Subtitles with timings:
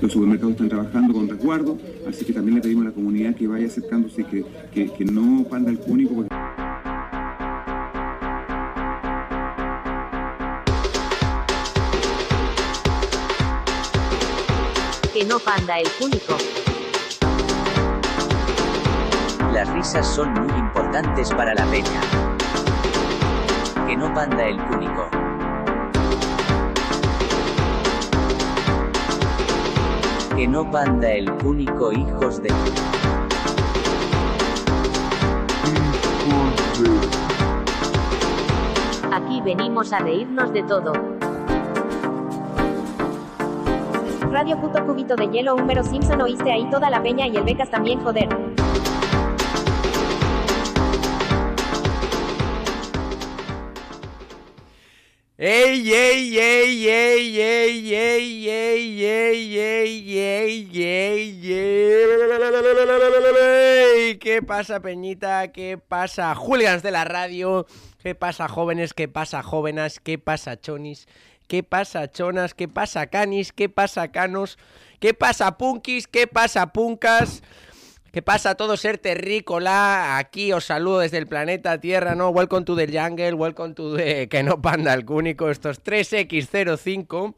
[0.00, 1.78] los supermercados están trabajando con resguardo,
[2.08, 5.44] así que también le pedimos a la comunidad que vaya acercándose, que, que, que no
[5.44, 6.14] panda el cúnico.
[6.14, 6.28] Porque...
[15.12, 16.36] Que no panda el cúnico.
[19.52, 22.00] Las risas son muy importantes para la peña.
[23.88, 25.17] Que no panda el cúnico.
[30.38, 32.48] Que no panda el cúnico hijos de...
[39.12, 40.92] Aquí venimos a reírnos de todo.
[44.30, 47.68] Radio puto cubito de hielo Húmero Simpson oíste ahí toda la peña y el becas
[47.72, 48.28] también joder.
[55.40, 61.52] ¡Ey, ey, ey, ey, ey, ey, ey, ey, ey, ey, ey,
[64.10, 64.18] ey!
[64.18, 65.52] ¿Qué pasa, Peñita?
[65.52, 67.66] ¿Qué pasa, hooligans de la radio?
[68.02, 68.94] ¿Qué pasa, jóvenes?
[68.94, 70.00] ¿Qué pasa, jóvenes?
[70.00, 71.06] ¿Qué pasa, chonis?
[71.46, 72.54] ¿Qué pasa, chonas?
[72.54, 73.52] ¿Qué pasa, canis?
[73.52, 74.58] ¿Qué pasa, canos?
[75.00, 76.06] ¿Qué pasa, punkis?
[76.06, 77.42] ¿Qué pasa, punkas?
[78.10, 80.16] ¿Qué pasa a todo ser terrícola?
[80.16, 82.30] Aquí os saludo desde el planeta Tierra, ¿no?
[82.30, 84.30] Welcome to the jungle, welcome to the...
[84.30, 87.34] que no panda el cúnico, estos 3X05.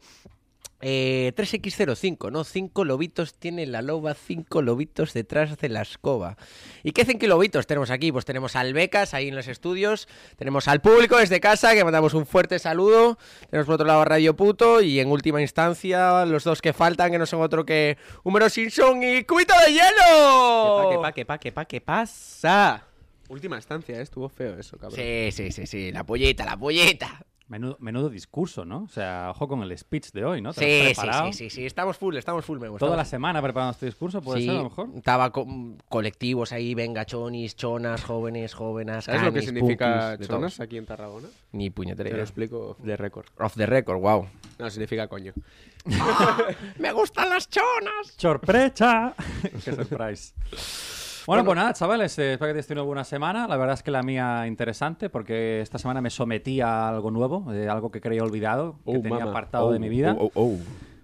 [0.81, 2.43] Eh, 3X05, ¿no?
[2.43, 6.37] Cinco lobitos tiene la loba, cinco lobitos detrás de la escoba.
[6.83, 8.11] ¿Y qué cinco lobitos tenemos aquí?
[8.11, 12.13] Pues tenemos al Becas ahí en los estudios, tenemos al público desde casa, que mandamos
[12.13, 13.17] un fuerte saludo,
[13.49, 17.11] tenemos por otro lado a Radio Puto y en última instancia los dos que faltan,
[17.11, 20.89] que no son otro que Húmero Simpson y Cubito de Hielo.
[20.89, 22.87] ¿Qué pa, qué pa, qué pa, qué pasa?
[23.29, 24.01] Última estancia, ¿eh?
[24.01, 24.99] estuvo feo eso, cabrón.
[24.99, 27.25] Sí, sí, sí, sí, la polleta, la polleta.
[27.51, 28.83] Menudo, menudo discurso, ¿no?
[28.83, 30.53] O sea, ojo con el speech de hoy, ¿no?
[30.53, 32.85] ¿Te lo has Sí, sí, sí, sí, sí, estamos full, estamos full, me gusta.
[32.85, 34.89] Toda la semana preparando este discurso, ¿puede Sí, ser a lo mejor?
[34.95, 40.61] Estaba con colectivos ahí, venga, chonis, chonas, jóvenes, jóvenes, ¿Sabes lo que canis, significa chonas
[40.61, 41.27] aquí en Tarragona?
[41.51, 43.25] Ni puñetera Te lo explico de récord.
[43.37, 44.29] Off the record, wow.
[44.57, 45.33] No, significa coño.
[46.79, 48.13] ¡Me gustan las chonas!
[48.15, 49.13] ¡Sorpresa!
[49.65, 50.33] ¡Qué surprise!
[51.27, 53.47] Bueno, pues nada, chavales, eh, espero que hayáis tenido una buena semana.
[53.47, 57.51] La verdad es que la mía interesante, porque esta semana me sometí a algo nuevo,
[57.51, 59.31] de algo que creía olvidado, que Oh, tenía mama.
[59.31, 60.15] apartado Oh, de mi vida.
[60.19, 60.57] oh, oh, oh.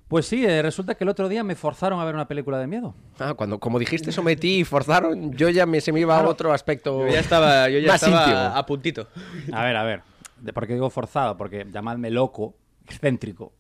[0.08, 2.66] Pues sí, eh, resulta que el otro día me forzaron a ver una película de
[2.68, 2.96] miedo.
[3.20, 6.32] Ah, cuando, como dijiste, sometí y forzaron, yo ya me, se me iba a Claro.
[6.32, 8.40] otro aspecto Yo ya estaba, yo ya más estaba íntimo.
[8.58, 9.08] a puntito.
[9.52, 10.02] A ver, a ver.
[10.40, 11.36] ¿De ¿Por qué digo forzado?
[11.36, 12.56] Porque llamadme loco,
[12.86, 13.52] excéntrico.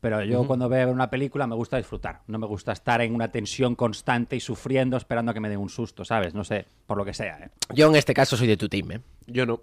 [0.00, 2.20] Pero yo cuando veo una película me gusta disfrutar.
[2.26, 5.58] No me gusta estar en una tensión constante y sufriendo esperando a que me den
[5.58, 6.34] un susto, ¿sabes?
[6.34, 7.50] No sé, por lo que sea, ¿eh?
[7.74, 9.00] Yo en este caso soy de tu team, ¿eh?
[9.26, 9.62] Yo no.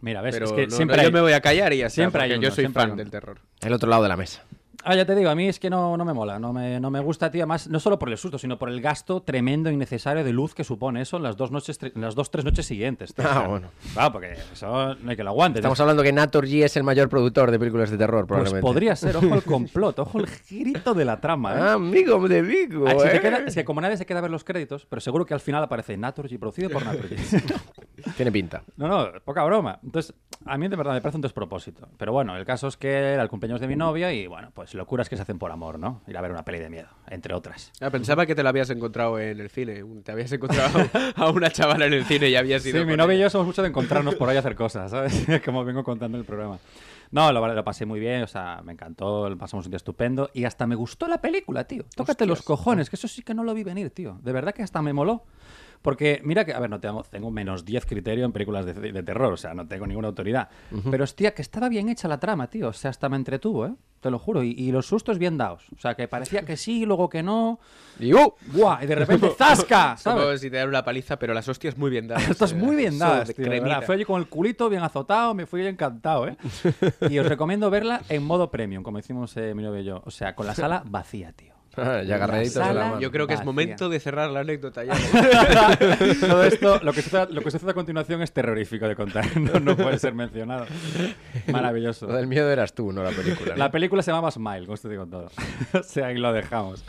[0.00, 1.08] Mira, ves, Pero es que no, siempre no, hay...
[1.08, 3.10] yo me voy a callar y ya está, siempre hay uno, yo soy fan del
[3.10, 3.40] terror.
[3.60, 4.42] El otro lado de la mesa.
[4.84, 6.90] Ah, ya te digo, a mí es que no, no me mola, no me, no
[6.90, 9.72] me gusta, tío, más no solo por el susto, sino por el gasto tremendo e
[9.72, 12.66] innecesario de luz que supone eso en las dos noches, en las dos, tres noches
[12.66, 13.14] siguientes.
[13.14, 13.24] tío.
[13.26, 13.68] Ah, O sea, bueno.
[13.92, 15.58] Claro, porque eso no hay que lo aguante.
[15.60, 18.62] Estamos hablando que Nator G es el mayor productor de películas de terror, Pues probablemente.
[18.66, 21.58] podría ser, ojo el complot, ojo el girito de la trama, ¿eh?
[21.60, 23.20] Ah, amigo de Vigo, Ah, si ¿eh?
[23.20, 25.40] queda- es que como nadie se queda a ver los créditos, pero seguro que al
[25.40, 27.16] final aparece Naturgy, producido por Naturgy.
[28.16, 28.62] Tiene pinta.
[28.76, 29.78] no, no, poca broma.
[29.82, 31.88] Entonces, a mí de verdad me parece un despropósito.
[31.98, 34.61] Pero bueno, el caso es que era el cumpleaños de mi novia y bueno, pues
[34.74, 36.02] locuras que se hacen por amor, ¿no?
[36.06, 37.72] Ir a ver una peli de miedo, entre otras.
[37.80, 39.84] Ah, pensaba que te la habías encontrado en el cine.
[40.04, 42.80] Te habías encontrado a una chavala en el cine y habías ido.
[42.80, 45.26] Sí, mi novia y yo somos mucho de encontrarnos por ahí a hacer cosas, ¿sabes?
[45.44, 46.58] Como vengo contando en el programa.
[47.10, 50.44] No, lo, lo pasé muy bien, o sea, me encantó, pasamos un día estupendo y
[50.44, 51.84] hasta me gustó la película, tío.
[51.94, 54.18] Tócate los cojones, que eso sí que no lo vi venir, tío.
[54.22, 55.24] De verdad que hasta me moló.
[55.82, 59.02] Porque mira que, a ver, no tengo, tengo menos 10 criterio en películas de, de
[59.02, 60.48] terror, o sea, no tengo ninguna autoridad.
[60.90, 62.68] Pero hostia, que estaba bien hecha la trama, tío.
[62.68, 63.74] O sea, hasta me entretuvo, ¿eh?
[64.00, 64.42] Te lo juro.
[64.42, 65.64] Y, y los sustos bien dados.
[65.76, 67.60] O sea, que parecía que sí, luego que no.
[68.00, 68.34] Y, ¡uh!
[68.52, 68.82] ¡Buah!
[68.82, 69.94] Y de repente ¡zasca!
[69.96, 70.40] Es como ¿sabes?
[70.40, 72.28] si te dan una paliza, pero las hostias muy bien dadas.
[72.30, 73.46] Estás eh, muy bien dadas, tío.
[73.82, 76.36] Fui allí con el culito bien azotado, me fui encantado, ¿eh?
[77.10, 80.02] Y os recomiendo verla en modo premium, como hicimos eh, mi novio y yo.
[80.04, 81.51] O sea, con la sala vacía, tío.
[82.06, 83.00] Ya agarraditos la sala- mano.
[83.00, 84.92] Yo creo que es momento de cerrar la anécdota ya.
[86.20, 89.24] Todo esto, lo que, sucede, lo que sucede a continuación es terrorífico de contar.
[89.36, 90.66] No, no puede ser mencionado.
[91.50, 92.06] Maravilloso.
[92.06, 93.52] Lo del miedo eras tú, no la película.
[93.52, 93.56] ¿no?
[93.58, 95.30] La película se llamaba Smile, con esto digo todo.
[95.72, 96.84] o sea, ahí lo dejamos.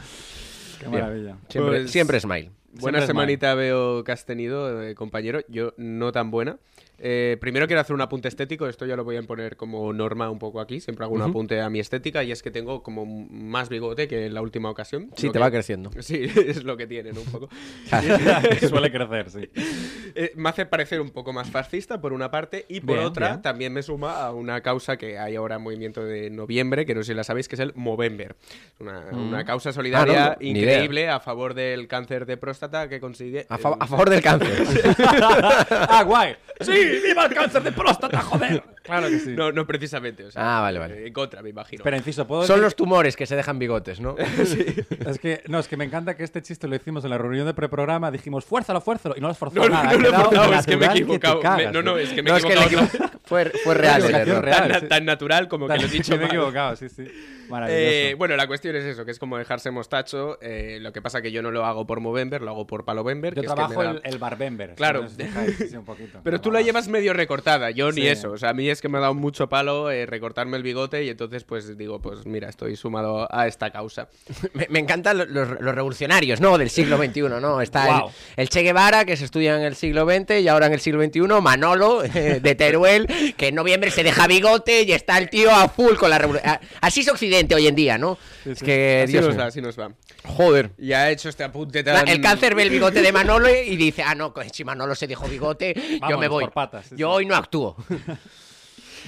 [0.80, 1.02] Qué Bien.
[1.02, 1.36] maravilla.
[1.50, 2.52] Siempre, Pues- siempre Smile.
[2.76, 5.42] Buena Siempre semanita veo que has tenido, eh, compañero.
[5.48, 6.58] Yo no tan buena.
[7.00, 10.30] Eh, primero quiero hacer un apunte estético, esto ya lo voy a poner como norma
[10.30, 13.06] un poco aquí, siempre hago un apunte a mi estética y es que tengo como
[13.06, 15.10] más bigote que en la última ocasión.
[15.18, 15.90] Sí, te que- va creciendo.
[16.02, 17.50] Sí, es lo que tienen un poco.
[18.70, 19.50] Suele crecer, sí.
[20.16, 23.28] Eh, me hace parecer un poco más fascista por una parte y por Bien, otra
[23.30, 23.42] bien.
[23.42, 27.02] también me suma a una causa que hay ahora en movimiento de noviembre, que no
[27.02, 28.36] sé si la sabéis, que es el Movember.
[28.80, 33.48] Una, una causa solidaria Ah, no, increíble a favor del cáncer de próstata que consigue...
[33.50, 34.64] A, fa- eh, a favor del cáncer.
[35.00, 36.36] ¡Ah, guay!
[36.62, 36.83] ¡Sí!
[37.04, 38.64] ¡Viva el cáncer de próstata, joder!
[38.84, 39.30] Claro que sí.
[39.30, 41.08] No, no precisamente, o sea, Ah, vale, vale.
[41.08, 41.80] En contra, me imagino.
[41.80, 44.16] Espera, inciso, ¿puedo Son decir- los tumores que se dejan bigotes, ¿no?
[45.06, 47.46] Es que, no, es que me encanta que este chiste lo hicimos en la reunión
[47.46, 48.12] de preprograma.
[48.12, 49.16] Dijimos, fuérzalo, fuérzalo.
[49.18, 49.94] Y no lo has forzado No, no, nada.
[49.98, 51.42] no lo forzado, es que me he equivocado.
[51.58, 53.10] Me- no, no, es que me No, he es que equivocado.
[53.24, 54.44] fue, fue real el error.
[54.44, 54.68] real.
[54.72, 54.88] tan, sí.
[54.88, 57.08] tan natural como que lo he dicho me he equivocado, sí, sí.
[57.50, 57.82] Maravilloso.
[57.86, 60.38] Eh, bueno, la cuestión es eso, que es como dejarse mostacho.
[60.42, 63.34] eh, lo que pasa que yo no lo hago por Movember, lo hago por Palovember.
[63.36, 64.76] Yo que es que trabajo da- el, el barbember.
[64.76, 65.02] Claro.
[65.08, 66.20] si os fijáis, sí, un poquito.
[66.24, 66.64] Pero tú más.
[66.74, 68.08] Llevas medio recortada, yo ni Sí.
[68.08, 68.32] eso.
[68.32, 71.04] O sea, a mí es que me ha dado mucho palo eh, recortarme el bigote
[71.04, 74.10] y entonces pues digo, pues mira, estoy sumado a esta causa.
[74.54, 76.58] Me, me encantan los, los- los revolucionarios, ¿no?
[76.58, 77.62] Del siglo XXI, ¿no?
[77.62, 78.08] Está Guau.
[78.08, 80.80] el, el Che Guevara, que se estudia en el siglo XX y ahora en el
[80.80, 85.30] siglo XXI, Manolo, eh, de Teruel, que en noviembre se deja bigote y está el
[85.30, 86.58] tío a full con la revolución.
[86.82, 88.18] Así es Occidente hoy en día, ¿no?
[88.46, 89.42] Es que, Así Dios nos mío.
[89.42, 89.92] va, así nos va.
[90.26, 90.72] Joder.
[90.78, 92.08] Y ha hecho este apunte tan...
[92.08, 95.28] El cáncer ve el bigote de Manolo y dice, ah, no, si Manolo se dejó
[95.28, 95.74] bigote,
[96.10, 96.46] yo me voy.
[96.72, 97.76] Patas, yo hoy no actúo.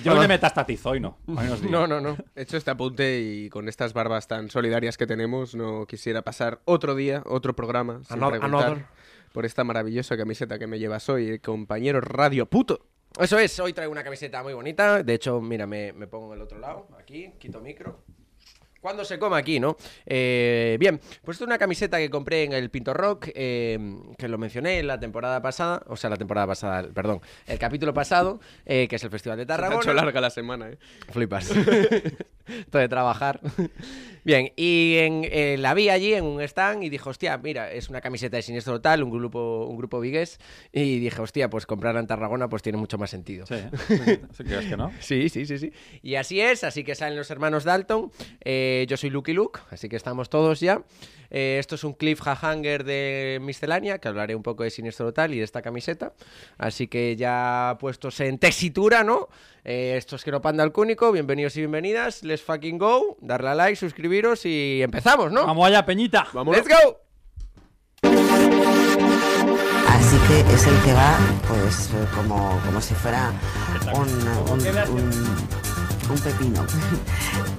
[0.04, 1.18] Yo me metastatizo hoy no.
[1.28, 1.70] Hoy digo.
[1.70, 2.18] No, no, no.
[2.36, 6.60] He hecho este apunte y con estas barbas tan solidarias que tenemos, no quisiera pasar
[6.66, 8.86] otro día, otro programa, sin Another- preguntar another.
[9.32, 12.86] por esta maravillosa camiseta que me llevas hoy, el compañero Radio Puto.
[13.18, 15.02] Eso es, hoy traigo una camiseta muy bonita.
[15.02, 18.04] De hecho, mira, me, me pongo en el otro lado, aquí, quito micro.
[18.86, 19.78] Cuando se come aquí, ¿no?
[20.06, 23.80] Eh, bien, pues esta es una camiseta que compré en el Pinto Rock, eh,
[24.16, 27.96] que lo mencioné en la temporada pasada, o sea, la temporada pasada, perdón, el capítulo
[27.96, 29.82] pasado, eh, que es el Festival de Se te ha Tarragona.
[29.82, 30.78] hecho larga la semana, ¿eh?
[31.10, 31.50] Flipas.
[32.48, 33.40] Esto de trabajar.
[34.26, 37.90] Bien, y en, eh, la vi allí en un stand y dije, hostia, mira, es
[37.90, 40.40] una camiseta de Siniestro Total, un grupo, un grupo vigués.
[40.74, 43.46] Y dije, hostia, pues comprarla en Tarragona pues tiene mucho más sentido.
[43.46, 43.54] Sí,
[43.90, 44.20] ¿eh?
[44.32, 44.92] ¿Sí crees que no?
[45.00, 45.72] Sí, sí, sí, sí.
[46.02, 48.12] Y así es, así que salen los hermanos Dalton.
[48.44, 50.82] Eh, yo soy Lucky Luke, así que estamos todos ya.
[51.38, 55.40] Eh, esto es un cliffhanger de miscelánea, que hablaré un poco de Siniestro Total y
[55.40, 56.14] de esta camiseta.
[56.58, 59.28] Así que ya puestos en tesitura, ¿no?
[59.66, 62.24] Eh, esto es que no panda al cúnico, bienvenidos y bienvenidas.
[62.24, 65.46] Let's fucking go, darle a like, suscribiros y empezamos, ¿no?
[65.46, 66.26] Vamos allá, Peñita.
[66.32, 66.66] Vámonos.
[66.66, 67.02] ¡Let's go!
[69.90, 71.18] Así que es el que va,
[71.50, 73.34] pues, eh, como, como si fuera
[73.94, 74.08] un,
[74.54, 75.38] un, un-
[76.10, 76.66] un pepino.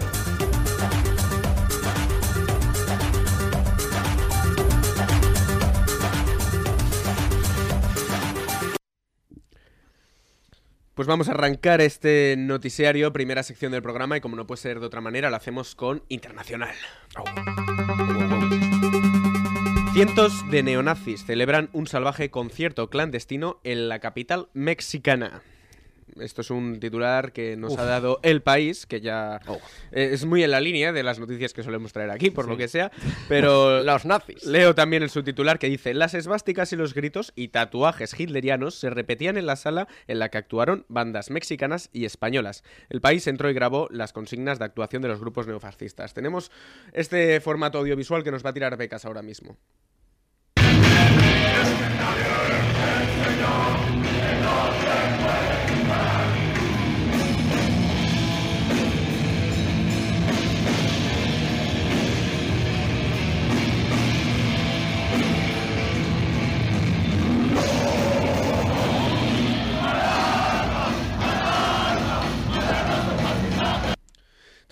[10.96, 14.80] Pues vamos a arrancar este noticiario, primera sección del programa, y como no puede ser
[14.80, 16.74] de otra manera, lo hacemos con Internacional.
[19.92, 25.42] Cientos de neonazis celebran un salvaje concierto clandestino en la capital mexicana.
[26.20, 29.40] Esto es un titular que nos ha dado El País, que ya
[29.92, 32.56] eh, es muy en la línea de las noticias que solemos traer aquí, por lo
[32.56, 32.90] que sea.
[33.28, 34.44] Pero Los nazis.
[34.44, 38.90] Leo también el subtitular que dice: Las esvásticas y los gritos y tatuajes hitlerianos se
[38.90, 42.62] repetían en la sala en la que actuaron bandas mexicanas y españolas.
[42.88, 46.14] El país entró y grabó las consignas de actuación de los grupos neofascistas.
[46.14, 46.50] Tenemos
[46.92, 49.56] este formato audiovisual que nos va a tirar becas ahora mismo.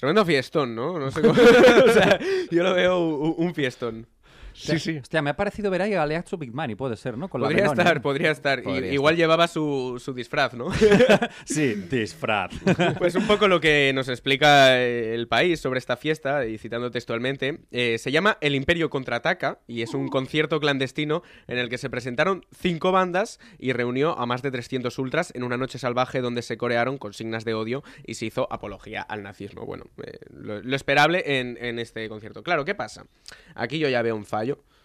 [0.04, 0.98] Tremendo fiestón, ¿no?
[0.98, 1.32] No sé cómo.
[1.32, 2.18] o sea,
[2.50, 4.06] yo lo veo un, un fiestón.
[4.54, 4.98] Sí, sí.
[4.98, 7.28] Hostia, me ha parecido ver ahí a Aleacho Big Money, puede ser, ¿no?
[7.28, 8.60] Con la Podría estar, podría estar.
[8.60, 10.68] I- Podría igual llevaba su, su disfraz, ¿no?
[11.44, 12.52] Sí, disfraz.
[12.98, 16.90] Pues un poco lo que nos explica eh, el país sobre esta fiesta, y citando
[16.90, 21.78] textualmente, eh, se llama El Imperio Contraataca y es un concierto clandestino en el que
[21.78, 26.20] se presentaron cinco bandas y reunió a más de 300 ultras en una noche salvaje
[26.20, 29.66] donde se corearon consignas de odio y se hizo apología al nazismo.
[29.66, 32.42] Bueno, eh, lo, lo esperable en, en este concierto.
[32.42, 33.06] Claro, ¿qué pasa?
[33.54, 34.43] Aquí yo ya veo un fallo.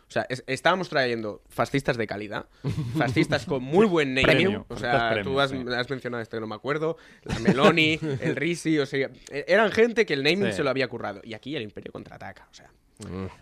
[0.09, 2.47] O sea, es- estábamos trayendo fascistas de calidad,
[2.97, 4.25] fascistas con muy buen name.
[4.27, 4.63] Premium.
[4.67, 5.63] O sea, tú has, sí.
[5.77, 9.71] has mencionado esto que no me acuerdo, la Meloni, el Risi, o sea, e- eran
[9.71, 10.53] gente que el naming Sí.
[10.57, 11.21] se lo había currado.
[11.23, 12.71] Y aquí el Imperio contraataca, o sea.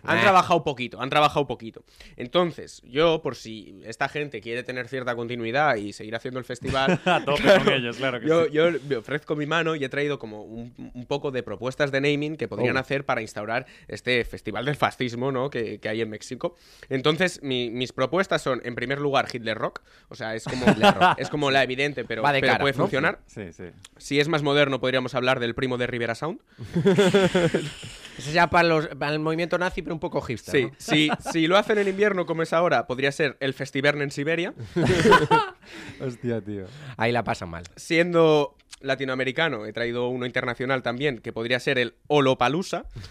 [0.04, 0.20] Han Eh.
[0.22, 1.82] trabajado poquito, han trabajado poquito.
[2.16, 7.00] Entonces, yo, por si esta gente quiere tener cierta continuidad y seguir haciendo el festival,
[7.04, 8.50] A tope con ellos, claro que yo, sí.
[8.52, 12.00] yo me ofrezco mi mano y he traído como un, un poco de propuestas de
[12.00, 12.80] naming que podrían Oh.
[12.80, 15.50] hacer para instaurar este festival del fascismo ¿no?
[15.50, 16.54] que, que hay en México.
[16.88, 19.80] Entonces, mi- mis propuestas son, en primer lugar, Hitler Rock.
[20.08, 20.66] O sea, es como,
[21.18, 22.82] es como la evidente, pero, Va de pero cara, puede ¿no?
[22.84, 23.18] funcionar.
[23.26, 23.64] Sí, sí.
[23.96, 26.40] Si es más moderno, podríamos hablar del primo de Rivera Sound.
[28.18, 30.52] Ese ya para, los, para el movimiento nazi, pero un poco hipster.
[30.54, 30.72] Sí, ¿no?
[30.78, 34.54] si, si lo hacen en invierno como es ahora, podría ser el Festivern en Siberia.
[36.00, 36.64] Hostia, tío.
[36.96, 37.64] Ahí la pasan mal.
[37.76, 42.84] Siendo latinoamericano, he traído uno internacional también, que podría ser el Olopalusa.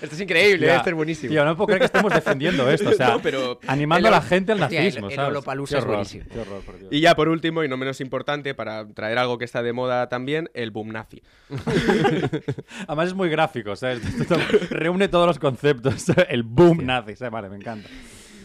[0.00, 0.76] Esto es increíble, Ya.
[0.78, 1.30] este es buenísimo.
[1.30, 2.90] Tío, no puedo creer que estemos defendiendo esto.
[2.90, 5.08] O sea, No, pero animando el- a la gente al el- nazismo.
[5.08, 5.32] el ¿sabes?
[5.32, 6.24] Lollapalooza Qué es buenísimo.
[6.40, 6.62] horror.
[6.90, 10.08] Y ya por último, y no menos importante, para traer algo que está de moda
[10.08, 11.22] también, el boom nazi.
[12.86, 14.00] Además es muy gráfico, ¿sabes?
[14.70, 16.06] Reúne todos los conceptos.
[16.28, 17.32] El boom nazi, ¿sabes?
[17.32, 17.88] Vale, me encanta.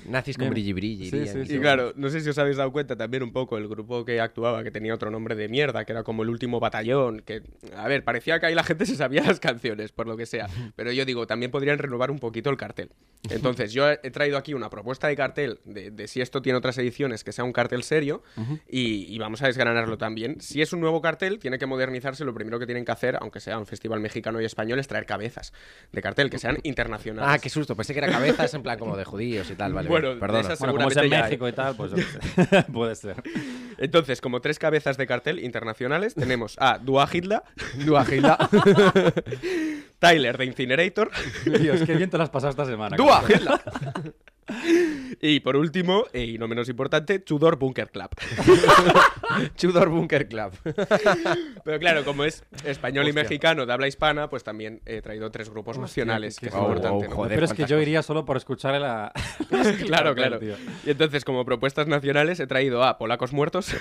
[0.07, 1.09] Nazis con brilli brilli.
[1.09, 1.39] Sí, sí, y sí.
[1.39, 1.61] Y todo.
[1.61, 4.63] claro, no sé si os habéis dado cuenta también un poco el grupo que actuaba,
[4.63, 7.41] que tenía otro nombre de mierda, que era como el último batallón, que,
[7.75, 10.47] a ver, parecía que ahí la gente se sabía las canciones, por lo que sea.
[10.75, 12.89] Pero yo digo, también podrían renovar un poquito el cartel.
[13.29, 16.77] Entonces, yo he traído aquí una propuesta de cartel de, de si esto tiene otras
[16.77, 18.21] ediciones, que sea un cartel serio,
[18.69, 20.39] y, y vamos a desgranarlo también.
[20.41, 22.23] Si es un nuevo cartel, tiene que modernizarse.
[22.23, 25.05] Lo primero que tienen que hacer, aunque sea un festival mexicano y español, es traer
[25.05, 25.53] cabezas
[25.91, 27.29] de cartel, que sean internacionales.
[27.33, 27.75] Ah, qué susto.
[27.75, 29.73] Pensé que era cabezas en plan como de judíos y tal.
[29.73, 31.23] Vale, Bueno, esas- Bueno, como es en ya hay.
[31.23, 31.91] México y tal, pues
[32.73, 33.21] puede ser.
[33.77, 37.41] Entonces, como tres cabezas de cartel internacionales, tenemos a Dua Hitler,
[37.85, 38.37] Duagila.
[39.99, 41.09] Tyler de Incinerator
[41.45, 42.95] Dios, qué bien te las has pasado esta semana.
[42.97, 43.23] Dua.
[43.27, 44.13] Hitler.
[45.21, 48.09] y, por último, eh, y no menos importante, Tudor Bunker Club.
[49.55, 50.51] Chudor Bunker Club.
[51.63, 55.49] Pero claro, como es español y mexicano de habla hispana, pues también he traído tres
[55.49, 57.07] grupos nacionales, que es importante.
[57.07, 57.15] ¿no?
[57.15, 57.33] joder.
[57.33, 59.11] Pero es que yo iría solo por escuchar la...
[59.85, 60.39] Claro, claro.
[60.39, 60.55] tío.
[60.85, 63.75] Y entonces, como propuestas nacionales, he traído a Polacos Muertos,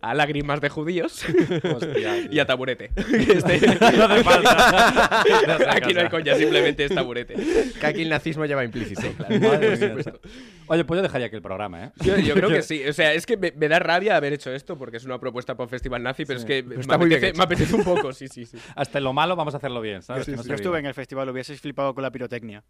[0.00, 1.24] a Lágrimas de Judíos
[1.64, 2.90] Hostia, y a Taburete.
[2.96, 3.60] Este-
[3.96, 5.22] No hace falta.
[5.70, 7.34] Aquí no hay coña, simplemente es Taburete.
[7.78, 9.17] Que aquí el nazismo lleva implícito.
[9.18, 10.04] Madre mía.
[10.66, 11.92] Oye, pues yo dejaría aquí el programa, ¿eh?
[12.04, 12.86] Yo, yo creo que sí.
[12.86, 15.56] O sea, es que me, me da rabia haber hecho esto porque es una propuesta
[15.56, 17.84] para un festival nazi, pero es que me, está muy bien apetece, me apetece un
[17.84, 18.58] poco, sí, sí, sí.
[18.76, 20.28] Hasta en lo malo vamos a hacerlo bien, ¿sabes?
[20.28, 22.64] No se Yo estuve en el festival, hubieses flipado con la pirotecnia.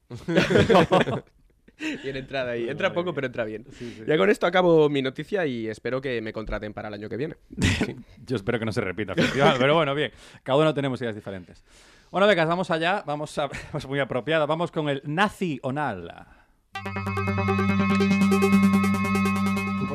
[2.03, 2.69] Bien entrada ahí.
[2.69, 3.65] Entra poco, pero entra bien.
[4.07, 7.17] Ya con esto acabo mi noticia y espero que me contraten para el año que
[7.17, 7.37] viene.
[8.27, 10.11] Yo espero que no se repita el festival, pero bueno, bien.
[10.43, 11.65] Cada uno tenemos ideas diferentes.
[12.11, 13.05] Bueno, becas, vamos allá.
[13.07, 13.49] Vamos a...
[13.75, 14.47] Es muy apropiada.
[14.47, 16.27] Vamos con el Nazi Onal.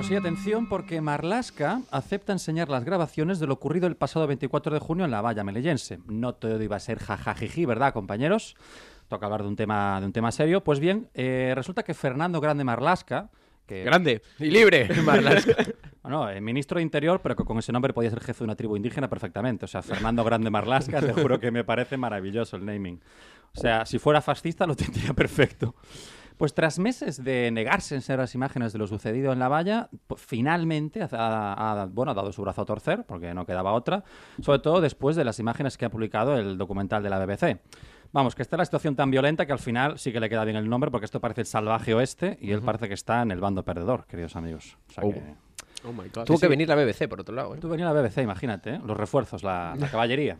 [0.03, 4.73] Pues sí, atención, porque Marlaska acepta enseñar las grabaciones de lo ocurrido el pasado 24
[4.73, 5.99] de junio en la valla meleyense.
[6.07, 8.57] No todo iba a ser jajajiji, ¿verdad, compañeros?
[9.07, 10.61] Toca hablar de un tema, de un tema serio.
[10.61, 13.29] Pues bien, eh, resulta que Fernando Grande Marlaska,
[13.65, 14.21] que Grande.
[14.39, 15.55] Y libre, Marlaska.
[16.03, 18.57] bueno, eh, ministro de Interior, pero que con ese nombre podía ser jefe de una
[18.57, 19.63] tribu indígena perfectamente.
[19.63, 22.99] O sea, Fernando Grande Marlasca, te juro que me parece maravilloso el naming.
[23.55, 25.75] O sea, si fuera fascista lo tendría perfecto.
[26.37, 29.89] Pues tras meses de negarse en ser las imágenes de lo sucedido en la valla,
[30.07, 34.03] pues, finalmente ha, ha- bueno, ha dado su brazo a torcer, porque no quedaba otra,
[34.41, 37.59] sobre todo después de las imágenes que ha publicado el documental de la BBC.
[38.11, 40.57] Vamos, que está la situación tan violenta que al final sí que le queda bien
[40.57, 43.39] el nombre, porque esto parece el salvaje oeste y él parece que está en el
[43.39, 44.77] bando perdedor, queridos amigos.
[44.89, 45.11] O sea Oh.
[45.11, 45.21] que-
[45.85, 46.23] Oh my god.
[46.23, 47.55] Tuvo que venir la BBC, por otro lado.
[47.55, 47.57] ¿eh?
[47.59, 48.81] Tú venía la BBC, imagínate, ¿eh?
[48.85, 50.37] los refuerzos, la, la caballería.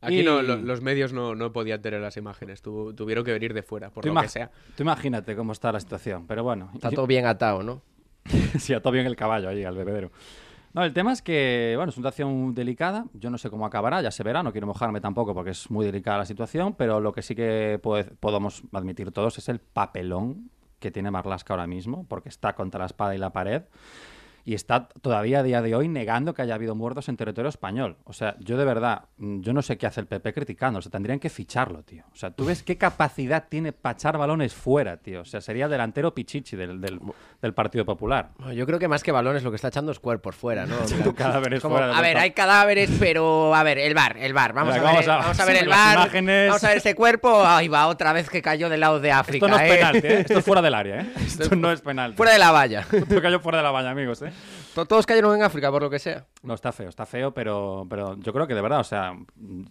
[0.00, 3.32] Aquí Y- no, lo- los medios no, no podían tener las imágenes, tu- tuvieron que
[3.32, 4.50] venir de fuera, por Tú, lo que sea.
[4.76, 6.70] tú imagínate cómo está la situación, pero bueno.
[6.74, 7.82] Está todo bien atado, ¿no?
[8.58, 10.12] sí, ató bien el caballo ahí al bebedero.
[10.74, 13.06] No, el tema es que, bueno, es una situación delicada.
[13.14, 14.42] Yo no sé cómo acabará, ya se verá.
[14.42, 16.74] No quiero mojarme tampoco porque es muy delicada la situación.
[16.74, 21.54] Pero lo que sí que puede- podemos admitir todos es el papelón que tiene Marlaska
[21.54, 23.62] ahora mismo, porque está contra la espada y la pared.
[24.48, 27.98] Y está todavía a día de hoy negando que haya habido muertos en territorio español.
[28.04, 30.78] O sea, yo de verdad, mm, yo no sé qué hace el PP criticando.
[30.78, 32.04] O sea, tendrían que ficharlo, tío.
[32.14, 35.20] O sea, tú ves qué capacidad tiene para echar balones fuera, tío.
[35.20, 36.98] O sea, sería delantero pichichi del, del,
[37.42, 38.30] del Partido Popular.
[38.38, 40.76] Bueno, Yo creo que más que balones lo que está echando es cuerpos fuera, ¿no?
[41.14, 44.54] Cadáveres como, fuera a ver, hay cadáveres, pero a ver, el bar, el bar.
[44.54, 45.94] Vamos, a, ver, vamos a- vamos a ver el bar.
[45.98, 46.48] imágenes.
[46.48, 47.44] Vamos a ver ese cuerpo.
[47.44, 49.44] Ahí va, otra vez que cayó del lado de África.
[49.44, 49.76] Esto no es ¿eh?
[49.76, 50.20] penalti, ¿eh?
[50.20, 51.12] Esto es fuera del área, ¿eh?
[51.18, 52.14] Esto no es penal.
[52.14, 52.86] Fuera de la valla.
[52.90, 54.32] Esto cayó fuera de la valla, amigos, ¿eh?
[54.74, 56.26] To- Todos cayeron en África, por lo que sea.
[56.42, 59.14] No, está feo, está feo, pero, pero yo creo que de verdad, o sea,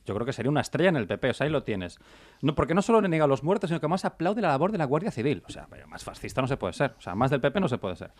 [0.05, 1.97] yo creo que sería una estrella en el PP, o sea, ahí lo tienes.
[2.41, 4.71] No, porque no solo le niega a los muertos, sino que más aplaude la labor
[4.71, 5.43] de la Guardia Civil.
[5.47, 7.77] O sea, más fascista no se puede ser, o sea, más del PP no se
[7.77, 8.11] puede ser.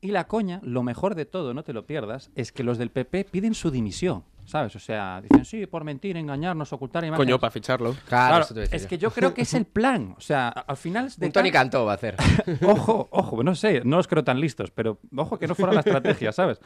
[0.00, 2.90] Y la coña, lo mejor de todo, no te lo pierdas, es que los del
[2.90, 4.24] PP piden su dimisión.
[4.48, 4.74] ¿Sabes?
[4.74, 7.26] O sea, dicen, sí, por mentir, engañarnos, ocultar imágenes.
[7.26, 7.94] Coño, para ficharlo.
[8.08, 10.14] Claro, es que yo creo que es el plan.
[10.16, 11.10] O sea, al final...
[11.16, 12.16] de Un Tony Cantó va a hacer.
[12.66, 15.80] Ojo, ojo, no sé, no los creo tan listos, pero ojo que no fuera la
[15.80, 16.60] estrategia, ¿sabes?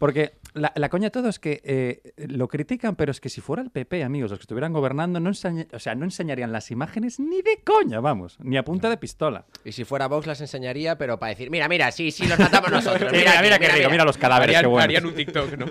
[0.00, 3.40] Porque la, la coña de todo es que eh, lo critican, pero es que si
[3.42, 6.70] fuera el PP, amigos, los que estuvieran gobernando, no, enseña- o sea, no enseñarían las
[6.70, 9.44] imágenes ni de coña, vamos, ni a punta de pistola.
[9.62, 12.70] Y si fuera Vox las enseñaría, pero para decir, mira, mira, sí, sí, los matamos
[12.72, 13.12] nosotros.
[13.20, 14.84] Mira, aquí, mira, qué rico, mira los cadáveres, Harían, qué buenos.
[14.84, 15.66] harían un TikTok, ¿no?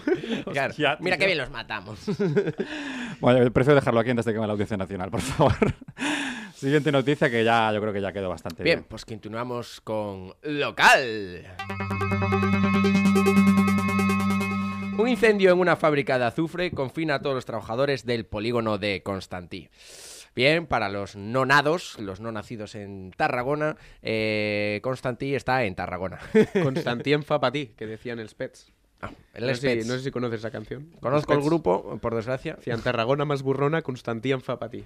[0.54, 2.00] Claro, Hostia, mira qué bien los matamos.
[3.20, 5.54] Bueno, prefiero dejarlo aquí antes de que me la Audiencia Nacional, por favor.
[6.56, 8.80] Siguiente noticia que ya yo creo que ya quedó bastante bien.
[8.80, 11.46] Bien, pues continuamos con local.
[15.00, 19.02] Un incendio en una fábrica de azufre confina a todos los trabajadores del polígono de
[19.02, 19.70] Constantí.
[20.36, 26.20] Bien, para los no nados, los no nacidos en Tarragona, eh, Constantí está en Tarragona.
[26.64, 28.74] Constantien fa pa ti, que decían el Spets.
[29.02, 30.92] Ah, el no, sé si, no sé si conoces esa canción.
[31.00, 32.56] Conozco el grupo, por desgracia.
[32.56, 34.86] Decían Tarragona más burrona, Constantien fa pa ti.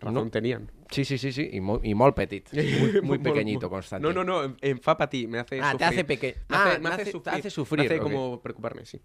[0.00, 0.30] Razón No.
[0.30, 0.70] tenían.
[0.90, 2.52] Sí, sí, sí, sí, y muy, y molt petit.
[2.52, 4.02] Muy, muy pequeñito, Constantí.
[4.06, 5.84] No, no, no, en- en fa me hace Ah, te sufrir.
[5.88, 7.34] hace peque- Me ah, hace, me me hace hace- te sufrir.
[7.34, 9.00] hace sufrir, Me hace como preocuparme, sí.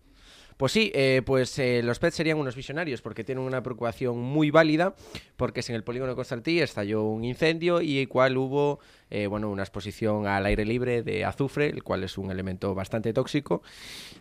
[0.57, 4.51] Pues sí, eh, pues eh, los PET serían unos visionarios porque tienen una preocupación muy
[4.51, 4.95] válida
[5.35, 8.79] porque es en el polígono Constantí estalló un incendio y el cual hubo
[9.09, 13.13] eh, bueno, una exposición al aire libre de azufre, el cual es un elemento bastante
[13.13, 13.61] tóxico.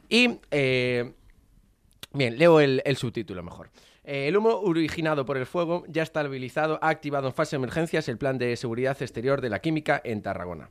[0.08, 0.38] Y,
[2.12, 3.70] bien, leo el, subtítulo mejor.
[4.04, 8.08] El humo originado por el fuego ya está habilitado, ha activado en fase de emergencias
[8.08, 10.70] el plan de seguridad exterior de la química en Tarragona.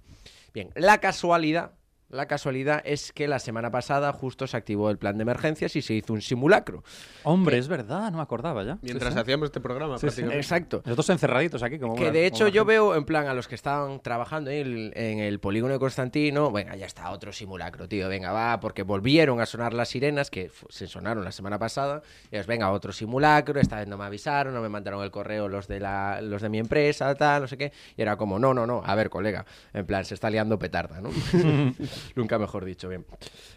[0.54, 1.72] Bien, la casualidad,
[2.12, 5.82] la casualidad es que la semana pasada justo se activó el plan de emergencias y
[5.82, 6.84] se hizo un simulacro.
[7.24, 8.78] Hombre, es verdad, no me acordaba ya.
[8.82, 9.22] Mientras Sí, sí.
[9.22, 10.06] hacíamos este programa, Sí, sí.
[10.08, 10.38] prácticamente.
[10.40, 10.82] Exacto.
[10.86, 12.74] Nosotros encerraditos aquí como Que una- de hecho yo gente.
[12.74, 16.52] veo en plan a los que estaban trabajando en el, en el polígono de Constantino,
[16.52, 20.52] venga, ya está otro simulacro, tío, venga, va, porque volvieron a sonar las sirenas que
[20.70, 22.02] se sonaron la semana pasada,
[22.32, 25.48] y es, venga, otro simulacro, esta vez no me avisaron, no me mandaron el correo
[25.48, 28.54] los de la, los de mi empresa, tal, no sé qué, y era como, no,
[28.54, 31.10] no, no, a ver, colega, en plan, se está liando petarda, ¿no?
[32.16, 33.06] Nunca mejor dicho, bien.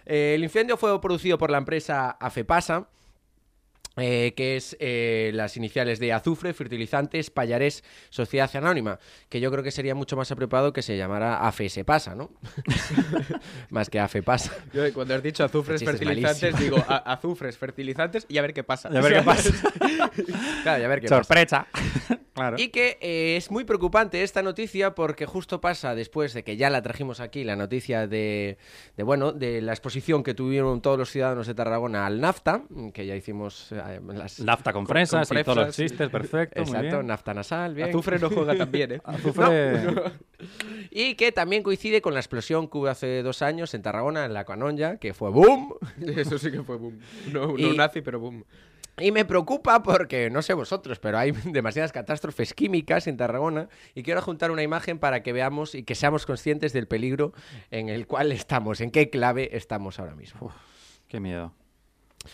[0.06, 2.88] Eh, el incendio fue producido por la empresa Afepasa,
[3.96, 8.98] eh, que es eh, las iniciales de Azufre, Fertilizantes, Payarés, Sociedad Anónima,
[9.28, 12.32] que yo creo que sería mucho más apropiado que se llamara AFS Pasa, ¿no?
[13.70, 14.52] más que AFEPasa.
[14.72, 18.88] Yo, cuando has dicho azufres, fertilizantes, digo a- azufres, fertilizantes y a ver qué pasa.
[18.92, 19.50] Y a ver qué pasa.
[20.64, 21.22] Claro, ya ver qué pasa.
[21.22, 21.66] Sorpresa.
[22.34, 22.56] Claro.
[22.58, 26.68] Y que eh, es muy preocupante esta noticia porque justo pasa después de que ya
[26.68, 28.58] la trajimos aquí, la noticia de,
[28.96, 33.06] de, bueno, de la exposición que tuvieron todos los ciudadanos de Tarragona al NAFTA, que
[33.06, 34.40] ya hicimos eh, las...
[34.40, 37.06] Nafta con fresas con y todos los chistes, perfecto, muy Exacto, bien.
[37.06, 37.88] nafta nasal, bien.
[37.88, 39.00] Azufre no juega tan bien, ¿eh?
[39.04, 39.94] Azufre...
[40.90, 44.34] Y que también coincide con la explosión que hubo hace dos años en Tarragona, en
[44.34, 45.74] la Canonja, que fue boom.
[46.16, 46.98] Eso sí que fue boom.
[47.32, 48.44] No, no Y- nazi, pero boom.
[48.98, 54.02] Y me preocupa porque, no sé vosotros, pero hay demasiadas catástrofes químicas en Tarragona y
[54.02, 57.32] quiero juntar una imagen para que veamos y que seamos conscientes del peligro
[57.70, 60.52] en el cual estamos, en qué clave estamos ahora mismo.
[61.08, 61.52] Qué miedo.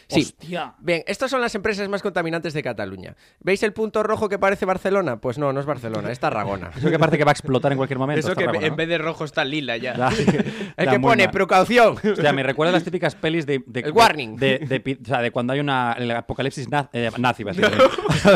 [0.09, 0.21] Sí.
[0.21, 0.75] Hostia.
[0.79, 3.17] Bien, estas son las empresas más contaminantes de Cataluña.
[3.41, 5.21] ¿Veis el punto rojo que parece Barcelona?
[5.21, 6.71] Pues no, no es Barcelona, es Tarragona.
[6.77, 8.21] Eso que parece que va a explotar en cualquier momento.
[8.21, 8.77] Eso que Tarragona, en ¿no?
[8.77, 9.95] vez de rojo está lila ya.
[10.01, 10.11] Ya.
[10.77, 11.31] El que pone mal.
[11.33, 11.97] precaución.
[12.03, 13.63] Hostia, me recuerda a las típicas pelis de...
[13.67, 14.37] de- El warning.
[14.37, 15.95] De, o sea, de cuando hay una...
[15.99, 17.67] El apocalipsis eh, nazi, decir.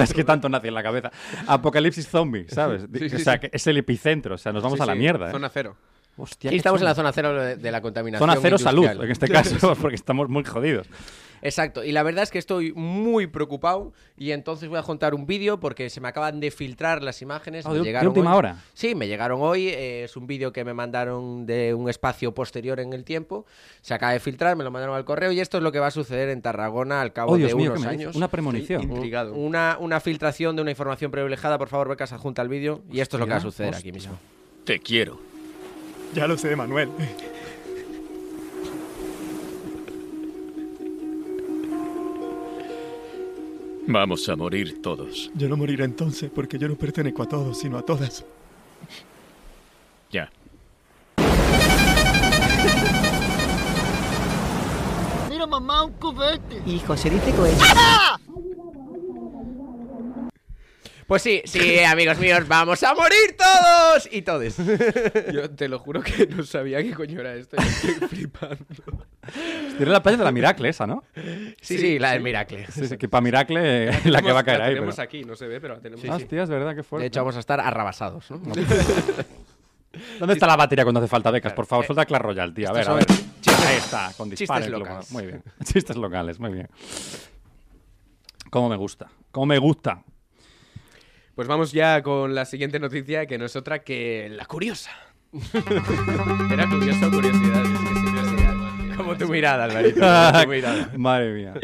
[0.02, 1.10] es que tanto nazi en la cabeza.
[1.46, 2.86] Apocalipsis zombie, ¿sabes?
[2.92, 3.40] Sí, sí, o sea, sí.
[3.40, 4.34] que es el epicentro.
[4.34, 5.32] O sea, nos vamos Sí, a la sí, mierda, ¿eh?
[5.32, 5.76] Zona cero.
[6.16, 8.28] Hostia, estamos en la zona cero de la contaminación.
[8.28, 10.86] Zona cero salud, en este caso, porque estamos muy jodidos.
[11.42, 15.26] Exacto, y la verdad es que estoy muy preocupado y entonces voy a contar un
[15.26, 17.66] vídeo porque se me acaban de filtrar las imágenes.
[17.66, 18.38] Ah, me de- última hoy.
[18.38, 18.62] hora.
[18.72, 22.80] Sí, me llegaron hoy, eh, es un vídeo que me mandaron de un espacio posterior
[22.80, 23.44] en el tiempo,
[23.82, 25.88] se acaba de filtrar, me lo mandaron al correo y esto es lo que va
[25.88, 28.16] a suceder en Tarragona al cabo Oh, Dios de mío, unos años.
[28.16, 28.90] Una premonición.
[29.34, 33.16] Una, una filtración de una información privilegiada, por favor, becas, adjunta al vídeo y esto
[33.16, 33.80] es lo que va a suceder hostia.
[33.90, 34.18] aquí mismo.
[34.64, 35.18] Te quiero.
[36.14, 36.88] Ya lo sé, Manuel.
[43.86, 45.30] Vamos a morir todos.
[45.34, 48.24] Yo no moriré entonces porque yo no pertenezco a todos, sino a todas.
[50.10, 50.30] Ya.
[55.28, 56.62] Mira, mamá, un cubete.
[56.66, 57.62] Hijo, se dice cohete.
[61.06, 64.56] Pues sí, sí, amigos míos, vamos a morir todos y todes.
[65.32, 67.56] Yo te lo juro que no sabía qué coño era esto.
[67.58, 68.64] Estoy flipando.
[69.76, 71.04] Tiene la playa de la Miracle esa, ¿no?
[71.60, 72.66] Sí, sí, la del Miracle.
[72.72, 74.74] Sí, sí, que para Miracle eh, la que va a caer la ahí.
[74.74, 76.22] tenemos pero- aquí, no se ve, pero la tenemos Ah, aquí.
[76.24, 77.02] Hostia, es verdad que fuerte.
[77.02, 78.38] De hecho, vamos a estar arrabasados, ¿no?
[80.18, 81.52] ¿Dónde está la batería cuando hace falta becas?
[81.52, 82.68] Por favor, Eh, suelta Clash Royale, tío.
[82.68, 83.06] A ver, a ver.
[83.06, 84.68] chistes- Ahí está, con disparos.
[84.68, 85.10] locales.
[85.12, 85.42] Muy bien.
[85.64, 86.68] Chistes locales, muy bien.
[88.50, 89.08] Cómo me gusta.
[89.30, 90.02] Cómo me gusta.
[91.34, 94.90] Pues vamos ya con la siguiente noticia, que no es otra que la curiosa.
[96.52, 97.62] Era curioso o curiosidad.
[97.62, 98.96] Es que siempre es igual.
[98.96, 100.00] Como tu mirada, Alvarito.
[100.00, 100.92] como tu mirada.
[100.96, 101.54] Madre mía.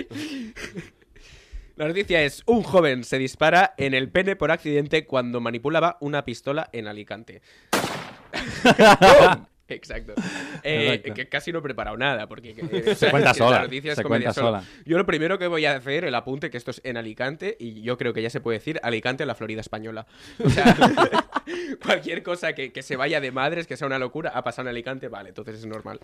[1.76, 6.24] La noticia es, un joven se dispara en el pene por accidente cuando manipulaba una
[6.24, 7.40] pistola en Alicante.
[9.70, 10.14] Exacto.
[10.62, 11.14] Eh, Exacto.
[11.14, 13.96] que casi no he preparado nada, porque eh, o Se cuenta sola, La noticia es
[13.96, 14.60] se cuenta sola.
[14.60, 14.82] sola.
[14.84, 17.80] Yo lo primero que voy a hacer, el apunte, que esto es en Alicante, y
[17.80, 20.06] yo creo que ya se puede decir Alicante, la Florida española.
[20.44, 20.76] O sea,
[21.82, 24.74] cualquier cosa que, que se vaya de madres, que sea una locura, ha pasado en
[24.74, 26.00] Alicante, vale, entonces es normal.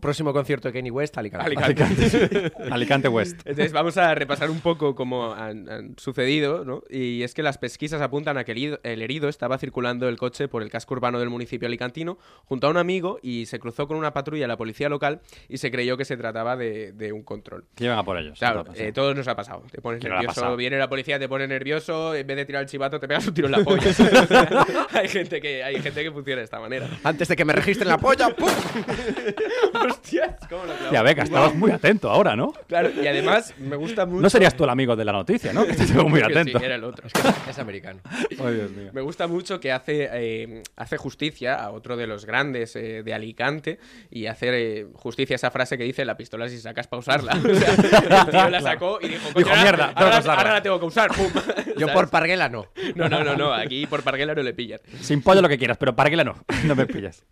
[0.00, 1.46] Próximo concierto de Kenny West, Alicante.
[1.46, 2.52] Alicante.
[2.70, 3.40] Alicante West.
[3.44, 6.82] Entonces vamos a repasar un poco cómo han, han sucedido, ¿no?
[6.90, 10.18] Y es que las pesquisas apuntan a que el herido, el herido estaba circulando el
[10.18, 13.86] coche por el casco urbano del municipio alicantino junto a un amigo y se cruzó
[13.86, 17.12] con una patrulla de la policía local y se creyó que se trataba de, de
[17.12, 17.64] un control.
[17.74, 18.38] Que llevan a por ellos.
[18.38, 19.62] Claro, eh, todos nos ha pasado.
[19.70, 20.56] Te pones ¿Qué le ha nervioso, pasado?
[20.56, 23.34] viene la policía, te pone nervioso, en vez de tirar el chivato te pegas un
[23.34, 23.82] tiro en la polla.
[24.92, 26.88] hay, gente que, hay gente que funciona de esta manera.
[27.02, 28.48] Antes de que me registren la polla, ¡pum!
[29.88, 30.74] Hostias, cómo lo.
[30.90, 32.52] Tía, Beca, estabas muy atento ahora, ¿no?
[32.66, 34.22] Claro, y además me gusta mucho...
[34.22, 35.66] No serías tú el amigo de la noticia, ¿no?
[35.66, 36.58] Que te muy que atento.
[36.58, 37.06] Sí, era el otro.
[37.48, 38.00] Es americano.
[38.30, 38.90] Ay, Dios mío.
[38.92, 43.14] Me gusta mucho que hace, eh, hace justicia a otro de los grandes eh, de
[43.14, 43.78] Alicante
[44.10, 47.32] y hacer eh, justicia a esa frase que dice la pistola si sacas para usarla.
[47.44, 50.34] O sea, el tío la sacó y dijo, "Coño, Dijo, ahora- "Mierda, ahora, usarla".
[50.34, 51.10] ahora la tengo que usar.
[51.12, 51.26] Pum.
[51.78, 52.66] Yo por Parguela no.
[52.94, 54.80] No, no, no, no, aquí por Parguela no le pillan.
[55.00, 56.34] Sin pollo lo que quieras, pero para que la no.
[56.64, 57.24] No me pillas.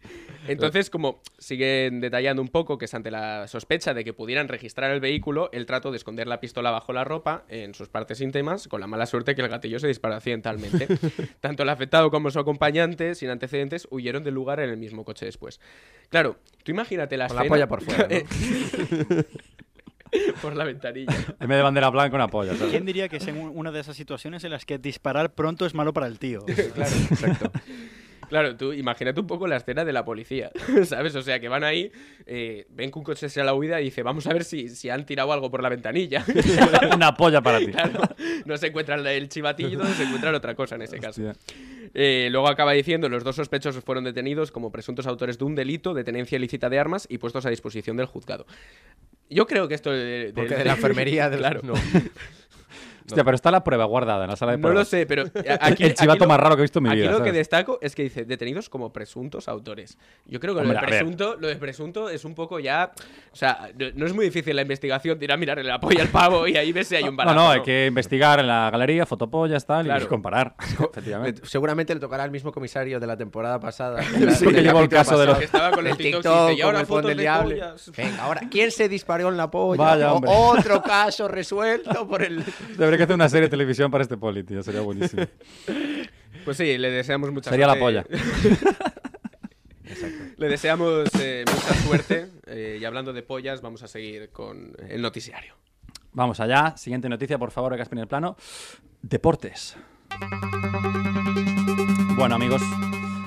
[0.49, 4.91] Entonces, como siguen detallando un poco que es ante la sospecha de que pudieran registrar
[4.91, 8.67] el vehículo, el trato de esconder la pistola bajo la ropa en sus partes íntimas,
[8.67, 10.89] con la mala suerte que el gatillo se dispara accidentalmente.
[11.41, 15.12] Tanto el afectado como su acompañante, sin antecedentes, huyeron del lugar en el mismo coche
[15.21, 15.61] después.
[16.09, 18.15] Claro, tú imagínate la Con la escena- polla por fuera, ¿no?
[18.15, 18.25] Eh,
[20.43, 21.15] por la ventanilla.
[21.41, 22.55] En vez de bandera blanca, una polla.
[22.55, 22.71] ¿sabes?
[22.71, 25.75] ¿Quién diría que es en una de esas situaciones en las que disparar pronto es
[25.75, 26.45] malo para el tío?
[26.75, 27.53] Claro, exacto.
[28.33, 30.51] Claro, tú imagínate un poco la escena de la policía,
[30.87, 31.15] ¿sabes?
[31.17, 31.93] O sea, que van ahí,
[32.25, 34.71] eh, ven que un coche se a la huida y dice, vamos a ver si,
[34.71, 36.25] si han tirado algo por la ventanilla.
[36.97, 37.67] Una polla para ti.
[37.67, 38.01] Claro,
[38.47, 41.21] no se encuentran el chivatillo, se encuentran otra cosa en ese caso.
[41.93, 45.93] Eh, luego acaba diciendo, los dos sospechosos fueron detenidos como presuntos autores de un delito
[45.93, 48.47] de tenencia ilícita de armas y puestos a disposición del juzgado.
[49.29, 49.91] Yo creo que esto...
[49.91, 51.61] de- Porque de la enfermería del- Claro.
[51.63, 51.75] no.
[53.07, 54.81] Hostia, pero está la prueba guardada en la sala de No pruebas.
[54.81, 55.25] lo sé, pero
[55.61, 57.11] aquí, el chivato aquí lo- más raro que he visto en mi aquí vida.
[57.11, 57.35] lo que ¿sabes?
[57.35, 59.99] destaco es que dice detenidos como presuntos autores.
[60.27, 62.93] Yo creo que Hombre, lo, de presunto, lo de presunto es un poco ya.
[63.33, 66.03] O sea, no, no es muy difícil la investigación de ir a mirarle la polla
[66.03, 67.37] al pavo y ahí ves si hay un No, balazo.
[67.37, 70.05] no, hay que investigar en la galería, fotopollas, tal, Claro.
[70.05, 70.55] y comparar.
[70.61, 71.41] Efectivamente.
[71.43, 74.03] Le- Seguramente le tocará al mismo comisario de la temporada pasada.
[74.03, 75.39] Sí, Del que llevó el caso de los- pasado.
[75.39, 77.51] Que estaba con el TikToks y TikTok, dice, "Y ahora el fotos del de diablo.
[77.51, 77.93] pollas".
[77.97, 79.83] Venga, ahora, ¿quién se disparó en la polla?
[79.83, 80.31] Vaya, O- hombre.
[80.35, 82.43] otro caso resuelto por el...
[82.93, 84.63] Debería que hacer una serie de televisión para este poli, tío.
[84.63, 85.23] Sería buenísimo.
[86.45, 88.03] Pues sí, le deseamos mucha Sería la suerte.
[88.03, 88.75] polla.
[90.37, 92.29] Le deseamos eh, mucha suerte.
[92.47, 95.55] eh, y hablando de pollas, vamos a seguir con el noticiario.
[96.13, 96.75] Vamos allá.
[96.77, 98.37] Siguiente noticia, por favor, que en el plano.
[99.03, 99.77] Deportes.
[102.17, 102.63] Bueno, amigos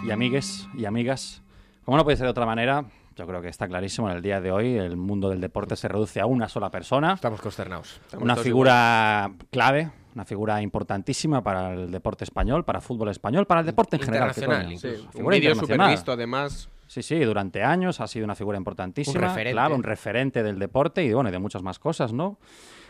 [0.06, 1.42] y amigues y amigas,
[1.86, 2.84] como no puede ser de otra manera,
[3.16, 5.88] yo creo que está clarísimo en el día de hoy, el mundo del deporte se
[5.88, 7.14] reduce a una sola persona.
[7.14, 8.00] Estamos consternados.
[8.04, 13.48] Estamos una figura clave, una figura importantísima para el deporte español, para el fútbol español,
[13.48, 14.34] para el deporte en general.
[14.34, 14.80] ¿qué Internacional?
[14.80, 16.70] Sí, un vídeo súper visto, además.
[16.88, 19.18] Sí, sí, durante años ha sido una figura importantísima.
[19.18, 19.54] Un referente.
[19.54, 22.38] Claro, un referente del deporte y bueno, y de muchas más cosas, ¿no?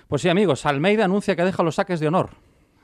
[0.07, 2.31] Pues sí, amigos, Almeida anuncia que deja los saques de honor.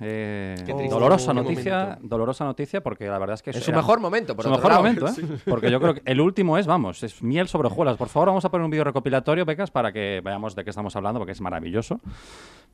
[0.03, 2.07] Eh, Qué dolorosa noticia, momento.
[2.07, 4.81] dolorosa noticia porque la verdad es que eso su mejor momento, por su mejor lado.
[4.81, 5.37] momento, ¿eh?
[5.45, 7.97] Porque yo creo que el último es, vamos, es miel sobre hojuelas.
[7.97, 10.95] Por favor, vamos a poner un vídeo recopilatorio, becas, para que veamos de qué estamos
[10.95, 11.99] hablando, porque es maravilloso.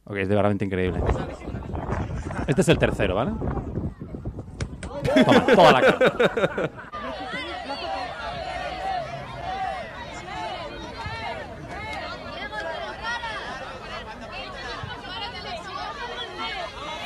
[0.06, 1.02] Ok, es de verdad increíble.
[2.48, 3.32] Este es el tercero, ¿vale?
[5.26, 6.72] Toma, toda la cara.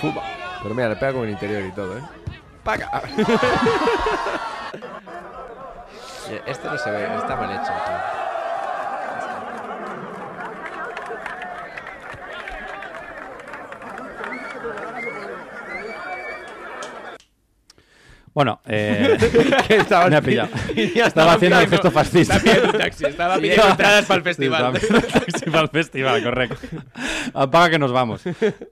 [0.02, 2.02] Pero mira, le pega con el interior y todo, ¿eh?
[2.64, 3.02] ¡Paga!
[6.46, 7.64] este no se ve, está mal hecho.
[7.64, 8.21] tío.
[18.34, 19.18] Bueno, eh,
[19.70, 20.50] estaba- me ha pillado.
[20.76, 22.38] Estaba haciendo el gesto fascista.
[22.38, 24.74] Estaba pidiendo taxi, estaba pidiendo entradas para el festival.
[24.74, 26.56] taxi para el festival, correcto.
[27.34, 28.24] Apaga que nos vamos.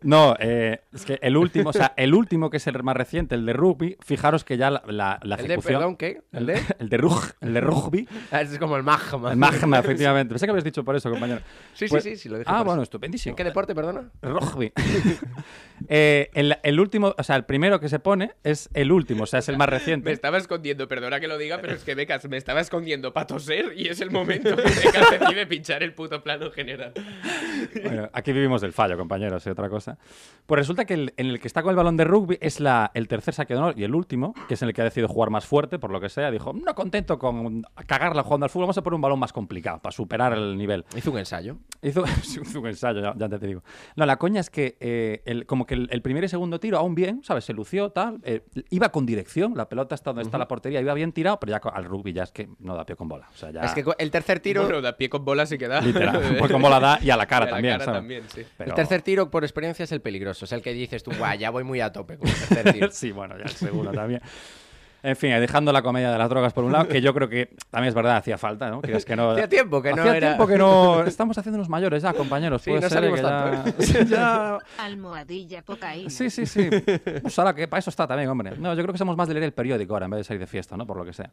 [0.02, 3.36] No, eh, es que el último, o sea, el último que es el más reciente,
[3.36, 6.22] el de rugby, fijaros que ya la, la, la ¿El de, perdón, qué?
[6.32, 6.62] ¿El de?
[6.80, 8.08] El de, rug- el de rugby.
[8.32, 9.32] Ah, Es como el magma.
[9.32, 10.34] El magma, efectivamente.
[10.34, 11.42] Pensé que habías dicho por eso, compañero.
[11.74, 12.84] Sí, Pues- sí, sí, sí, lo dije Ah, bueno, eso.
[12.84, 13.34] estupendísimo.
[13.34, 14.10] ¿En qué deporte, perdona?
[14.22, 14.72] Rugby.
[15.88, 19.28] Eh, el, el último, o sea, el primero que se pone es el último, o
[19.28, 20.12] sea, es el más Me reciente.
[20.12, 23.74] estaba escondiendo, perdona que lo diga, pero es que Becas me estaba escondiendo para toser
[23.76, 26.94] y es el momento que Becas decide pinchar el puto plano general.
[27.84, 29.98] Bueno, aquí vivimos del fallo, compañeros, y otra cosa.
[30.46, 32.92] Pues resulta que el- en el que está con el balón de rugby es la,
[32.94, 35.08] el tercer saque de honor y el último, que es en el que ha decidido
[35.08, 36.32] jugar más fuerte, por lo que sea.
[36.32, 39.80] Dijo, no contento con cagarla jugando al fútbol, vamos a poner un balón más complicado
[39.82, 40.86] para superar el nivel.
[40.96, 41.58] Hizo un ensayo.
[41.82, 43.64] Hizo, hizo un ensayo, ya, ya te digo.
[43.96, 46.78] No, la coña es que eh, el- como que el, el primer y segundo tiro,
[46.78, 47.46] aún bien, ¿sabes?
[47.46, 48.20] Se lució, tal.
[48.24, 51.52] eh, iba con dirección, la pelota está donde está la portería, iba bien tirado, pero
[51.52, 53.28] ya al rugby ya es que no da pie con bola.
[53.34, 53.62] O sea, ya...
[53.62, 54.64] Es que el tercer tiro...
[54.64, 55.82] Bueno, da pie con bola sí que da.
[55.82, 58.00] Literal, pues con bola da y a la cara también, cara ¿sabes?
[58.00, 58.46] también, sí.
[58.58, 60.46] Pero- El tercer tiro, por experiencia, es el peligroso.
[60.46, 62.88] Es el que dices tú, guau, ya voy muy a tope con el tercer tiro.
[62.92, 64.22] sí, bueno, ya el segundo también.
[65.02, 67.56] En fin, dejando la comedia de las drogas por un lado, que yo creo que
[67.70, 68.82] también es verdad, hacía falta, ¿no?
[68.82, 69.32] Que no...
[69.32, 71.04] Hacía tiempo que no Hacía era- tiempo que no...
[71.04, 72.62] Estamos haciéndonos mayores ya, compañeros.
[72.62, 74.58] Sí, puede no ser salimos que ya- tanto, ya...
[74.78, 76.10] Almohadilla cocaína.
[76.10, 76.70] Sí, sí, sí.
[77.22, 78.52] Pues ahora que para eso está también, hombre.
[78.58, 80.40] No, yo creo que somos más de leer el periódico ahora en vez de salir
[80.42, 80.86] de fiesta, ¿no?
[80.86, 81.30] Por lo que sea.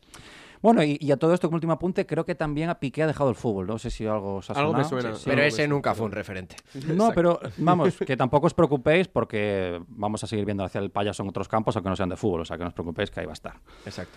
[0.62, 3.06] Bueno, y, y a todo esto, como último apunte, creo que también a Piqué ha
[3.06, 3.66] dejado el fútbol.
[3.66, 5.14] No sé si algo os ha Algo me suena.
[5.14, 5.30] Sí, sí.
[5.30, 6.56] Pero ese nunca fue un referente.
[6.94, 11.22] No, pero vamos, que tampoco os preocupéis porque vamos a seguir viendo hacia el payaso
[11.22, 12.40] en otros campos, aunque no sean de fútbol.
[12.40, 13.55] O sea, que no os preocupéis que ahí va a estar.
[13.84, 14.16] Exacto.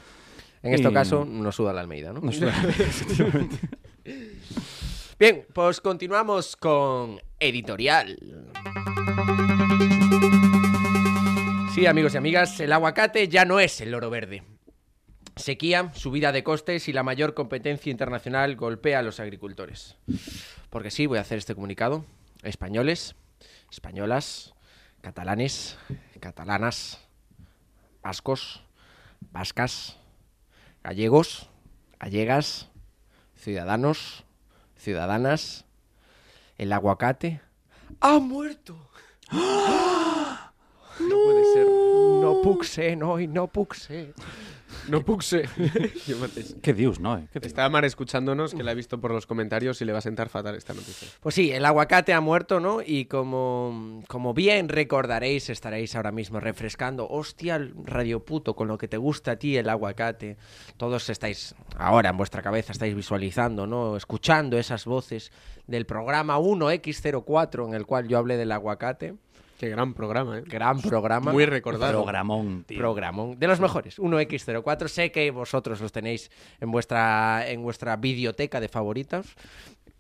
[0.64, 2.20] En este Y- caso, nos suda la Almeida, ¿no?
[2.22, 3.58] No suda- efectivamente.
[5.20, 8.18] Bien, pues continuamos con editorial.
[11.74, 14.44] Sí, amigos y amigas, el aguacate ya no es el oro verde.
[15.38, 19.96] Sequía, subida de costes y la mayor competencia internacional golpea a los agricultores.
[20.70, 22.04] Porque sí, voy a hacer este comunicado.
[22.44, 23.16] Españoles,
[23.72, 24.54] españolas,
[25.02, 25.78] catalanes,
[26.20, 27.00] catalanas,
[28.04, 28.64] vascos,
[29.32, 29.98] vascas,
[30.84, 31.50] gallegos,
[32.00, 32.70] gallegas,
[33.36, 34.26] ciudadanos,
[34.76, 35.66] ciudadanas,
[36.58, 37.42] el aguacate
[38.00, 38.78] ha muerto.
[39.32, 41.66] No puede ser.
[42.22, 44.14] No puc ser, no, y no puc ser.
[44.88, 45.48] No puxe.
[46.62, 47.16] Qué dios, ¿no?
[47.32, 47.46] ¿Qué dius?
[47.46, 50.30] Está Mar escuchándonos, que la ha visto por los comentarios y le va a sentar
[50.30, 51.08] fatal esta noticia.
[51.20, 52.82] Pues sí, el aguacate ha muerto, ¿no?
[52.86, 57.08] Y como, como bien recordaréis, estaréis ahora mismo refrescando.
[57.10, 60.38] Hostia, Radio Puto, con lo que te gusta a ti el aguacate.
[60.78, 63.98] Todos estáis, ahora en vuestra cabeza, estáis visualizando, ¿no?
[63.98, 65.32] Escuchando esas voces
[65.68, 69.16] del programa 1X04 en el cual yo hablé del aguacate.
[69.60, 70.44] Qué gran programa, ¿eh?
[70.46, 71.34] Gran programa.
[71.34, 71.92] Muy recordado.
[71.92, 72.78] Programón, tío.
[72.78, 73.38] Programón.
[73.38, 74.00] De los mejores.
[74.00, 74.88] 1X04.
[74.88, 79.36] Sé que vosotros los tenéis en vuestra, en vuestra videoteca de favoritos.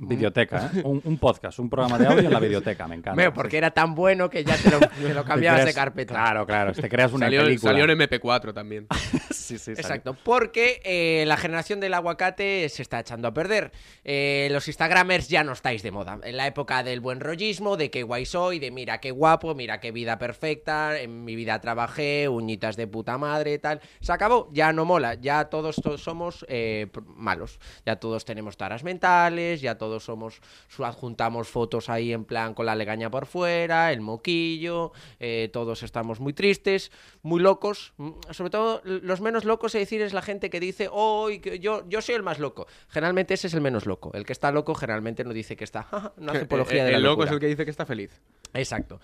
[0.01, 0.81] Videoteca, ¿eh?
[0.85, 3.21] Un, un podcast, un programa de audio en la videoteca, me encanta.
[3.21, 6.13] Veo, porque era tan bueno que ya te lo, te lo Te cambiabas de carpeta.
[6.13, 7.71] Claro, claro, te creas una Salió, película.
[7.73, 8.88] salió en MP4 también.
[9.31, 9.79] sí, sí, salió.
[9.81, 13.73] Exacto, porque eh, la generación del aguacate se está echando a perder.
[14.05, 16.17] Eh, los Instagramers ya no estáis de moda.
[16.23, 19.81] En la época del buen rollismo, de qué guay soy, de mira qué guapo, mira
[19.81, 23.81] qué vida perfecta, en mi vida trabajé, uñitas de puta madre, tal.
[23.99, 27.59] Se acabó, ya no mola, ya todos, todos somos eh, malos.
[27.85, 32.65] Ya todos tenemos taras mentales, ya todos somos, su- adjuntamos fotos ahí en plan con
[32.65, 36.91] la legaña por fuera, el moquillo, eh, todos estamos muy tristes,
[37.23, 37.93] muy locos.
[37.97, 41.84] Mm, Sobre todo, los menos locos, es decir, es la gente que dice, oh, yo,
[41.89, 42.67] yo soy el más loco.
[42.89, 44.12] Generalmente ese es el menos loco.
[44.13, 47.10] El que está loco generalmente no dice que está, no hace apología de el la
[47.10, 48.21] loco es el que dice que está feliz.
[48.53, 48.99] Exacto.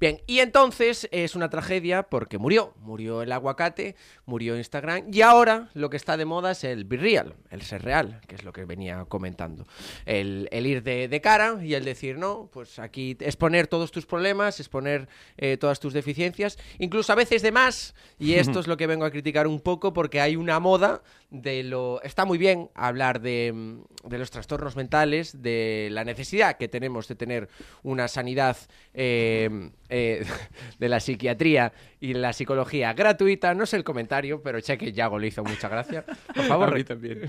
[0.00, 2.74] Bien, y entonces es una tragedia porque murió.
[2.80, 6.96] Murió el aguacate, murió Instagram y ahora lo que está de moda es el be
[6.96, 9.66] real, el ser real, que es lo que venía comentando.
[10.04, 14.06] El, el ir de, de cara y el decir, no, pues aquí exponer todos tus
[14.06, 17.94] problemas, exponer eh, todas tus deficiencias, incluso a veces de más.
[18.18, 21.62] Y esto es lo que vengo a criticar un poco porque hay una moda de
[21.62, 22.00] lo...
[22.02, 27.14] Está muy bien hablar de, de los trastornos mentales, de la necesidad que tenemos de
[27.14, 27.48] tener
[27.82, 28.56] una sanidad
[28.94, 30.24] eh, eh,
[30.78, 33.54] de la psiquiatría y la psicología gratuita.
[33.54, 36.04] No sé el comentario, pero cheque Yago le hizo mucha gracia.
[36.34, 37.22] Por favor, A mí también.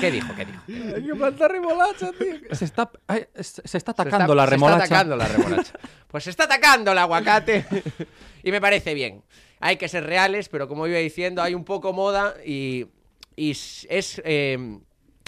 [0.00, 0.32] ¿qué dijo?
[0.34, 0.96] ¿Qué dijo?
[0.96, 2.54] Hay que plantar remolacha, tío.
[2.54, 4.84] Se está, ay, se se está Se atacando está- la se remolacha.
[4.84, 5.72] está atacando la remolacha.
[6.10, 7.64] Pues se está atacando el aguacate.
[8.42, 9.22] y me parece bien.
[9.60, 12.86] Hay que ser reales, pero como iba diciendo, hay un poco moda y,
[13.36, 14.20] y es.
[14.24, 14.78] eh,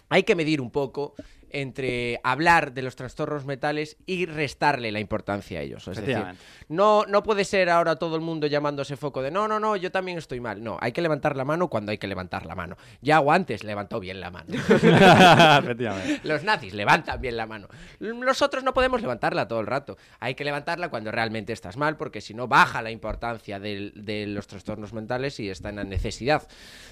[0.08, 1.14] hay que medir un poco
[1.52, 5.86] entre hablar de los trastornos mentales y restarle la importancia a ellos.
[5.88, 6.22] Es decir,
[6.68, 9.90] no, no puede ser ahora todo el mundo llamándose foco de no, no, no, yo
[9.90, 10.62] también estoy mal.
[10.62, 12.76] No, hay que levantar la mano cuando hay que levantar la mano.
[13.00, 14.46] Ya antes levantó bien la mano.
[14.54, 16.20] Efectivamente.
[16.24, 17.68] Los nazis levantan bien la mano.
[18.00, 19.96] Nosotros no podemos levantarla todo el rato.
[20.20, 24.46] Hay que levantarla cuando realmente estás mal, porque si no baja la importancia de, los
[24.46, 26.46] trastornos mentales y está en la necesidad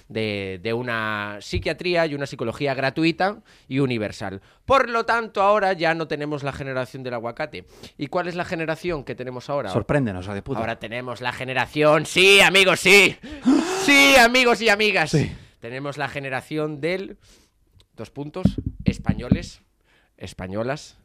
[0.09, 4.41] de, de una psiquiatría y una psicología gratuita y universal.
[4.65, 7.67] Por lo tanto, ahora ya no tenemos la generación del aguacate.
[7.99, 9.71] ¿Y cuál es la generación que tenemos ahora?
[9.71, 10.61] Sorpréndenos, hijo de puta.
[10.61, 13.17] Ahora tenemos la generación, sí, amigos, sí.
[13.81, 15.17] Sí, amigos y amigas.
[15.59, 17.17] Tenemos la generación del
[17.97, 18.47] dos puntos,
[18.85, 19.63] españoles,
[20.19, 20.99] españolas,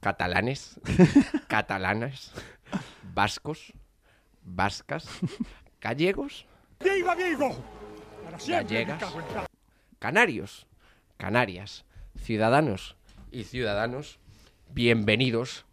[0.00, 0.80] catalanes,
[1.48, 2.32] catalanas,
[3.14, 3.72] vascos,
[4.42, 5.06] vascas,
[5.80, 6.46] gallegos,
[6.80, 7.14] ¡Viva
[8.46, 9.02] gallegas,
[9.98, 10.66] canarios,
[11.16, 11.84] canarias,
[12.22, 12.96] ciudadanos
[13.30, 14.18] y ciudadanos,
[14.70, 15.64] bienvenidos,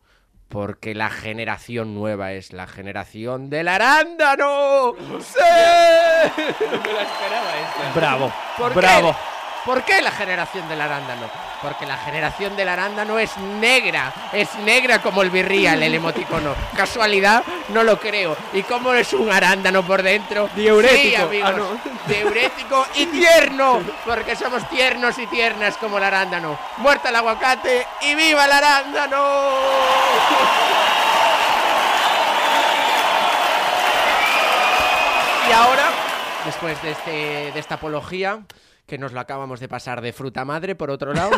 [0.48, 4.94] porque la generación nueva es la generación del arándano.
[5.20, 5.40] ¡Sí!
[6.66, 8.00] No me la esperaba esta.
[8.00, 8.76] Bravo, ¿Por qué?
[8.80, 9.16] bravo.
[9.66, 11.30] ¿Por qué la generación del arándano?
[11.62, 16.54] Porque la generación del arándano es negra, es negra como el birrial, el emoticono.
[16.76, 17.44] ¿Casualidad?
[17.70, 18.36] No lo creo.
[18.54, 20.50] ¿Y cómo es un arándano por dentro?
[20.56, 21.02] Diurético.
[21.02, 21.52] Sí, amigos.
[21.54, 22.14] Ah, no.
[22.14, 26.58] Diurético y tierno, porque somos tiernos y tiernas como el arándano.
[26.78, 29.26] Muerta el aguacate y viva el arándano.
[35.48, 35.90] Y ahora,
[36.44, 38.40] después de, este, de esta apología,
[38.86, 41.32] que nos la acabamos de pasar de fruta madre, por otro lado.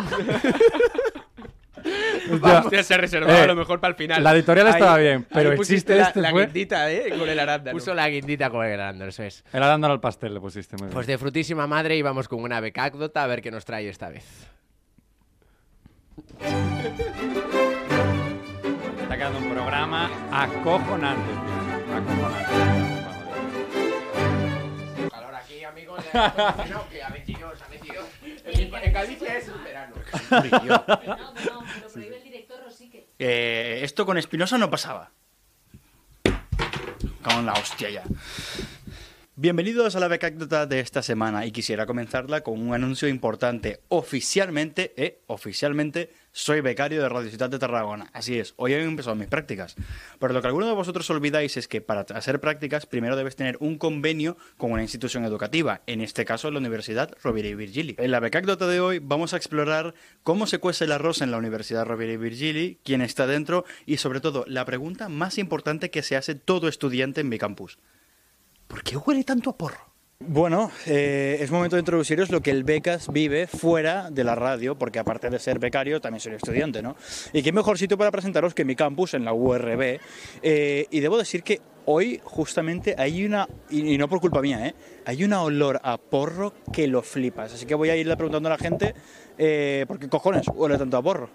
[2.42, 4.22] Hostia, se ha reservado Eh, a lo mejor para el final.
[4.22, 7.14] la editorial estaba bien, pero el chiste la, este la fue- guindita, ¿eh?
[7.18, 7.74] Con el arándano.
[7.76, 9.42] Puso la guindita con el arándano, eso es.
[9.52, 10.92] El arándano al pastel le pusiste muy bien.
[10.94, 14.24] Pues de frutísima madre íbamos con una becácdota a ver qué nos trae esta vez.
[19.02, 21.96] Está quedando un programa acojonante, tío.
[21.96, 22.98] Acojonante.
[25.10, 26.04] Calor aquí, amigos.
[28.52, 29.94] En Galicia es un verano.
[33.20, 35.10] Eh, esto con Espinosa no pasaba.
[37.20, 38.04] Con la hostia ya.
[39.34, 43.80] Bienvenidos a la becácdota de esta semana y quisiera comenzarla con un anuncio importante.
[43.88, 48.10] Oficialmente, eh, oficialmente, soy becario de Radio Ciudad de Tarragona.
[48.12, 49.76] Así es, hoy han empezado mis prácticas.
[50.18, 53.56] Pero lo que algunos de vosotros olvidáis es que para hacer prácticas primero debes tener
[53.60, 57.96] un convenio con una institución educativa, en este caso la Universidad Rovira y Virgili.
[57.98, 61.38] En la becácdota de hoy vamos a explorar cómo se cuece el arroz en la
[61.38, 66.02] Universidad Rovira y Virgili, quién está dentro y sobre todo la pregunta más importante que
[66.02, 67.78] se hace todo estudiante en mi campus.
[68.66, 69.88] ¿Por qué huele tanto a porro?
[70.26, 74.76] Bueno, eh, es momento de introduciros lo que el Becas vive fuera de la radio,
[74.76, 76.96] porque aparte de ser becario, también soy estudiante, ¿no?
[77.32, 80.00] Y qué mejor sitio para presentaros que mi campus en la URB.
[80.42, 84.74] Eh, y debo decir que hoy justamente hay una, y, no por culpa mía, ¿eh?
[85.06, 87.54] Hay una olor a porro que lo flipas.
[87.54, 88.94] Así que voy a irle preguntando a la gente,
[89.38, 91.30] eh, ¿por qué cojones huele tanto a porro?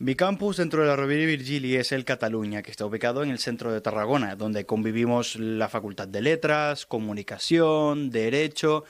[0.00, 3.28] Mi campus dentro de la Rovira y Virgili es el Cataluña, que está ubicado en
[3.28, 8.84] el centro de Tarragona, donde convivimos la Facultad de Letras, Comunicación, Derecho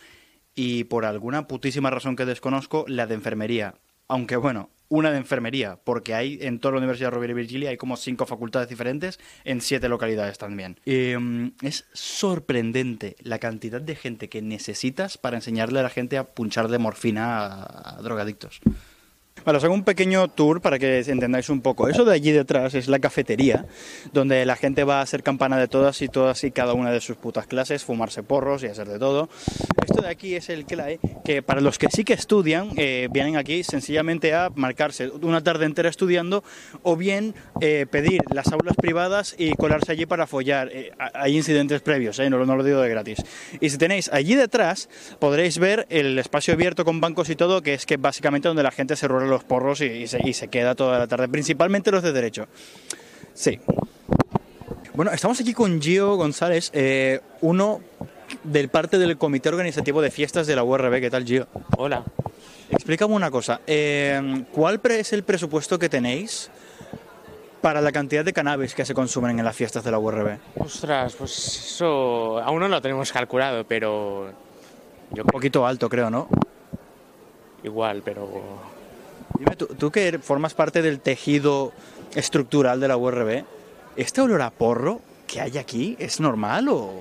[0.54, 3.74] y, por alguna putísima razón que desconozco, la de Enfermería.
[4.06, 7.76] Aunque bueno, una de Enfermería, porque hay en toda la Universidad Rovira y Virgili hay
[7.76, 10.78] como cinco facultades diferentes en siete localidades también.
[10.86, 16.34] Mm, es sorprendente la cantidad de gente que necesitas para enseñarle a la gente a
[16.34, 18.60] punchar de morfina a drogadictos.
[19.44, 21.88] Vale, os hago un pequeño tour para que entendáis un poco.
[21.88, 23.64] Eso de allí detrás es la cafetería,
[24.12, 27.00] donde la gente va a hacer campana de todas y todas y cada una de
[27.00, 29.28] sus putas clases, fumarse porros y hacer de todo.
[29.82, 33.36] Esto de aquí es el CLAE, que para los que sí que estudian, eh, vienen
[33.36, 36.44] aquí sencillamente a marcarse una tarde entera estudiando
[36.82, 40.68] o bien eh, pedir las aulas privadas y colarse allí para follar.
[40.72, 43.22] Eh, ha- hay incidentes previos, no, no lo digo de gratis.
[43.60, 47.72] Y si tenéis allí detrás, podréis ver el espacio abierto con bancos y todo, que
[47.74, 50.48] es que básicamente donde la gente se rueda los porros y, y se, y se
[50.48, 52.46] queda toda la tarde, principalmente los de derecho.
[53.34, 53.58] Sí.
[54.94, 57.80] Bueno, estamos aquí con Gio González, eh, uno
[58.44, 61.00] del parte del comité organizativo de fiestas de la URB.
[61.00, 61.46] ¿Qué tal, Gio?
[61.78, 62.04] Hola.
[62.70, 63.60] Explícame una cosa.
[63.66, 66.50] eh, ¿Cuál es el presupuesto que tenéis
[67.60, 70.38] para la cantidad de cannabis que se consumen en las fiestas de la URB?
[70.56, 71.36] Ostras, pues
[71.74, 74.30] eso aún no lo tenemos calculado, pero
[75.12, 76.28] yo Un poquito alto, creo, ¿no?
[77.62, 78.28] igual, pero
[79.38, 81.72] Dime, tú, tú que formas parte del tejido
[82.14, 83.44] estructural de la URB,
[83.96, 86.92] ¿este olor a porro que hay aquí es normal o...?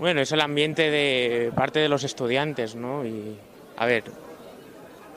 [0.00, 3.04] bueno, es el ambiente de parte de los estudiantes, ¿no?
[3.04, 3.36] Y
[3.76, 4.04] a ver,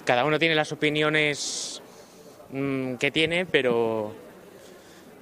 [0.04, 1.82] cada uno tiene las opiniones
[2.52, 4.14] mm, que tiene, pero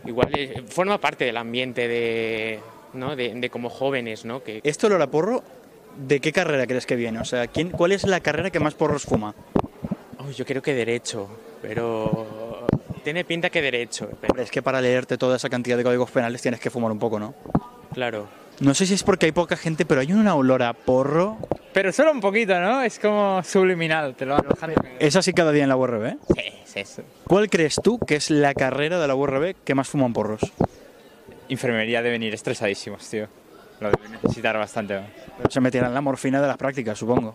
[0.04, 2.60] igual eh, forma parte del ambiente de,
[2.94, 3.16] ¿no?
[3.16, 4.44] de, de como jóvenes, ¿no?
[4.44, 5.44] Que, Esto, Lola Porro,
[5.96, 7.20] ¿de qué carrera crees que viene?
[7.20, 9.36] O sea, ¿quién, ¿cuál es la carrera que más porros fuma?
[10.24, 11.28] Oh, yo creo que derecho,
[11.62, 12.68] pero
[13.04, 14.08] tiene pinta que derecho.
[14.20, 16.92] pero- Hombre, es que para leerte toda esa cantidad de códigos penales tienes que fumar
[16.92, 17.34] un poco, ¿no?
[17.94, 18.28] Claro.
[18.60, 21.38] No sé si es porque hay poca gente, pero hay una olor a porro.
[21.74, 22.84] Pero solo un poquito, ¿no?
[22.84, 24.76] Es como subliminal, te lo van bajando.
[25.00, 26.18] Es así cada día en la URB.
[26.36, 27.02] Sí, sí, sí.
[27.28, 30.42] ¿Cuál crees tú que es la carrera de la URB que más fuman porros?
[31.50, 33.28] Enfermería deben ir estresadísimos, tío.
[33.80, 35.00] Lo deben necesitar bastante.
[35.38, 37.34] Pero se meterán la morfina de las prácticas, supongo.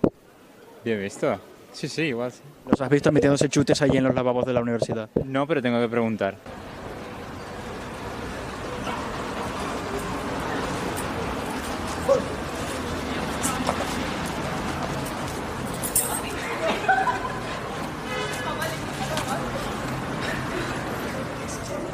[0.84, 1.40] Bien visto.
[1.76, 2.32] Sí, sí, igual.
[2.32, 2.40] sí.
[2.70, 5.10] ¿Los has visto metiéndose chutes allí en los lavabos de la universidad?
[5.26, 6.38] No, pero tengo que preguntar.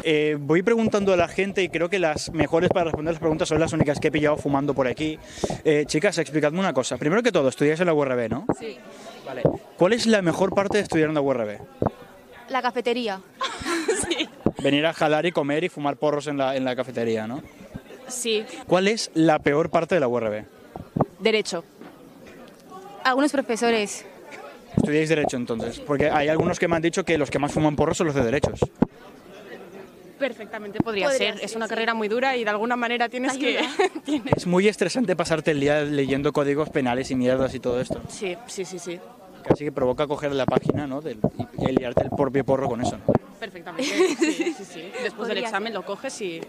[0.04, 3.48] Eh, voy preguntando a la gente y creo que las mejores para responder las preguntas
[3.48, 5.18] son las únicas que he pillado fumando por aquí.
[5.64, 6.96] Eh, chicas, explicadme una cosa.
[6.98, 8.46] Primero que todo, estudiáis en la URB, ¿no?
[8.60, 8.78] Sí.
[9.24, 9.42] Vale.
[9.78, 11.58] ¿Cuál es la mejor parte de estudiar en la URB?
[12.48, 13.20] La cafetería.
[14.62, 17.42] Venir a jalar y comer y fumar porros en la, en la cafetería, ¿no?
[18.08, 18.44] Sí.
[18.66, 20.44] ¿Cuál es la peor parte de la URB?
[21.20, 21.64] Derecho.
[23.04, 24.04] Algunos profesores.
[24.76, 27.76] Estudiáis Derecho entonces, porque hay algunos que me han dicho que los que más fuman
[27.76, 28.60] porros son los de Derechos.
[30.22, 31.36] Perfectamente podría, Podría ser.
[31.38, 31.70] ser, Es una sí.
[31.70, 33.58] carrera muy dura y de alguna manera tienes que...
[34.36, 38.00] Es muy estresante pasarte el día leyendo códigos penales y mierdas y todo esto.
[38.08, 39.00] Sí, sí, sí, sí.
[39.44, 41.00] Casi que provoca coger la página ¿no?
[41.00, 41.18] del,
[41.58, 42.96] y, y liarte el propio porro con eso.
[42.98, 43.12] ¿no?
[43.40, 43.84] Perfectamente.
[44.16, 44.92] Sí, sí, sí.
[45.02, 46.40] Después del examen lo coges y...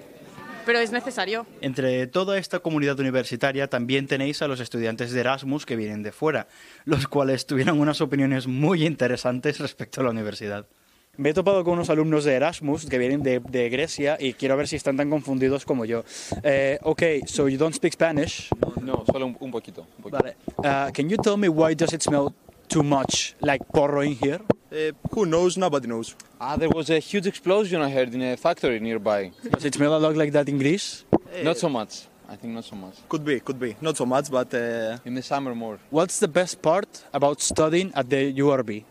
[0.66, 1.46] Pero es necesario.
[1.60, 6.12] Entre toda esta comunidad universitaria también tenéis a los estudiantes de Erasmus que vienen de
[6.12, 6.48] fuera,
[6.86, 10.68] los cuales tuvieron unas opiniones muy interesantes respecto a la universidad.
[11.16, 14.58] Me he topado con unos alumnos de Erasmus que vienen de, de Grecia y quiero
[14.58, 16.04] ver si están tan confundidos como yo.
[16.42, 18.50] Eh, okay, so you don't speak Spanish?
[18.82, 19.86] No, solo un, un poquito.
[19.98, 20.24] un poquito.
[20.24, 20.36] Vale.
[20.58, 22.34] Uh, can you tell me why does it smell
[22.68, 24.40] too much like porro in here?
[24.72, 25.56] Uh, who knows?
[25.56, 26.16] Nobody knows.
[26.42, 29.32] Ah, there was a huge explosion I heard in a factory nearby.
[29.52, 31.06] Does it smell a lot like that in Greece?
[31.44, 32.08] Not so much.
[32.28, 32.96] I think not so much.
[33.08, 33.76] Could be, could be.
[33.82, 35.78] Not so much, but uh, in the summer more.
[35.92, 38.86] What's the best part about studying at the URB?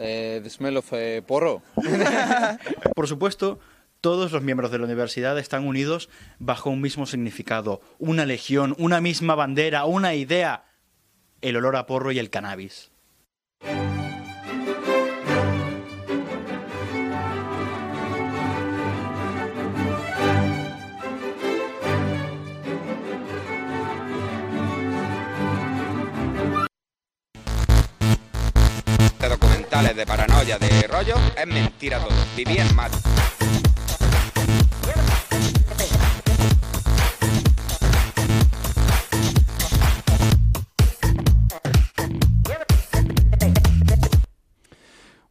[0.00, 1.60] Uh, the smell of uh, porro.
[2.96, 3.58] Por supuesto,
[4.00, 9.02] todos los miembros de la universidad están unidos bajo un mismo significado, una legión, una
[9.02, 10.64] misma bandera, una idea,
[11.42, 12.90] el olor a porro y el cannabis.
[29.80, 32.16] Documentales de paranoia, de rollo, es mentira todo.
[32.36, 32.90] Viví en mal.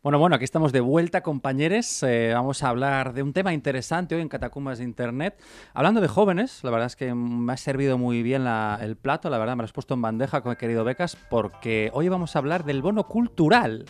[0.01, 2.03] Bueno, bueno, aquí estamos de vuelta, compañeros.
[2.03, 5.37] Eh, vamos a hablar de un tema interesante hoy en Catacumbas de Internet.
[5.73, 9.37] Hablando de jóvenes, la verdad es que me ha servido muy bien el plato, la
[9.37, 12.63] verdad me lo has puesto en bandeja, con querido Becas, porque hoy vamos a hablar
[12.63, 13.87] del bono cultural.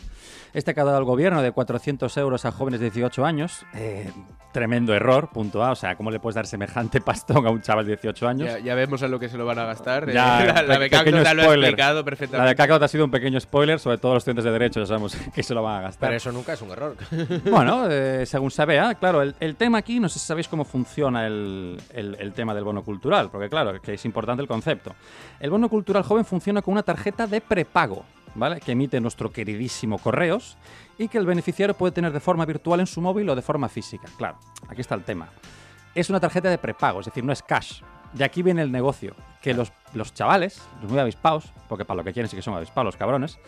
[0.53, 3.63] Este que ha dado el gobierno de 400 euros a jóvenes de 18 años.
[3.75, 4.11] Eh,
[4.51, 5.71] tremendo error, punto A.
[5.71, 8.47] O sea, ¿cómo le puedes dar semejante pastón a un chaval de 18 años?
[8.49, 10.09] Ya, ya vemos a lo que se lo van a gastar.
[10.09, 12.55] eh, Ya, la, la te lo ha explicado La perfectamente.
[12.79, 15.43] te ha sido un pequeño spoiler, sobre todo los estudiantes de Derecho, ya sabemos que
[15.43, 16.09] se lo van a gastar.
[16.09, 16.95] Pero eso nunca es un error.
[17.49, 20.65] Bueno, eh, según se vea, claro, el, el tema aquí, no sé si sabéis cómo
[20.65, 24.95] funciona el, el- el tema del bono cultural, porque claro, que es importante el concepto.
[25.39, 28.03] El bono cultural joven funciona con una tarjeta de prepago,
[28.35, 28.59] ¿vale?
[28.59, 30.57] Que emite nuestro queridísimo Correos
[30.97, 33.69] y que el beneficiario puede tener de forma virtual en su móvil o de forma
[33.69, 34.07] física.
[34.17, 35.29] Claro, aquí está el tema.
[35.95, 37.81] Es una tarjeta de prepago, es decir, no es cash.
[38.13, 42.03] De aquí viene el negocio, que los, los chavales, los muy avispados, porque para lo
[42.03, 43.39] que quieren sí que son avispados los cabrones,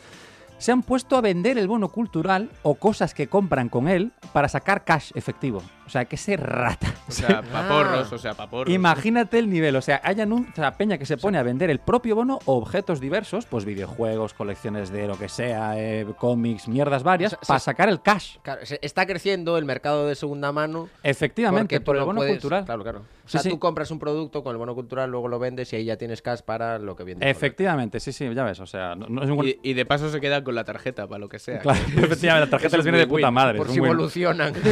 [0.62, 4.48] se han puesto a vender el bono cultural o cosas que compran con él para
[4.48, 5.62] sacar cash efectivo.
[5.88, 6.88] O sea, que se rata.
[7.10, 8.74] O sea, paporros, o sea, paporros.
[8.74, 9.76] Imagínate el nivel.
[9.76, 10.16] O sea, hay
[10.56, 14.34] sea, peña que se pone a vender el propio bono o objetos diversos, pues videojuegos,
[14.34, 18.02] colecciones de lo que sea, eh, cómics, mierdas varias, O sea, para se- sacar el
[18.02, 18.38] cash.
[18.42, 20.88] Claro, se- está creciendo el mercado de segunda mano.
[21.04, 22.64] Efectivamente, por el no bono puedes- cultural.
[22.66, 23.02] Claro, claro.
[23.32, 23.56] O sea, Sí, sí.
[23.56, 26.22] tú compras un producto con el bono cultural, luego lo vendes y ahí ya tienes
[26.22, 27.30] cash para lo que viene.
[27.30, 28.60] Efectivamente, sí, sí, ya ves.
[28.60, 29.48] O sea, no, no es ningún...
[29.48, 31.60] Y, y de paso se queda con la tarjeta para lo que sea.
[31.60, 33.58] Claro, efectivamente, la tarjeta les es viene de puta madre.
[33.58, 33.92] Por si un win.
[33.94, 34.54] evolucionan.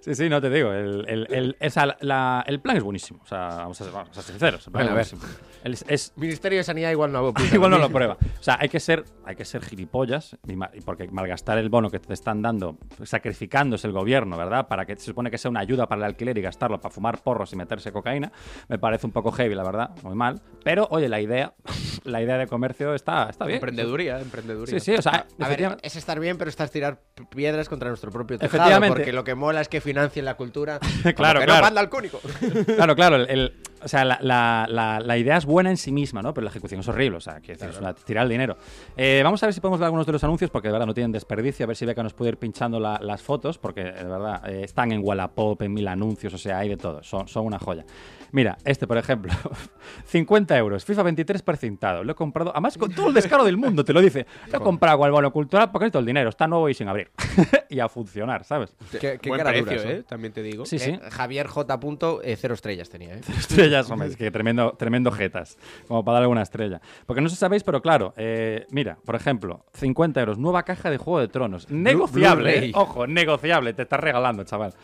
[0.00, 0.72] Sí, sí, no te digo.
[0.72, 1.56] El, el, el,
[2.00, 3.20] la- el plan es buenísimo.
[3.22, 4.66] O sea, vamos a ser, vamos a ser sinceros.
[4.66, 5.06] El plan Bueno, a ver.
[5.64, 8.16] es es, Ministerio de Sanidad igual no aplica Igual no lo prueba.
[8.38, 10.36] O sea, hay que ser, hay que ser gilipollas,
[10.84, 14.68] porque malgastar el bono que te están dando, sacrificándose el gobierno, ¿verdad?
[14.68, 17.20] Para que se supone que sea una ayuda para el alquiler y gastarlo para fumar
[17.22, 18.32] porros y meterse cocaína,
[18.68, 20.40] me parece un poco heavy, la verdad, muy mal.
[20.64, 21.52] Pero, oye, la idea,
[22.04, 23.56] la idea de comercio está, está bien.
[23.56, 24.78] Emprendeduría, emprendeduría.
[24.80, 27.00] Sí, sí, o sea, A ver, es estar bien, pero estás tirar
[27.30, 28.56] piedras contra nuestro propio tejado.
[28.58, 28.96] Efectivamente.
[28.96, 30.78] Porque lo que mola es que financien la cultura.
[31.18, 31.60] Claro, que claro.
[31.60, 32.20] no panda al cúnico.
[32.76, 33.16] Claro, claro.
[33.16, 33.52] el- el-
[33.82, 36.32] o sea, la, la- la- la idea es buena en sí misma, ¿no?
[36.34, 37.18] Pero la ejecución es horrible.
[37.18, 38.56] O sea, quiero decir, es una- tirar el dinero.
[38.96, 40.94] Eh, vamos a ver si podemos ver algunos de los anuncios, porque de verdad no
[40.94, 41.64] tienen desperdicio.
[41.64, 44.62] A ver si Beca nos puede ir pinchando la- las fotos, porque de verdad eh,
[44.64, 47.02] están en Wallapop, en mil anuncios, o sea, hay de todo.
[47.02, 47.84] Son, son una joya.
[48.32, 49.32] Mira, este, por ejemplo,
[50.06, 52.04] 50 euros, FIFA 23 precintado.
[52.04, 54.26] Lo he comprado, además con todo el descaro del mundo, te lo dice.
[54.52, 56.28] Lo he comprado con el bono cultural porque necesito el dinero.
[56.28, 57.10] Está nuevo y sin abrir.
[57.68, 58.74] y a funcionar, ¿sabes?
[58.90, 59.90] Qué, qué Buen cara precio, dura.
[59.94, 60.02] ¿eh?
[60.02, 60.64] También te digo.
[60.66, 60.90] Sí, sí.
[60.90, 61.80] Eh, Javier J.
[61.80, 63.20] Punto, eh, cero estrellas tenía, ¿eh?
[63.38, 66.80] estrellas, hombre, es que tremendo, tremendo jetas, como para darle una estrella.
[67.06, 70.90] Porque no sé si sabéis, pero claro, eh, mira, por ejemplo, 50 euros, nueva caja
[70.90, 74.74] de Juego de Tronos, negociable, ojo, negociable, te estás regalando, chaval.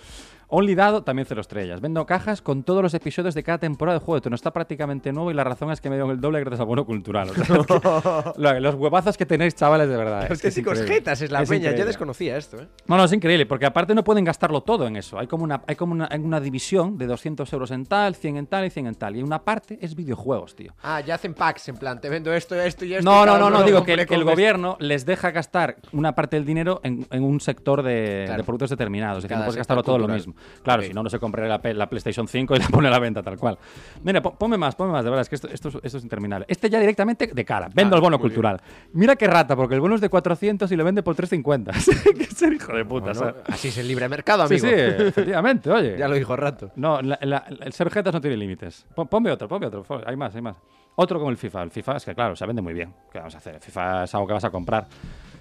[0.49, 1.81] Only Dado, también cero estrellas.
[1.81, 4.39] Vendo cajas con todos los episodios de cada temporada de Juego de Tronos.
[4.41, 6.85] Está prácticamente nuevo y la razón es que me dieron el doble gracias al bono
[6.85, 7.31] cultural.
[7.31, 10.29] O sea, es que- lo- los huevazos que tenéis, chavales, de verdad.
[10.29, 10.87] Los increíble.
[10.87, 11.63] jetas es la Es peña.
[11.65, 11.87] Yo increíble.
[11.87, 12.69] desconocía esto, ¿eh?
[12.87, 15.19] No, no, es increíble, porque aparte no pueden gastarlo todo en eso.
[15.19, 18.37] Hay como una, hay como una, hay una división de 200 euros en tal, 100
[18.37, 19.17] en tal y 100 en tal.
[19.17, 20.73] Y una parte es videojuegos, tío.
[20.83, 23.11] Ah, ya hacen packs, en plan, te vendo esto, esto y esto.
[23.11, 26.37] No, y no, no, no, digo que, que el gobierno les deja gastar una parte
[26.37, 28.43] del dinero en, en un sector de, Claro.
[28.43, 29.19] de productos determinados.
[29.19, 30.34] Es decir, no puedes gastarlo todo lo cultural.
[30.63, 33.23] Claro, si no, no se compraría la, PlayStation 5 y la pone a la venta
[33.23, 33.59] tal cual.
[34.03, 36.03] Mira, po- ponme más, ponme más, de verdad, es que esto, esto, es- esto es
[36.05, 36.47] interminable.
[36.49, 38.61] Este ya directamente de cara, vendo Ah, el bono cultural.
[38.93, 41.73] Mira qué rata, porque el bono es de 400 y lo vende por 350.
[42.19, 44.67] que ser hijo de puta, Bueno, así es el libre mercado, Sí, amigo.
[44.69, 44.75] sí,
[45.09, 45.97] efectivamente, oye.
[45.99, 46.71] ya lo dijo Rato.
[46.77, 48.87] No, la- la- el ser jetas no tiene límites.
[48.95, 49.85] Pon- Ponme otro, ponme otro.
[50.07, 50.57] Hay más, hay más.
[50.97, 51.63] Otro como el FIFA.
[51.65, 52.95] El FIFA es que, claro, se vende muy bien.
[53.13, 53.57] ¿Qué vamos a hacer?
[53.57, 54.87] El FIFA es algo que vas a comprar.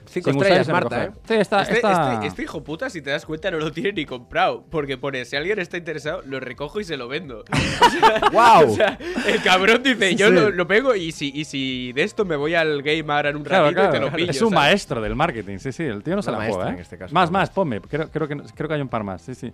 [0.05, 1.03] Cinco Sin estrellas, Marta.
[1.05, 1.11] ¿eh?
[1.27, 3.93] Sí, está, Este, está- este- este hijo puta, si te das cuenta, no lo tiene
[3.93, 4.63] ni comprado.
[4.69, 7.43] Porque pone, si alguien está interesado, lo recojo y se lo vendo.
[7.81, 8.71] O sea, ¡Guau!
[8.71, 8.97] o sea,
[9.27, 10.33] el cabrón dice, yo Sí.
[10.33, 13.37] lo, lo pego y si, y si de esto me voy al game ahora en
[13.37, 14.05] un Claro, ratito y te claro.
[14.07, 14.31] lo pillo.
[14.31, 14.65] es un ¿sabes?
[14.69, 15.83] maestro del marketing, sí, sí.
[15.83, 16.75] El tío no se la maestra juega, ¿eh?
[16.75, 17.81] en este caso, más, más, ponme.
[17.81, 19.51] Creo, creo, que, creo que hay un par más, sí, sí.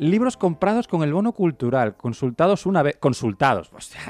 [0.00, 2.96] Libros comprados con el bono cultural, consultados una vez.
[2.98, 3.70] Consultados.
[3.76, 4.00] Hostia,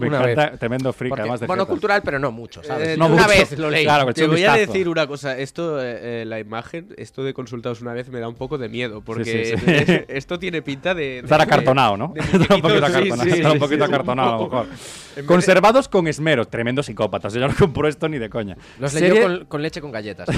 [0.00, 0.58] me Una encanta, vez.
[0.60, 1.70] tremendo freak, Porque, además de bono jetas.
[1.70, 2.88] cultural, pero no mucho, ¿sabes?
[2.90, 3.28] Eh, no una mucho.
[3.28, 3.84] vez lo leí.
[3.84, 7.32] Claro, que Te voy a decir una cosa, esto, eh, eh, la imagen, esto de
[7.34, 9.64] consultados una vez me da un poco de miedo, porque sí, sí.
[9.70, 11.02] es- esto tiene pinta de...
[11.02, 12.12] de- Estar acartonado, ¿no?
[12.32, 14.66] Está un poquito acartonado, sí, está un poquito sí, acartonado, a lo mejor.
[15.18, 17.32] En vez de- Conservados con esmero, tremendo psicópatas.
[17.34, 18.56] Yo no compro esto ni de coña.
[18.78, 20.28] Los Serie- leyó con, con leche con galletas.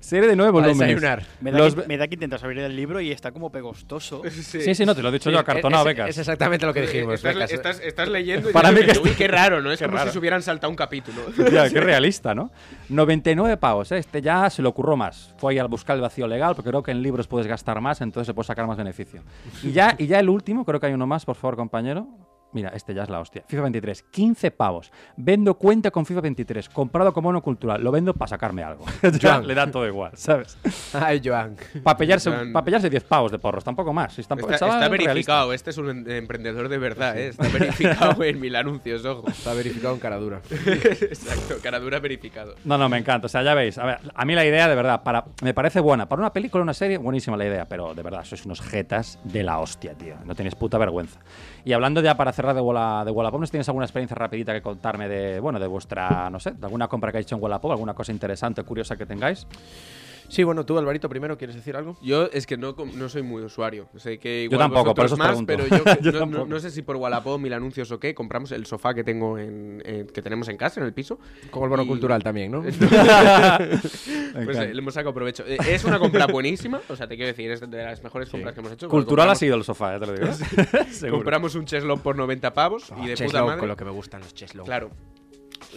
[0.00, 1.00] Serie de nueve volúmenes.
[1.40, 3.52] Me da, Los- que, me da que intentas abrir el libro y está como
[4.30, 6.08] Sí, sí, no, te lo he dicho yo, acartonado, es, becas.
[6.10, 7.52] es exactamente lo que dijimos, Estás, becas.
[7.52, 9.70] estás- estás leyendo y Para mí dices, que- uy, qué raro, ¿no?
[9.72, 10.08] Es Qué como raro.
[10.10, 11.22] si se hubieran saltado un capítulo.
[11.52, 12.50] Ya, qué realista, ¿no?
[12.88, 13.98] 99 pavos, ¿eh?
[13.98, 15.34] Este ya se le ocurrió más.
[15.38, 18.00] Fue ahí al buscar el vacío legal, porque creo que en libros puedes gastar más,
[18.00, 19.22] entonces se puede sacar más beneficio.
[19.62, 22.06] Y ya, y ya el último, creo que hay uno más, por favor, compañero.
[22.52, 23.42] Mira, este ya es la hostia.
[23.46, 24.92] FIFA 23, 15 pavos.
[25.16, 27.82] Vendo cuenta con FIFA 23, comprado como bono cultural.
[27.82, 28.84] Lo vendo para sacarme algo.
[29.20, 29.46] Ya Joan.
[29.46, 30.58] le da todo igual, ¿sabes?
[30.92, 31.56] Ay, Joan.
[31.82, 32.52] Para pillarse, Joan.
[32.52, 34.12] pa' pillarse 10 pavos de porros, tampoco más.
[34.14, 34.88] Si tampoco, Está, es realista.
[35.12, 37.28] verificado, este es un em- emprendedor de verdad, ¿eh?
[37.28, 39.28] Está verificado en mil anuncios, ojo.
[39.28, 40.40] Está verificado en cara dura.
[40.66, 42.54] Exacto, cara dura verificado.
[42.64, 43.26] No, no, me encanta.
[43.26, 43.78] O sea, ya veis.
[43.78, 46.08] A, ver, a mí la idea, de verdad, para, me parece buena.
[46.08, 47.64] Para una película, una serie, buenísima la idea.
[47.66, 50.16] Pero de verdad, sois unos jetas de la hostia, tío.
[50.24, 51.18] No tenéis puta vergüenza.
[51.64, 54.62] Y hablando ya para cerrar de, Walla, de Wallapop, ¿no tienes alguna experiencia rapidita que
[54.62, 57.70] contarme de, bueno, de vuestra, no sé, de alguna compra que hayáis hecho en Wallapop?
[57.70, 59.46] ¿Alguna cosa interesante o curiosa que tengáis?
[60.32, 61.94] Sí, bueno, tú, Alvarito, primero, ¿quieres decir algo?
[62.00, 63.86] Yo es que no, no soy muy usuario.
[63.96, 65.52] Sé que igual tampoco, por eso os más, pregunto.
[65.54, 66.46] pero yo, Yo no- no, tampoco.
[66.46, 69.82] no sé si por Wallapop, mil anuncios o qué, compramos el sofá que tengo en,
[69.84, 71.18] en- que tenemos en casa, en el piso.
[71.50, 72.62] Como el bono Y- cultural también, ¿no?
[72.62, 75.44] pues eh, le hemos sacado provecho.
[75.46, 78.54] Eh, Es una compra buenísima, o sea, te quiero decir, es de las mejores compras
[78.54, 78.88] que hemos hecho.
[78.88, 80.28] Cultural ha sido el sofá, ya te lo digo.
[81.10, 83.60] Compramos un cheslón por 90 pavos y de puta Cheslong, madre.
[83.60, 84.64] con lo que me gustan los cheslong.
[84.64, 84.90] Claro.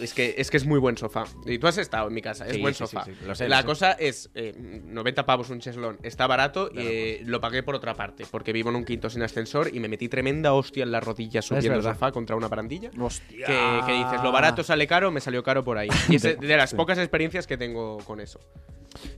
[0.00, 1.24] Es que, es que es muy buen sofá.
[1.46, 3.04] Y tú has estado en mi casa, es Sí, buen sí, sí, sofá.
[3.06, 3.66] sí, lo sé, la lo sé.
[3.66, 8.24] cosa es, eh, 90 pavos un cheslón, está barato, eh, lo pagué por otra parte,
[8.30, 11.44] porque vivo en un quinto sin ascensor y me metí tremenda hostia en las rodillas
[11.44, 11.94] subiendo el verdad.
[11.94, 12.90] sofá contra una barandilla.
[12.98, 13.46] Hostia.
[13.46, 15.88] Que, que dices, lo barato sale caro, me salió caro por ahí.
[16.08, 18.38] Y es de, de las pocas experiencias que tengo con eso.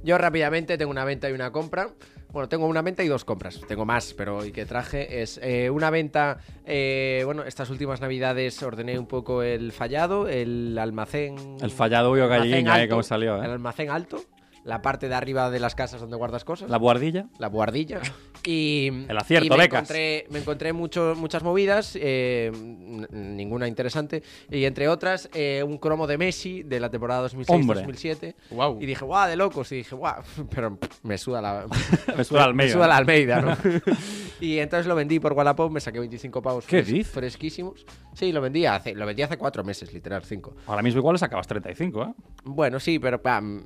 [0.02, 1.90] Yo rápidamente tengo una venta y una compra.
[2.30, 3.60] Bueno, tengo una venta y dos compras.
[3.66, 6.38] Tengo más, pero el que traje es eh, una venta.
[6.66, 11.56] eh, bueno, estas últimas navidades ordené un poco el fallado, el almacén.
[11.60, 13.52] El fallado gallín, ahí alto, como salió, El ¿eh?
[13.52, 14.20] almacén alto,
[14.68, 16.68] la parte de arriba de las casas donde guardas cosas.
[16.68, 17.26] La buhardilla.
[17.38, 18.00] La buhardilla.
[18.44, 19.80] Y, El acierto, y me becas.
[19.80, 22.50] encontré, me encontré mucho, muchas movidas, eh,
[23.10, 24.22] ninguna interesante.
[24.50, 27.84] Y entre otras, eh, un cromo de Messi de la temporada Hombre.
[27.84, 28.34] 2006-2007.
[28.52, 28.78] Wow.
[28.80, 29.70] Y dije, guau, de locos.
[29.72, 30.22] Y dije, guau,
[30.54, 31.66] pero pff, me suda la,
[32.16, 32.68] Me suda la Almeida.
[32.68, 33.56] Me suda la Almeida, ¿no?
[34.40, 37.12] y entonces lo vendí por Wallapop, me saqué 25 pavos ¿Qué fres- dices?
[37.12, 37.84] fresquísimos.
[38.14, 40.54] Sí, lo vendí hace, lo vendí hace cuatro meses, literal, cinco.
[40.66, 42.14] Ahora mismo igual le sacabas 35, ¿eh?
[42.44, 43.64] Bueno, sí, pero pam,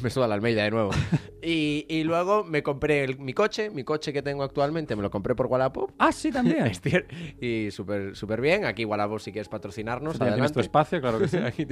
[0.00, 0.90] me suda la Almeida de nuevo.
[1.42, 5.10] y, y luego me compré el- mi coche, mi coche que tengo actualmente, me lo
[5.10, 5.92] compré por Wallapop.
[5.98, 6.70] Ah, sí, también.
[7.40, 8.64] Y súper súper bien.
[8.64, 11.36] Aquí Wallapop si quieres patrocinarnos, Sí, tienes tu espacio, claro que sí.
[11.44, 11.66] Aquí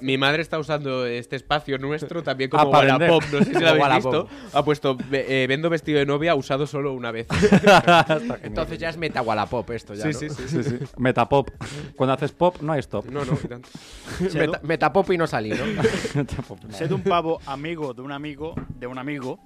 [0.00, 3.22] Mi, madre está usando este espacio nuestro también Ah, como para Wallapop.
[3.32, 4.12] No sé si lo habéis Wallapop.
[4.30, 4.58] visto.
[4.58, 7.26] Ha puesto "Ve- eh, vendo vestido de novia usado solo una vez.
[8.42, 10.34] Entonces ya es meta Wallapop esto ya, Sí, ¿no?
[10.34, 10.78] sí, sí, Sí, sí.
[10.98, 11.50] Metapop.
[11.96, 13.06] Cuando haces pop, no hay stop.
[13.06, 13.38] No, no.
[14.34, 15.64] Meta, metapop y no salí, ¿no?
[16.14, 16.58] Metapop.
[16.70, 19.38] Sé de un pavo amigo de un amigo de un amigo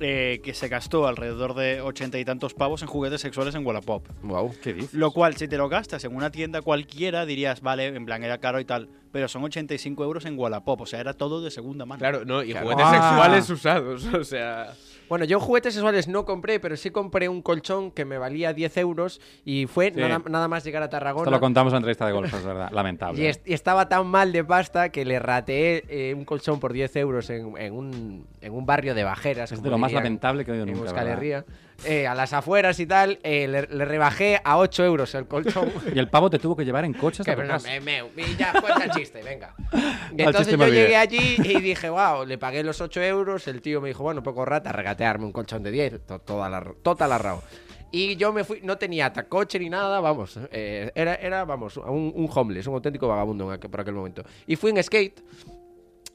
[0.00, 4.06] eh, que se gastó alrededor de ochenta y tantos pavos en juguetes sexuales en Wallapop.
[4.22, 4.52] wow.
[4.62, 4.94] ¿Qué dices?
[4.94, 8.38] Lo cual, si te lo gastas en una tienda cualquiera, dirías, vale, en plan, era
[8.38, 8.88] caro y tal.
[9.12, 11.98] Pero son 85 euros en Wallapop, o sea, era todo de segunda mano.
[11.98, 12.66] Claro, no, y Claro.
[12.66, 13.08] juguetes Ah.
[13.10, 14.04] sexuales usados.
[14.14, 14.74] O sea.
[15.08, 18.76] Bueno, yo juguetes sexuales no compré, pero sí compré un colchón que me valía 10
[18.78, 20.00] euros y fue Sí.
[20.00, 21.30] nada, nada más llegar a Esto Tarragona.
[21.30, 22.70] lo contamos en la entrevista de golf, es verdad.
[22.72, 23.22] Lamentable.
[23.22, 26.72] Y, est- y estaba tan mal de pasta que le rateé eh, un colchón por
[26.72, 29.52] 10 euros en, en un, en un barrio de bajeras.
[29.52, 30.84] Es de lo más dirían lamentable que he oído En nunca.
[30.88, 31.44] Euskal ¿verdad?
[31.84, 35.70] Eh, a las afueras y tal, eh, le, le rebajé a 8 euros el colchón.
[35.94, 37.80] Y el pavo te tuvo que llevar en coche hasta Que, pero no, me,
[38.14, 39.54] me- ya cuenta el chiste, venga.
[40.16, 43.46] Y entonces chiste yo llegué allí y dije, wow, le pagué los 8 euros.
[43.48, 46.06] El tío me dijo, bueno, poco rata, regatearme un colchón de 10.
[46.06, 47.42] to- Toda la, toda la rao.
[47.90, 50.38] Y yo me fui, no tenía coche ni nada, vamos.
[50.50, 54.24] eh, era, era, vamos, un, un homeless, un auténtico vagabundo por aquel momento.
[54.46, 55.20] Y fui en skate.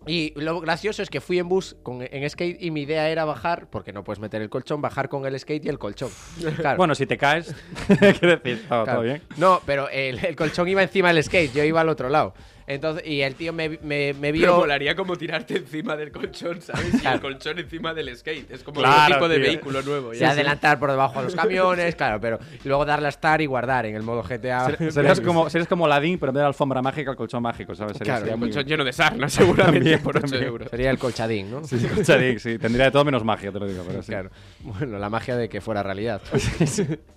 [0.09, 3.25] Y lo gracioso es que fui en bus con, en skate y mi idea era
[3.25, 6.09] bajar, porque no puedes meter el colchón, bajar con el skate y el colchón.
[6.57, 6.77] Claro.
[6.77, 7.53] Bueno, si te caes,
[8.19, 8.85] quiero decir, Claro.
[8.85, 9.21] todo bien.
[9.37, 12.33] No, pero el, el colchón iba encima del skate, yo iba al otro lado.
[12.69, 14.57] Entonces, y el tío me, me, me Pero vio.
[14.57, 17.03] molaría como tirarte encima del colchón, ¿sabes?
[17.03, 18.51] Y el colchón encima del skate.
[18.51, 19.45] Es como Claro, un tipo de tío.
[19.45, 20.13] vehículo nuevo.
[20.13, 20.29] y ya.
[20.31, 23.87] adelantar por debajo a los camiones, claro, pero y luego darle a estar y guardar
[23.87, 24.67] en el modo GTA.
[24.77, 27.41] Ser- Serías como, serías como Ladín, pero en vez de la alfombra mágica, el colchón
[27.41, 27.97] mágico, ¿sabes?
[27.97, 30.43] Sería, Claro, sería Un muy- colchón lleno de sarna, seguramente, También, por 8 también.
[30.43, 30.69] euros.
[30.69, 31.63] Sería el colchadín, ¿no?
[31.63, 32.59] Sí, colchadín, sí.
[32.59, 34.11] Tendría de todo menos magia, te lo digo, pero sí.
[34.11, 34.29] Claro.
[34.59, 36.21] Bueno, la magia de que fuera realidad.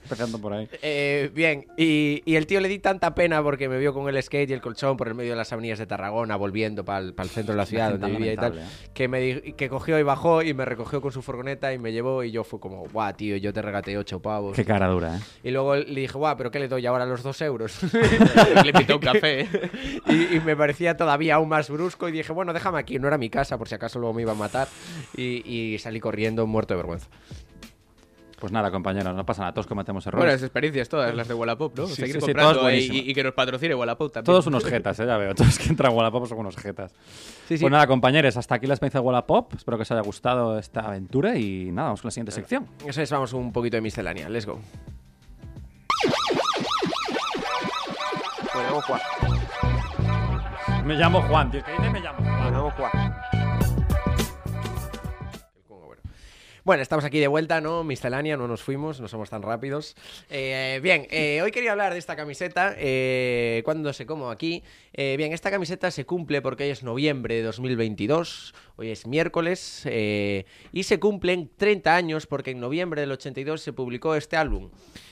[0.04, 0.68] Empezando por ahí.
[0.82, 4.20] Eh, bien, y, y el tío le di tanta pena porque me vio con el
[4.22, 7.28] skate y el colchón por el medio de las avenidas de Tarragona, volviendo para el
[7.28, 10.42] centro de la ciudad donde vivía y tal, lamentable, que me que cogió y bajó
[10.42, 13.36] y me recogió con su furgoneta y me llevó y yo fue como, guau, tío,
[13.36, 14.56] yo te regateé ocho pavos.
[14.56, 15.20] Qué cara dura, ¿eh?
[15.44, 17.78] Y luego le dije, guau, pero ¿qué le doy ahora los dos euros?
[18.64, 19.48] Le pitó un café.
[20.06, 23.18] y, y me parecía todavía aún más brusco y dije, bueno, déjame aquí, no era
[23.18, 24.68] mi casa por si acaso luego me iba a matar
[25.16, 27.08] y, y salí corriendo muerto de vergüenza.
[28.42, 30.20] Pues nada, compañeros, no pasa nada, todos cometemos errores.
[30.24, 31.86] Bueno, las experiencias todas, las de Wallapop, ¿no?
[31.86, 32.96] Sí, Seguir sí, comprando buenísimas.
[32.96, 34.24] y, y que nos patrocine Wallapop también.
[34.24, 35.32] Todos unos jetas, eh, ya veo.
[35.32, 36.92] Todos que entran a Wallapop son unos jetas.
[37.46, 37.60] Sí, sí.
[37.60, 39.54] Pues nada, compañeros, hasta aquí la experiencia de Wallapop.
[39.54, 42.66] Espero que os haya gustado esta aventura y nada, vamos con la siguiente sección.
[42.84, 44.58] Eso es, vamos un poquito de miscelánea, let's go.
[48.56, 49.00] Me llamo Juan.
[50.84, 51.62] Me llamo Juan, tío.
[51.64, 51.90] ¿Qué dice?
[51.90, 52.44] Me llamo Juan.
[52.44, 53.11] Me llamo Juan.
[56.64, 57.82] Bueno, estamos aquí de vuelta, ¿no?
[57.82, 59.96] Miscelánea, no nos fuimos, no somos tan rápidos.
[60.30, 64.62] Eh, bien, eh, hoy quería hablar de esta camiseta, eh, cuando se como aquí.
[64.92, 69.84] Eh, bien, esta camiseta se cumple porque hoy es noviembre de 2022, hoy es miércoles,
[70.72, 74.70] y se cumplen 30 años porque en noviembre del 82 se publicó este álbum.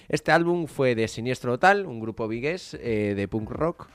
[0.08, 3.88] Este álbum fue de Siniestro Total, un grupo vigués de punk rock,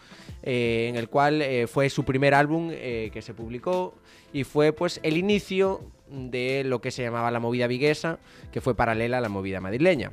[0.44, 3.96] en el cual fue su primer álbum que se publicó
[4.34, 8.20] y fue pues el inicio de lo que se llamaba la movida viguesa,
[8.52, 10.12] que fue paralela a la movida madrileña.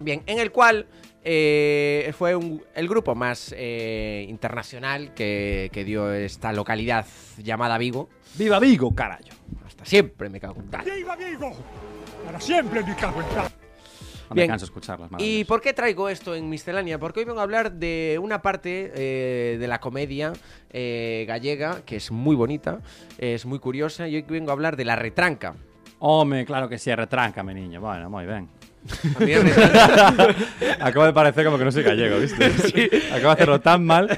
[0.00, 0.86] Bien, en el cual
[1.24, 7.06] eh, fue un- el grupo más eh, internacional que, que dio esta localidad
[7.38, 8.08] llamada Vigo.
[8.36, 9.22] ¡Viva Vigo, carajo!
[9.66, 10.84] Hasta siempre me cago en tal.
[10.84, 11.52] ¡Viva Vigo!
[12.24, 13.48] Para siempre me cago en tal.
[14.30, 14.50] No me Bien.
[14.50, 16.98] canso escucharlas, ¿Y por qué traigo esto en Miscelánea?
[16.98, 20.32] Porque hoy vengo a hablar de una parte eh, de la comedia
[20.70, 22.80] eh, gallega que es muy bonita,
[23.16, 25.54] es muy curiosa, y hoy vengo a hablar de la retranca.
[26.00, 27.80] Hombre, claro que sí, retráncame, niño.
[27.80, 28.48] Bueno, muy bien.
[29.16, 30.34] A mí el retranca-
[30.80, 32.44] Acabo de parecer como que no soy gallego, ¿viste?
[33.10, 34.08] Acabo de hacerlo tan mal.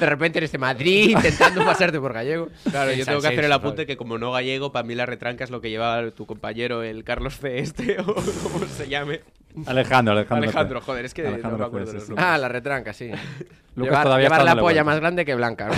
[0.00, 2.48] De repente eres de Madrid intentando pasarte por gallego.
[2.70, 5.06] Claro, yo En tengo que hacer el apunte que como no gallego, para mí la
[5.06, 7.58] retranca es lo que lleva tu compañero, el Carlos C.
[7.58, 9.20] este, o como se llame.
[9.64, 10.44] Alejandro, Alejandro.
[10.50, 12.08] Alejandro, joder, es que no Alejandro me acuerdo los sí.
[12.10, 12.26] nombres.
[12.28, 13.06] Ah, la retranca, sí.
[13.06, 15.74] Lucas llevar todavía llevar está la polla más grande que blanca, ¿no?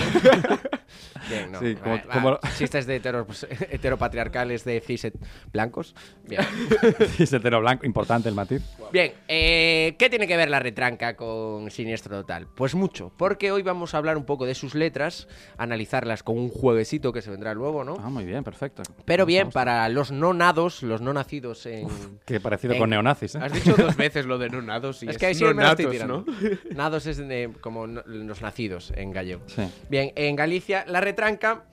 [1.29, 1.59] Bien, no.
[1.59, 5.07] Sí, como- Va, va, como- Chistes de heteros, pues, heteropatriarcales de cis
[5.51, 5.95] blancos.
[6.27, 6.41] Bien.
[7.19, 8.61] Ese hetero blanco, importante el matiz.
[8.91, 12.47] Bien, eh, ¿qué tiene que ver la retranca con Siniestro Total?
[12.55, 15.27] Pues mucho, porque hoy vamos a hablar un poco de sus letras,
[15.57, 17.95] analizarlas con un jueguecito que se vendrá luego, ¿no?
[17.99, 18.83] Ah, muy bien, perfecto.
[19.05, 19.53] Pero bien, vamos.
[19.53, 21.87] para los no nados, los no nacidos en...
[22.25, 23.39] Qué parecido en- con neonazis, ¿eh?
[23.41, 25.93] Has dicho dos veces lo de no nados y Es que ahí sí no natos.
[26.07, 26.25] ¿no?
[26.75, 29.41] Nados es de- como no- los nacidos en gallego.
[29.47, 29.61] Sí.
[29.89, 31.65] Bien, en Galicia la retranca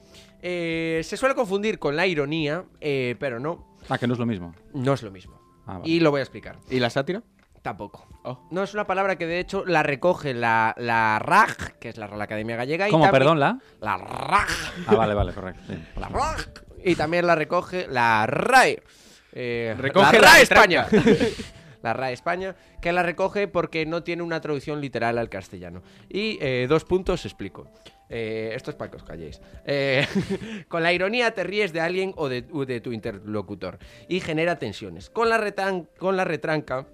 [0.42, 4.26] eh, se suele confundir con la ironía, eh, pero no, Ah, que no es lo
[4.26, 4.54] mismo.
[4.74, 5.40] no es lo mismo.
[5.66, 5.88] Ah, vale.
[5.90, 6.56] Y lo voy a explicar.
[6.70, 7.22] ¿Y la sátira?
[7.62, 8.06] Tampoco.
[8.22, 8.46] Oh.
[8.52, 12.06] No es una palabra que de hecho la recoge la, la RAG, que es la
[12.06, 12.86] Real Academia Gallega.
[12.88, 13.58] y ¿Cómo, también- perdón, la?
[13.80, 14.48] La RAG.
[14.86, 15.62] Ah, vale, vale, correcto.
[15.66, 15.74] sí.
[16.00, 16.64] La RAG.
[16.84, 18.80] Y también la recoge la RAE.
[19.32, 20.42] Eh, Recoge la la RAE.
[20.42, 20.86] España.
[21.82, 25.82] la RAE España, que la recoge porque no tiene una traducción literal al castellano.
[26.08, 27.68] Y eh, dos puntos explico.
[28.08, 29.40] Eh, esto es para que os calléis.
[29.64, 30.06] Eh,
[30.68, 32.42] con la ironía te ríes de alguien o de,
[32.80, 35.10] tu interlocutor y genera tensiones.
[35.10, 36.86] Con la, retan- con la retranca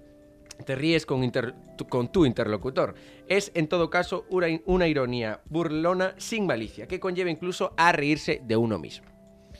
[0.65, 2.95] te ríes con, inter- tu- con tu interlocutor.
[3.27, 8.41] Es, en todo caso, una, una ironía burlona sin malicia, que conlleva incluso a reírse
[8.43, 9.05] de uno mismo.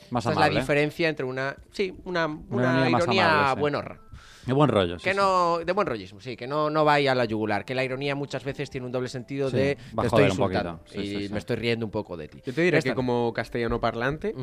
[0.09, 3.99] Más Esta es la diferencia entre una, sí, una, una ironía más ironía amable, buenorra.
[4.45, 5.17] De buen rollo, sí, Que sí.
[5.17, 7.63] no, de buen rollismo, sí, que no, no vaya a la yugular.
[7.65, 10.97] Que la ironía muchas veces tiene un doble sentido Sí, de te estoy insultando y
[11.07, 11.33] sí, sí.
[11.33, 12.41] me estoy riendo un poco de ti.
[12.45, 12.95] Yo te diré Esta que no.
[12.97, 14.33] como castellano parlante,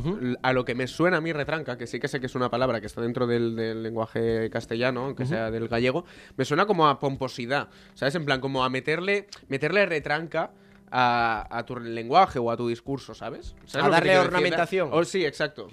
[0.42, 2.50] a lo que me suena a mí retranca, que sí que sé que es una
[2.50, 6.04] palabra que está dentro del, del lenguaje castellano, aunque sea del gallego,
[6.36, 8.14] me suena como a pomposidad, ¿sabes?
[8.14, 10.50] En plan, como a meterle, meterle retranca
[10.90, 13.54] a, a tu lenguaje o a tu discurso, ¿sabes?
[13.66, 14.90] ¿Sabes A darle ornamentación.
[14.92, 15.68] Oh, sí, exacto.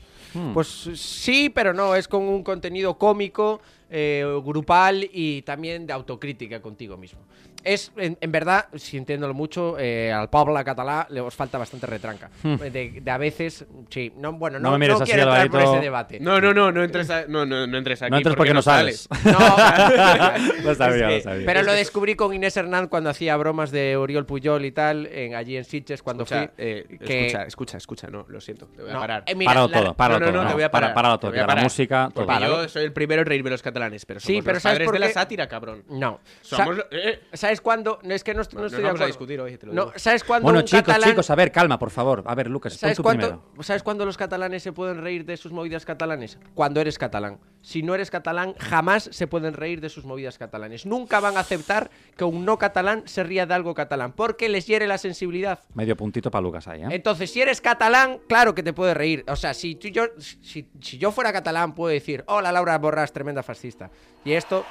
[0.54, 3.60] Pues sí, pero no, es con un contenido cómico,
[3.90, 7.20] eh, grupal y también de autocrítica contigo mismo.
[7.64, 12.30] Es, en, en verdad, sintiéndolo mucho, eh, al Pablo catalá le os falta bastante retranca.
[12.44, 12.56] Hmm.
[12.56, 15.50] De, de a veces, sí, no, bueno, No no, me mires no así, quiero entrar
[15.50, 16.20] por ese debate.
[16.20, 18.12] No, no, no, no entres, a- no, no, no entres aquí.
[18.12, 19.08] No entres porque no sales.
[20.64, 21.46] Lo sabía, lo sabía.
[21.46, 25.36] Pero lo descubrí con Inés Hernán cuando hacía bromas de Oriol Puyol y tal, en,
[25.36, 26.54] allí en Sitges cuando Escucha, fui.
[26.58, 29.24] eh, que- escucha, escucha, escucha, no, lo siento, te voy a No, parar.
[29.28, 30.42] eh, mira, Páralo la- todo, páralo no, no, todo.
[30.44, 30.96] no, te voy a para- parar.
[30.96, 31.64] páralo te todo, voy a quita la parar.
[31.64, 32.26] música, todo.
[32.26, 34.64] Porque yo soy el primero en reírme de los catalanes, pero Sí, somos pero los
[34.64, 35.84] ¿sabes padres de la sátira, cabrón.
[35.90, 36.20] No.
[36.42, 38.00] Somos eh, ¿Sabes cuándo?
[38.04, 39.94] No, es que no, no estoy de a discutir hoy, te lo no, digo.
[39.96, 42.22] ¿sabes cuándo Bueno, un chicos, catalán- chicos, a ver, calma, por favor.
[42.26, 43.64] A ver, Lucas, ¿Sabes tú cuándo, primero.
[43.64, 46.38] ¿Sabes cuándo los catalanes se pueden reír de sus movidas catalanes?
[46.54, 47.40] Cuando eres catalán.
[47.62, 50.86] Si no eres catalán, jamás se pueden reír de sus movidas catalanes.
[50.86, 54.68] Nunca van a aceptar que un no catalán se ría de algo catalán, porque les
[54.68, 55.60] hiere la sensibilidad.
[55.74, 56.88] Medio puntito para Lucas ahí, ¿eh?
[56.92, 59.24] Entonces, si eres catalán, claro que te puedes reír.
[59.30, 63.14] O sea, si, tú yo, si, si yo fuera catalán, puedo decir, hola Laura Borrás,
[63.14, 63.90] tremenda fascista.
[64.26, 64.66] Y esto...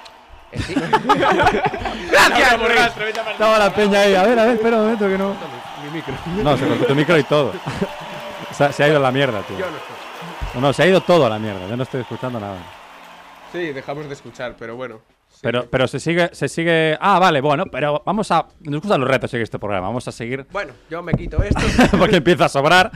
[0.52, 0.74] eh, sí.
[2.10, 2.48] ¡Gracias!
[2.50, 3.30] Tremenda fascista.
[3.32, 4.14] Estaba la peña ahí.
[4.14, 5.34] A ver, a ver, espera un momento que no.
[5.84, 6.14] Mi micro.
[6.42, 7.52] No, se cortó tu micro y todo.
[8.52, 9.58] se, ha- se ha ido a la mierda, tío.
[9.58, 10.60] Yo no escucho.
[10.60, 11.66] No, se ha ido todo a la mierda.
[11.68, 12.56] Yo no estoy escuchando nada.
[13.52, 15.00] Sí, dejamos de escuchar, pero bueno.
[15.28, 15.40] Sí.
[15.42, 16.96] Pero, pero se sigue, se sigue.
[16.98, 18.46] Ah, vale, bueno, pero vamos a.
[18.60, 19.88] Nos gustan los retos en este programa.
[19.88, 20.46] Vamos a seguir.
[20.50, 21.60] Bueno, yo me quito esto.
[21.98, 22.90] porque empieza a sobrar.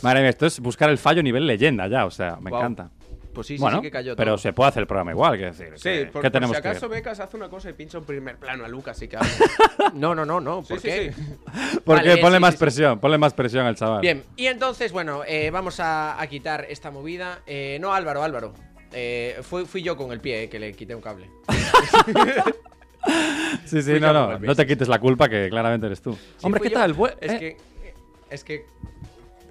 [0.00, 2.06] Madre mía, esto es buscar el fallo nivel leyenda ya.
[2.06, 2.62] O sea, me Guau.
[2.62, 2.88] encanta.
[3.32, 4.38] Pues sí, sí, bueno, sí que cayó pero todo.
[4.38, 5.68] se puede hacer el programa igual, quiero decir.
[5.76, 7.98] Sí, ¿qué, por, qué por tenemos si acaso que Becas hace una cosa y pincha
[7.98, 9.30] un primer plano a Lucas y que habla.
[9.94, 10.62] No, no, no, no.
[10.62, 11.12] ¿Por Sí, qué?
[11.14, 11.22] sí.
[11.84, 12.64] Porque Vale, ponle sí, más sí, sí.
[12.64, 14.00] presión, ponle más presión al chaval.
[14.02, 17.40] Bien, y entonces, bueno, eh, vamos a, a quitar esta movida.
[17.46, 18.52] Eh, no, Álvaro, Álvaro.
[18.92, 21.30] Eh, fui, fui yo con el pie, eh, que le quité un cable.
[23.64, 24.38] Sí, sí, Fui no, no.
[24.38, 26.12] No te quites la culpa, que claramente eres tú.
[26.12, 26.74] Sí, Hombre, ¿qué yo.
[26.78, 26.94] tal?
[27.20, 27.56] Es eh, que.
[28.30, 28.64] Es que.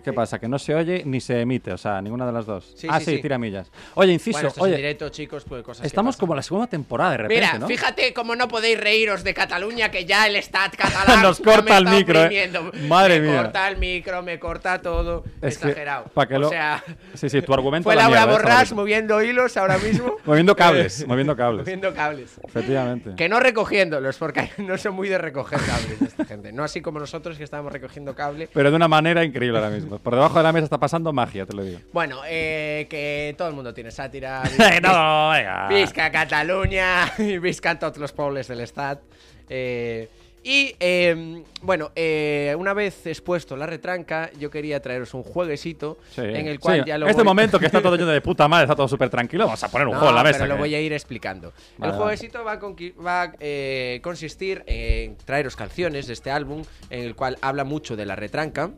[0.04, 0.40] ¿Qué pasa?
[0.40, 2.74] Que no se oye ni se emite, o sea, ninguna de las dos.
[2.76, 3.22] Sí, ah, sí, sí, sí.
[3.22, 3.72] tira millas.
[3.96, 6.42] Oye, inciso, Bueno, esto es oye, en directo, chicos, pues cosas que estamos como la
[6.42, 7.68] segunda temporada de repente, Mira, ¿no?
[7.68, 11.78] fíjate cómo no podéis reíros de Cataluña, que ya el Stat catalán Nos corta me
[11.90, 12.52] el micro, eh.
[12.88, 13.42] Madre me mía.
[13.44, 15.24] corta el micro, me corta todo.
[15.42, 16.06] Es que, Exagerado.
[16.28, 16.84] que o lo- sea,
[17.14, 20.18] Sí, sí, tu argumento fue la Laura mierda, eh, Borrás moviendo hilos ahora mismo.
[20.26, 21.62] Moviendo cables, moviendo cables.
[21.66, 22.40] moviendo cables.
[22.44, 23.12] Efectivamente.
[23.16, 26.52] Que no recogiéndolos, porque no son muy de recoger cables esta gente.
[26.52, 28.48] No así como nosotros que estábamos recogiendo cable.
[28.54, 29.91] Pero de una manera increíble ahora mismo.
[30.00, 31.80] Por debajo de la mesa está pasando magia, te lo digo.
[31.94, 34.44] Bueno, eh, que todo el mundo tiene sátira.
[34.82, 35.68] no, venga.
[35.70, 39.02] Visca Cataluña, y viscan todos los pueblos del Estado.
[39.50, 40.10] Eh,
[40.44, 46.22] Y eh, bueno, eh, una vez expuesto la retranca, yo quería traeros un jueguecito Sí.
[46.22, 48.48] en el cual Sí, ya lo Este voy- momento que está todo lleno de puta
[48.48, 50.40] madre, está todo súper tranquilo, vamos a poner un No, juego en la mesa.
[50.40, 51.54] pero lo voy a ir explicando.
[51.78, 56.32] Vale, el jueguecito va a, conqui- va a, eh, consistir en traeros canciones de este
[56.32, 58.72] álbum, en el cual habla mucho de la retranca,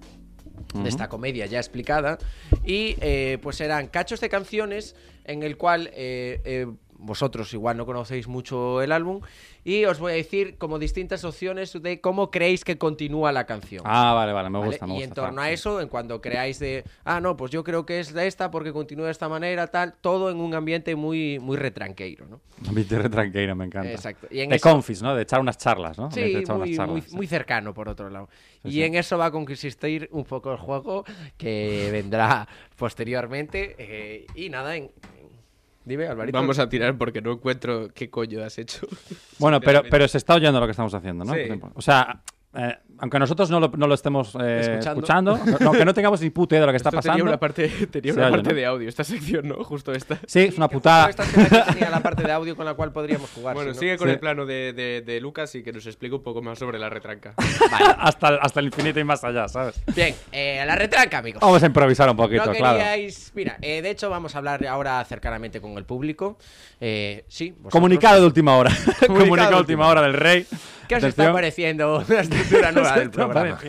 [0.74, 2.18] De esta comedia ya explicada,
[2.66, 4.96] y eh, pues serán cachos de canciones
[5.26, 6.68] en el cual eh, eh,
[7.04, 9.22] vosotros igual no conocéis mucho el álbum,
[9.64, 13.84] y os voy a decir como distintas opciones de cómo creéis que continúa la canción.
[13.86, 14.72] Ah, vale, vale, me ¿vale?
[14.72, 15.08] gusta, me y gusta.
[15.10, 18.14] en torno a eso, en cuando creáis de, ah, no, pues yo creo que es
[18.14, 22.26] de esta porque continúa de esta manera, tal, todo en un ambiente muy, muy retranqueiro,
[22.26, 22.42] ¿no?
[22.68, 23.92] Ambiente retranqueiro, me encanta.
[23.92, 24.28] Exacto.
[24.32, 25.14] Y en de eso- confis, ¿no?
[25.16, 26.10] De echar unas charlas, ¿no?
[26.12, 27.16] Sí, de echar unas muy, charlas, muy, sí.
[27.16, 28.30] muy cercano, por otro lado.
[28.64, 28.84] Sí, y sí.
[28.84, 31.04] en eso va a consistir un poco el juego
[31.38, 32.48] que vendrá
[32.78, 33.76] posteriormente.
[33.78, 34.92] eh, y nada, en...
[35.86, 36.38] dime, Alvarito.
[36.38, 38.88] Vamos a tirar porque no encuentro qué coño has hecho.
[39.40, 41.34] Bueno, pero, pero se está oyendo lo que estamos haciendo, ¿no?
[41.34, 41.40] Sí.
[41.40, 41.72] Por ejemplo.
[41.76, 42.22] O sea,
[42.56, 45.34] eh, aunque nosotros no lo, no lo estemos eh, Escuchando.
[45.36, 47.18] escuchando, no, tengamos ni puta idea de lo que está Esto pasando.
[47.18, 48.56] Tenía una parte, tenía una oye, parte ¿no?
[48.56, 49.64] de audio, esta sección, ¿no?
[49.64, 50.20] Justo esta.
[50.28, 51.10] Sí, es una putada.
[51.10, 51.24] Esta
[51.74, 53.56] tenía la parte de audio con la cual podríamos jugar.
[53.56, 54.14] Bueno, si no- sigue con Sí.
[54.14, 56.90] el plano de, de- de Lucas y que nos explique un poco más sobre la
[56.90, 57.34] retranca.
[57.98, 59.82] hasta, hasta el infinito y más allá, ¿sabes?
[59.96, 61.42] Bien, eh, la retranca, amigos.
[61.42, 62.78] Vamos a improvisar un poquito, no claro.
[62.78, 63.32] queríais...
[63.36, 66.38] Mira, eh, de hecho vamos a hablar ahora cercanamente con el público.
[66.80, 68.72] Eh, sí, Comunicado de última hora.
[69.08, 70.46] Comunicado, de de última hora del rey.
[71.00, 73.60] ¿Qué os está pareciendo la estructura nueva del programa?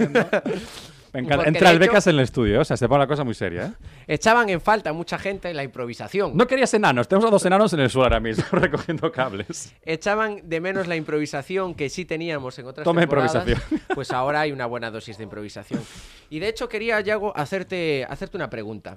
[1.15, 1.37] Me encanta.
[1.45, 3.35] Porque, Entra el hecho, becas en el estudio, o sea, se pone la cosa muy
[3.35, 3.73] seria, ¿eh?
[4.09, 6.37] Echaban en falta mucha gente la improvisación.
[6.37, 9.73] No querías enanos, tenemos a dos enanos en el suelo ahora mismo, recogiendo cables.
[9.85, 13.61] Echaban de menos la improvisación que sí teníamos en otras Toma improvisación.
[13.95, 15.81] Pues ahora hay una buena dosis de improvisación.
[16.31, 18.97] Y de hecho quería, Yago, hacerte, hacerte una pregunta.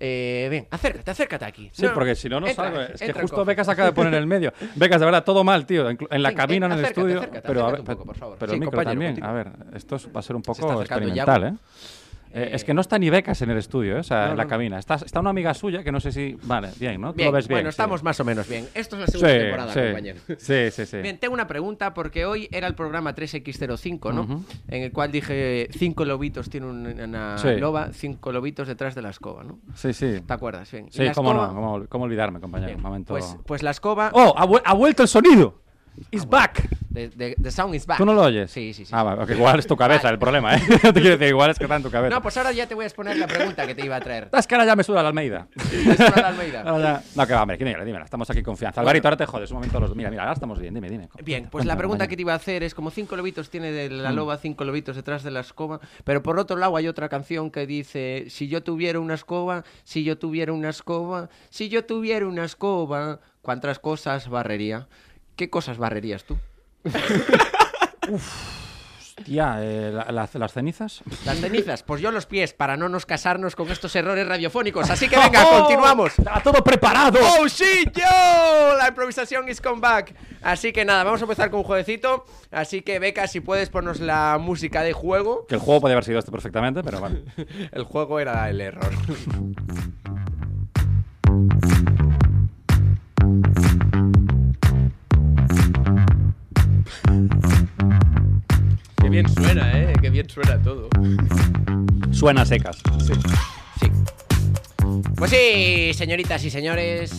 [0.00, 1.70] Eh, ven, acércate, acércate aquí.
[1.72, 2.80] Sí, porque si no, no entra, salgo.
[2.80, 3.44] Es que justo.
[3.44, 4.52] Becas acaba de poner en el medio.
[4.76, 5.88] Becas, de verdad, todo mal, tío.
[5.90, 7.18] En la Ven, cabina, en el acércate, estudio.
[7.18, 8.36] acércate, pero a acércate ver, un poco, por favor.
[8.38, 9.24] pero Sí, el micro también.
[9.24, 11.44] A ver, esto es- va a ser un poco experimental.
[11.44, 11.52] ¿eh?
[12.32, 14.00] Eh, Es que no está ni Becas en el estudio, ¿eh?
[14.00, 14.50] o sea, No, en la no.
[14.50, 14.78] cabina.
[14.78, 16.36] Está, está una amiga suya que no sé si.
[16.44, 17.12] Vale, bien, ¿no?
[17.14, 17.56] Tú lo ves bien.
[17.56, 17.74] bueno, sí.
[17.74, 18.66] estamos más o menos bien.
[18.74, 19.80] Esto es la segunda Sí, temporada, sí.
[19.80, 20.20] compañero.
[20.38, 20.96] Sí, sí, sí.
[20.98, 24.44] Bien, tengo una pregunta porque hoy era el programa 3X05, ¿no?
[24.68, 29.10] En el cual dije cinco lobitos tiene un- una loba, cinco lobitos detrás de la
[29.10, 29.58] escoba, ¿no?
[29.74, 30.20] Sí, sí.
[30.26, 30.70] ¿Te acuerdas?
[30.70, 30.86] Bien.
[30.90, 32.76] Sí, cómo escoba- no, cómo, cómo olvidarme, compañero.
[32.76, 33.14] Un momento.
[33.14, 34.10] Pues, pues la escoba.
[34.12, 34.34] ¡Oh!
[34.36, 35.62] Ha, vu- ha vuelto el sonido!
[36.10, 36.68] ¡It's back!
[36.92, 37.98] The, the- the sound is back.
[37.98, 38.50] ¿Tú no lo oyes?
[38.50, 38.90] Sí, sí, sí.
[38.94, 40.60] Ah, vale, igual es tu cabeza el problema, ¿eh?
[40.82, 42.14] Te quiero decir, igual es que está en tu cabeza.
[42.14, 44.28] No, pues ahora ya te voy a exponer la pregunta que te iba a traer.
[44.38, 45.46] Es que ahora ya me suda la Almeida.
[45.54, 46.62] ¿Te suena la Almeida?
[46.62, 48.04] Ahora ya- No, que va, hombre, dímela, dímela.
[48.04, 48.80] Estamos aquí en confianza.
[48.80, 48.88] Bueno.
[48.90, 49.78] Alvarito, ahora te jodes un momento.
[49.80, 49.94] Los...
[49.94, 50.74] Mira, mira, ahora estamos bien.
[50.74, 51.08] Dime, dime.
[51.24, 53.90] Bien, pues la pregunta que te iba a hacer es como cinco lobitos tiene de
[53.90, 54.16] la Mm.
[54.16, 57.66] loba, cinco lobitos detrás de la escoba, pero por otro lado hay otra canción que
[57.66, 62.44] dice, si yo tuviera una escoba, si yo tuviera una escoba, si yo tuviera una
[62.44, 64.88] escoba, ¿cuántas cosas barrería?
[65.38, 66.36] ¿Qué cosas barrerías tú?
[68.98, 71.00] Hostia, eh, la- la- las cenizas.
[71.24, 74.90] Las cenizas, pues yo los pies, para no nos casarnos con estos errores radiofónicos.
[74.90, 76.18] Así que venga, continuamos.
[76.18, 77.20] ¡Está todo preparado!
[77.40, 78.76] ¡Oh, sí, yo!
[78.78, 80.12] La improvisación is come back.
[80.42, 82.24] Así que nada, vamos a empezar con un jueguecito.
[82.50, 85.46] Así que, Beca, si puedes ponernos la música de juego.
[85.46, 87.22] Que el juego podía haber sido este perfectamente, pero vale.
[87.72, 88.90] El juego era el error.
[99.22, 99.92] Bien suena, ¿eh?
[100.00, 100.88] Qué bien suena todo.
[102.12, 102.78] Suena secas.
[103.04, 103.12] Sí.
[105.16, 107.10] Pues sí, señoritas y señores,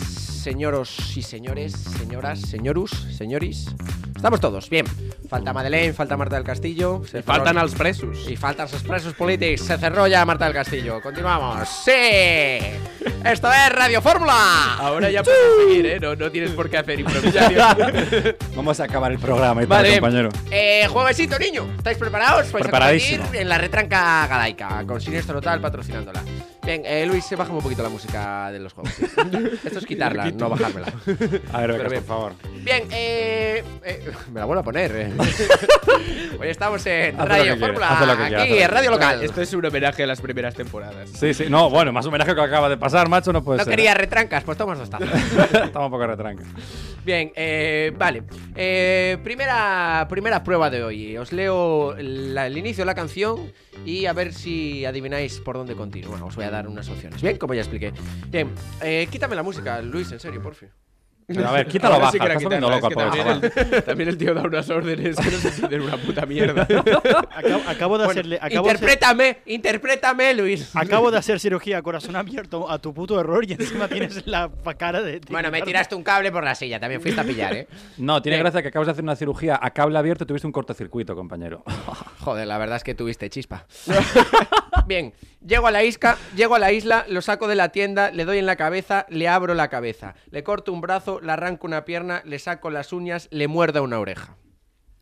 [0.42, 3.68] señoros y señores, señoras, señorus, señoris.
[4.16, 4.86] Estamos todos, bien.
[5.30, 7.02] Falta Madeleine, falta Marta del Castillo.
[7.10, 8.28] Se Y faltan als presos.
[8.30, 9.66] Y faltan los presos políticos.
[9.66, 11.02] Se cerró ya Marta del Castillo.
[11.02, 11.70] Continuamos.
[11.86, 11.92] ¡Sí!
[13.24, 14.76] Esto es Radio Fórmula.
[14.78, 16.00] Ahora ya puedes seguir, ¿eh?
[16.02, 17.78] No, no tienes por qué hacer improvisación.
[18.56, 20.30] Vamos a acabar el programa y tal, Vale, compañero.
[20.52, 21.66] eh, jueguecito, niño.
[21.78, 22.52] ¿Estáis preparados?
[22.52, 23.24] Vais a Preparadísimo.
[23.34, 26.22] en la retranca galaica, con Siniestro Total patrocinándola.
[26.66, 28.94] Bien, eh, Luis, bájame un poquito la música de los juegos.
[29.64, 30.88] Esto es quitarla, no bajármela.
[31.54, 32.04] A ver, Pero bien.
[32.04, 32.34] por favor.
[32.64, 34.92] Bien, eh, eh, me la vuelvo a poner.
[34.96, 35.12] eh.
[36.40, 38.54] Hoy estamos en Haz lo Radio quieras, Fórmula, haz lo que quieras, haz lo aquí
[38.54, 38.92] que en Radio.
[38.92, 39.24] Local.
[39.24, 41.10] Esto es un homenaje a las primeras temporadas.
[41.10, 41.46] Sí, sí.
[41.50, 43.72] No, bueno, más homenaje que acaba de pasar, macho, no puede No ser.
[43.76, 45.10] quería retrancas, pues tomas dos tazas.
[45.14, 46.44] Estamos un poco retranca.
[47.06, 48.24] Bien, eh, vale.
[48.56, 51.18] Eh, primera, primera prueba de hoy.
[51.18, 53.52] Os leo la- el inicio de la canción
[53.86, 56.24] y a ver si adivináis por dónde continúa.
[56.24, 57.22] Os voy a dar unas opciones.
[57.22, 57.92] Bien, como ya expliqué.
[58.28, 58.50] Bien,
[58.82, 60.70] eh, quítame la música, Luis, en serio, por fin.
[61.34, 63.28] Pero a ver, quítalo sí estás es que pobre también,
[63.74, 66.64] el, también el tío da unas órdenes que no se entienden una puta mierda.
[67.36, 68.40] Acabo, acabo de Bueno, hacerle.
[68.42, 70.76] Acabo de hacer- interprétame, interprétame, Luis.
[70.76, 74.50] Acabo de hacer cirugía a corazón abierto a tu puto error y encima tienes la
[74.78, 75.22] cara de.
[75.30, 77.68] Bueno, me tiraste un cable por la silla, también fuiste a pillar, ¿eh?
[77.98, 80.54] No, tiene gracia que acabas de hacer una cirugía a cable abierto y tuviste un
[80.54, 81.64] cortocircuito, compañero.
[82.20, 83.66] Joder, la verdad es que tuviste chispa.
[84.86, 85.14] Bien,
[85.46, 88.40] llego a la isla, llego a la isla, lo saco de la tienda, le doy
[88.40, 92.22] en la cabeza, le abro la cabeza, le corto un brazo, le arranco una pierna,
[92.26, 94.36] le saco las uñas, le muerdo una oreja.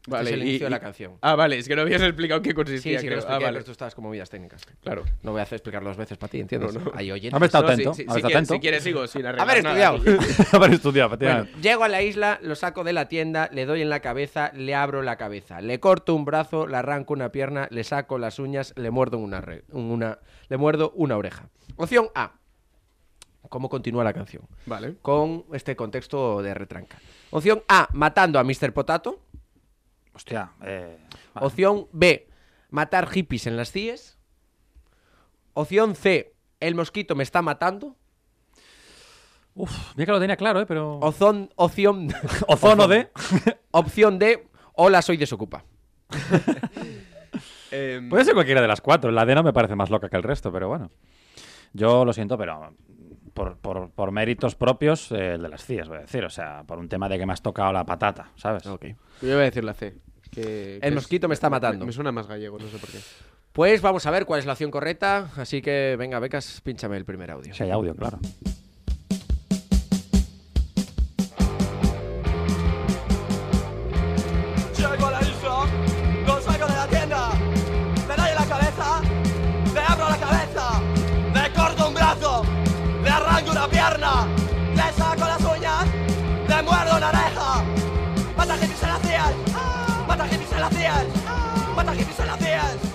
[0.09, 1.17] Vale, este es el y- inicio de y- la canción.
[1.21, 2.97] Ah, vale, es que no habías explicado qué Sí, consistía.
[2.99, 3.15] sí que creo.
[3.17, 3.55] lo expliqué, ah, vale.
[3.57, 4.65] pero tú estabas como vidas técnicas.
[4.81, 5.03] Claro.
[5.21, 6.73] No voy a hacer explicarlo dos veces para ti, ¿entiendes?
[6.75, 6.91] No, no.
[6.95, 7.33] Hay oyentes.
[7.33, 8.53] Haber estado No, atento, si, si- si atento.
[8.53, 9.97] si quieres sigo sin arreglar Haber estudiado.
[10.53, 13.89] Haber estudiado, Bueno, llego a la isla, lo saco de la tienda, le doy en
[13.89, 17.83] la cabeza, le abro la cabeza, le corto un brazo, le arranco una pierna, le
[17.83, 21.49] saco las uñas, le muerdo una, re- una, le muerdo una oreja.
[21.75, 22.31] Opción A.
[23.49, 24.43] ¿Cómo continúa la canción?
[24.65, 24.95] Vale.
[25.01, 26.99] Con este contexto de retranca.
[27.31, 27.87] Opción A.
[27.93, 28.73] Matando a Mr.
[28.73, 29.19] Potato.
[30.13, 30.97] Hostia, eh.
[31.35, 32.27] Opción B.
[32.69, 34.17] Matar hippies en las CIES.
[35.53, 36.33] Opción C.
[36.59, 37.95] El mosquito me está matando.
[39.55, 40.65] Uf, mira que lo tenía claro, ¿eh?
[40.65, 40.97] Pero.
[40.99, 41.49] Opción.
[41.55, 42.09] Opción.
[42.47, 43.09] Ozono de.
[43.71, 44.47] Opción D.
[44.73, 45.63] Hola, soy desocupa.
[47.69, 49.11] Em, Puede ser cualquiera de las cuatro.
[49.11, 50.89] La D no me parece más loca que el resto, pero bueno.
[51.73, 52.73] Yo lo siento, pero
[53.37, 56.25] por, por- por méritos propios, eh, el de las CIES, voy a decir.
[56.25, 58.65] O sea, por un tema de que me has tocado la patata, ¿sabes?
[58.65, 58.85] Ok.
[59.21, 59.93] Yo voy a decir la C.
[60.31, 61.79] que- que El es- mosquito me está matando.
[61.79, 62.97] Me, me suena más gallego, no sé por qué.
[63.53, 65.31] Pues vamos a ver cuál es la opción correcta.
[65.37, 67.53] Así que venga, becas, pínchame el primer audio.
[67.53, 68.19] Si hay audio, claro.
[83.87, 84.27] Pierna,
[84.75, 85.85] le saco las uñas,
[86.47, 87.63] le muerdo una oreja.
[88.35, 89.33] Mata hippies en las cías,
[90.07, 90.71] mata hippies en las
[91.75, 92.86] mata hippies en las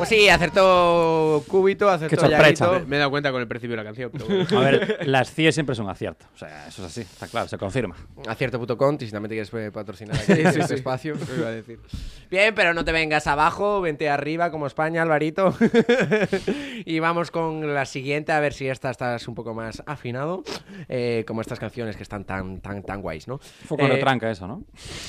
[0.00, 2.64] Pues sí, acertó Cúbito, acertó Qué sorpresa.
[2.64, 2.88] Yaguito.
[2.88, 4.10] Me he dado cuenta con el principio de la canción.
[4.10, 4.58] Pero bueno.
[4.58, 6.24] A ver, las CIES siempre es un acierto.
[6.34, 7.94] O sea, eso es así, está claro, se confirma.
[8.26, 10.74] Acierto.com, y si también te quieres eh, patrocinar aquí Sí, este sí.
[10.74, 11.16] espacio.
[11.16, 11.80] Eso iba a decir.
[12.30, 15.54] Bien, pero no te vengas abajo, vente arriba como España, Alvarito.
[16.86, 20.44] y vamos con la siguiente, a ver si esta estás un poco más afinado,
[20.88, 23.38] eh, como estas canciones que están tan, tan, tan guays, ¿no?
[23.38, 24.64] Fue con Eh, retranca eso, ¿no?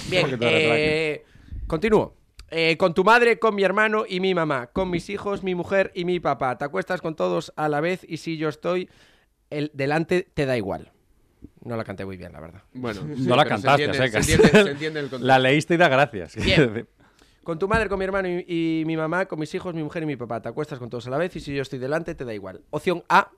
[0.10, 1.24] Bien, Un eh,
[1.66, 2.21] continúo.
[2.52, 5.92] Eh, con tu madre, con mi hermano y mi mamá, con mis hijos, mi mujer
[5.96, 6.58] y mi papá.
[6.58, 8.90] Te acuestas con todos a la vez y si yo estoy
[9.50, 10.92] el, delante, te da igual.
[11.64, 12.64] No la canté muy bien, la verdad.
[12.74, 15.26] Bueno, sí, no la se cantaste, entiende- sea, se entiende- se entiende el contexto.
[15.28, 16.36] La leíste y da gracias.
[16.36, 16.88] Bien.
[17.44, 20.04] Con tu madre, con mi hermano y, y mi mamá, con mis hijos, mi mujer
[20.04, 20.44] y mi papá.
[20.44, 22.62] Te acuestas con todos a la vez y si yo estoy delante, te da igual.
[22.70, 23.32] Opción A.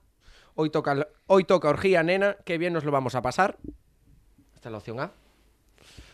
[0.56, 2.36] Hoy toca, hoy toca orgía, nena.
[2.44, 3.58] Qué bien nos lo vamos a pasar.
[4.54, 5.12] Esta es la opción A.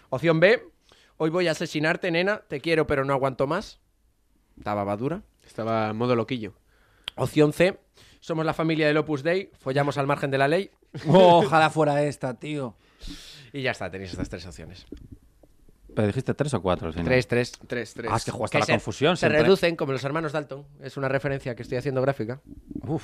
[0.09, 0.61] Opción B.
[1.21, 2.43] Hoy voy a asesinarte, nena.
[2.47, 3.81] Te quiero, pero no aguanto más.
[4.57, 5.21] Estaba babadura.
[5.45, 6.53] Estaba modo loquillo.
[7.17, 7.77] Opción C.
[8.21, 9.51] Somos la familia del Opus Dei.
[9.59, 10.71] Follamos al margen de la ley.
[11.09, 12.77] Ojalá fuera esta, tío.
[13.51, 14.85] Y ya está, tenéis estas tres opciones.
[15.95, 17.05] Pero dijiste tres o cuatro final.
[17.07, 17.51] Tres, tres.
[17.67, 18.11] Tres, tres.
[18.11, 19.17] Ah, es que jugaste a la se, confusión.
[19.17, 19.41] Se siempre.
[19.43, 20.65] reducen como los hermanos Dalton.
[20.81, 22.39] Es una referencia que estoy haciendo gráfica.
[22.87, 23.03] Uf.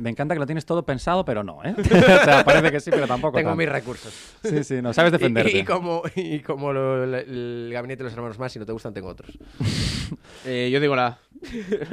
[0.00, 1.74] Me encanta que lo tienes todo pensado, pero no, ¿eh?
[1.80, 1.84] o
[2.24, 3.38] sea, parece que sí, pero tampoco.
[3.38, 3.58] Tengo tanto.
[3.62, 4.12] mis recursos.
[4.44, 5.56] Sí, sí, no sabes defenderte.
[5.56, 8.66] Y, y como, y como lo- el, el gabinete de los hermanos más, si no
[8.66, 9.38] te gustan, tengo otros.
[10.44, 11.18] Eh, yo digo la.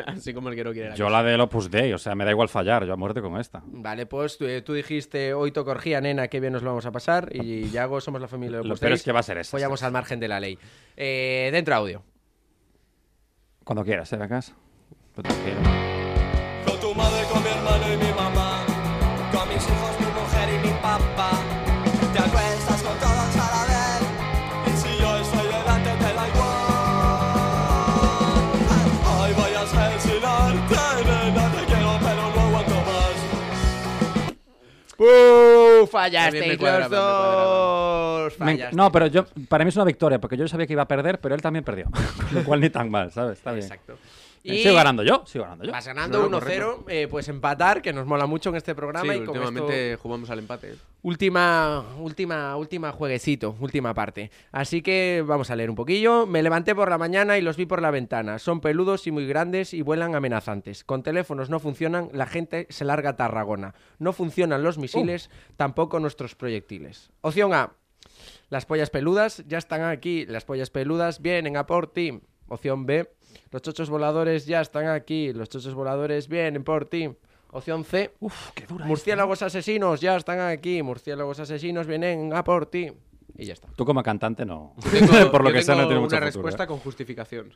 [0.07, 1.17] Así como el que no quiere la Yo cosa.
[1.21, 3.61] la del Opus Dei, o sea, me da igual fallar, yo a muerte con esta.
[3.65, 6.91] Vale, pues tú, tú dijiste hoy toca orgía, nena, qué bien nos lo vamos a
[6.91, 7.29] pasar.
[7.33, 9.37] Y Yago, somos la familia de Lo Opus peor Dei, es que va a ser
[9.37, 10.57] esa, Follamos al margen de la ley.
[10.95, 12.03] Eh, dentro audio.
[13.63, 14.17] Cuando quieras, ¿eh,
[15.23, 15.88] tranquilo.
[34.99, 35.87] ¡Uh!
[35.87, 36.95] Fallasteis los me cuadraba.
[36.97, 38.39] dos.
[38.39, 38.75] Me Fallasteis.
[38.75, 41.19] no, pero yo, para mí es una victoria, porque yo sabía que iba a perder,
[41.19, 41.85] pero él también perdió.
[42.33, 43.37] Lo cual ni tan mal, ¿sabes?
[43.37, 43.63] Está bien.
[43.63, 43.97] Exacto.
[44.43, 45.71] Eh, Y Sigo ganando yo, sigo ganando yo.
[45.71, 49.11] Vas ganando No, no, 1-0, eh, pues empatar, que nos mola mucho en este programa.
[49.13, 50.75] Sí, y con últimamente esto- jugamos al empate.
[51.01, 54.31] Última, última, última jueguecito, última parte.
[54.51, 56.25] Así que vamos a leer un poquillo.
[56.25, 58.37] Me levanté por la mañana y los vi por la ventana.
[58.37, 60.83] Son peludos y muy grandes y vuelan amenazantes.
[60.83, 63.75] Con teléfonos no funcionan, la gente se larga a Tarragona.
[63.97, 67.09] No funcionan los misiles, tampoco nuestros proyectiles.
[67.21, 67.71] Opción A.
[68.49, 70.25] Las pollas peludas ya están aquí.
[70.25, 72.19] Las pollas peludas vienen a por ti.
[72.47, 73.09] Opción B.
[73.51, 75.33] Los chochos voladores ya están aquí.
[75.33, 77.09] Los chochos voladores vienen por ti.
[77.51, 78.11] Opción C.
[78.19, 78.85] Uf, qué dura.
[78.85, 80.83] Murciélagos asesinos, ya están aquí.
[80.83, 82.91] Murciélagos asesinos vienen a por ti.
[83.37, 83.67] Y ya está.
[83.75, 84.75] Tú como cantante no.
[84.91, 86.67] Tengo- Por lo que sea, no tiene mucho una futuro, respuesta ¿eh?
[86.67, 87.53] con justificación.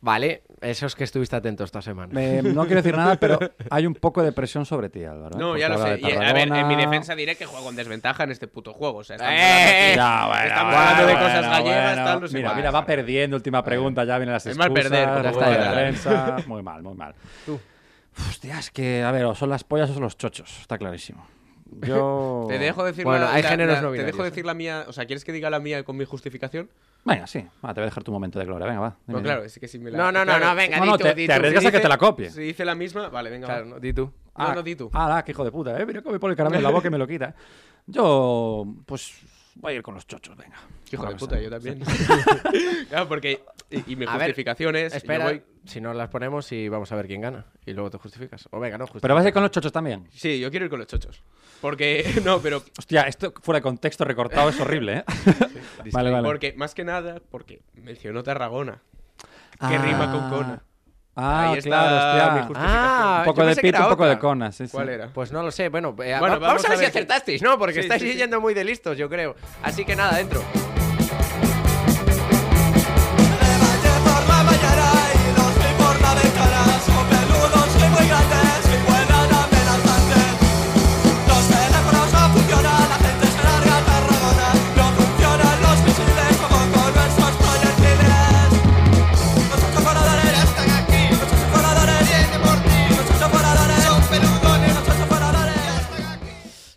[0.00, 2.12] Vale, eso es que estuviste atento esta semana.
[2.12, 3.38] Me- no quiero decir nada, pero
[3.70, 5.34] hay un poco de presión sobre ti, Álvaro.
[5.36, 5.40] ¿eh?
[5.40, 5.98] No, Porque ya lo sé.
[6.00, 8.98] Y, a ver, en mi defensa diré que juego en desventaja en este puto juego.
[8.98, 9.42] O sea, estamos ¡Eh!
[9.42, 12.04] hablando, aquí- Ya, bueno, estamos bueno, hablando de cosas gallegas, bueno.
[12.04, 12.56] tal, no sé Mira, cuál.
[12.56, 13.36] mira, va perdiendo.
[13.36, 14.70] Última pregunta, ya vienen las Es excusas.
[14.70, 16.36] mal perder, como la prensa.
[16.46, 17.14] Muy mal, muy mal.
[17.44, 17.58] Tú.
[18.28, 20.60] Hostia, es que, a ver, o son las pollas o son los chochos.
[20.60, 21.26] Está clarísimo.
[21.82, 22.46] Yo...
[22.48, 24.26] Te dejo decir Bueno, la, hay la- géneros la- no Te dejo ¿eh?
[24.30, 24.84] decir la mía.
[24.88, 26.70] O sea, ¿quieres que diga la mía con mi justificación?
[27.06, 27.38] Venga, sí.
[27.64, 28.66] Va, te voy a dejar tu momento de gloria.
[28.66, 28.96] Venga, va.
[29.06, 29.98] Dime, Pues claro, es que si me la.
[29.98, 31.38] No, no, no, claro, no, venga, No, di no, tú, te- di te tú.
[31.38, 32.30] arriesgas Si a que dice- te la copie.
[32.30, 33.46] Si dice la misma, vale, venga.
[33.46, 33.70] Claro, va.
[33.70, 34.12] no, di tú.
[34.36, 34.90] No, no, di tú.
[34.92, 35.86] Ah, qué hijo de puta, ¿eh?
[35.86, 37.34] Mira cómo me pone el caramelo en la boca y me lo quita.
[37.86, 39.12] Yo, pues,
[39.56, 40.56] voy a ir con los chochos, venga.
[40.92, 41.82] Hijo de puta, yo también.
[42.88, 43.42] claro, porque.
[43.70, 44.92] Y, y mi A ver, justificación es.
[44.92, 47.46] yo Espera, voy- si no las ponemos y vamos a ver quién gana.
[47.64, 48.48] Y luego te justificas.
[48.52, 49.02] O venga, no, justificas.
[49.02, 50.06] Pero vas a ir con los chochos también.
[50.12, 51.22] Sí, yo quiero ir con los chochos.
[51.60, 52.04] Porque.
[52.24, 52.62] No, pero.
[52.78, 55.04] Hostia, esto fuera de contexto recortado es horrible, ¿eh?
[55.92, 56.26] vale, vale.
[56.26, 58.82] Porque, más que nada, porque mencionó Tarragona.
[59.68, 60.62] Que rima con Cona.
[61.16, 62.30] Ah, Ahí está claro, hostia.
[62.34, 62.78] mi justificación.
[62.78, 64.14] Ah, un poco yo de pensé que pito, era un poco otra.
[64.14, 64.70] de cona, sí, sí.
[64.72, 65.08] ¿Cuál era?
[65.08, 67.40] Pues no lo sé, bueno, eh, Bueno, va- vamos vamos, a a ver si acertasteis,
[67.42, 67.58] ¿no?
[67.58, 68.18] Porque Sí, estáis sí, sí.
[68.18, 69.34] yendo muy de listos, yo creo.
[69.62, 70.42] Así que nada, dentro.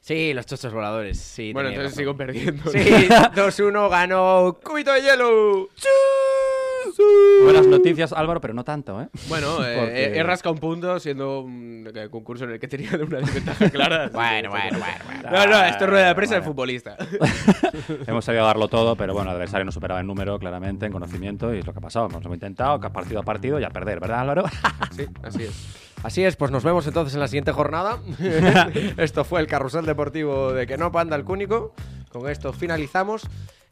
[0.10, 1.20] Sí, los chochos voladores.
[1.20, 2.72] Sí, Bueno, entonces sigo perdiendo.
[2.72, 5.70] Sí, 2-1 ganó Cubito de Hielo.
[7.44, 9.10] Buenas noticias, Álvaro, pero no tanto, ¿eh?
[9.28, 12.90] Bueno, eh, Porque- he, rascado un punto siendo un eh, concurso en el que tenía
[12.96, 14.10] una desventaja clara.
[14.12, 15.30] Bueno, bueno, bueno, bueno.
[15.30, 16.54] No, no, esto es rueda de prensa de Bueno.
[16.54, 16.98] futbolista.
[18.08, 21.54] Hemos sabido darlo todo, pero bueno, el adversario nos superaba en número, claramente, en conocimiento,
[21.54, 22.08] y es lo que ha pasado.
[22.08, 24.46] Hemos intentado, que partido a partido y a perder, ¿verdad, Álvaro?
[24.90, 25.89] Sí, así es.
[26.02, 28.00] Así es, pues nos vemos entonces en la siguiente jornada.
[28.98, 31.74] esto fue el carrusel deportivo de que no panda el cúnico.
[32.10, 33.24] Con esto finalizamos.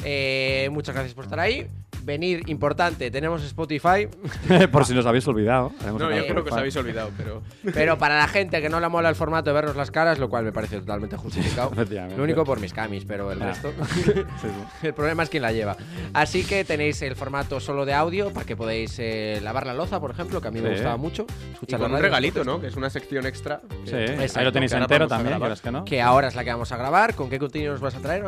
[0.04, 1.68] Eh, muchas gracias por estar ahí.
[2.08, 4.08] Venir, importante, tenemos Spotify.
[4.72, 5.74] Por si nos habéis olvidado.
[5.86, 7.42] No, un yo creo que os habéis olvidado, pero.
[7.74, 10.30] Pero para la gente que no le mola el formato de vernos las caras, lo
[10.30, 11.72] cual me parece totalmente justificado.
[12.16, 13.48] Lo único por mis camis, pero el Ah.
[13.48, 13.74] resto.
[14.84, 15.76] El problema es quién la lleva.
[16.14, 20.00] Así que tenéis el formato solo de audio para que podáis eh, lavar la loza,
[20.00, 21.26] por ejemplo, que a mí me gustaba mucho.
[21.50, 22.62] Y Escuchar con la un radio, regalito, por ¿no?
[22.62, 23.60] Que es una sección extra.
[23.84, 25.58] Sí, que- ahí lo tenéis entero también, grabar.
[25.60, 25.84] que no.
[25.84, 27.16] Que ahora es la que vamos a grabar.
[27.16, 28.24] ¿Con qué contenido nos vas a traer?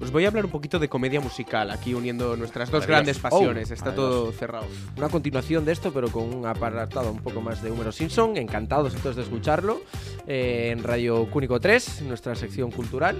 [0.00, 3.70] Os voy a hablar un poquito de comedia musical, aquí uniendo nuestras dos grandes pasiones.
[3.70, 4.20] Oh, Está maravilloso.
[4.22, 4.66] todo cerrado.
[4.96, 8.36] Una continuación de esto, pero con un apartado un poco más de Húmero Simpson.
[8.36, 9.80] Encantados entonces de escucharlo
[10.26, 13.16] eh, en Radio Cúnico 3, nuestra sección cultural.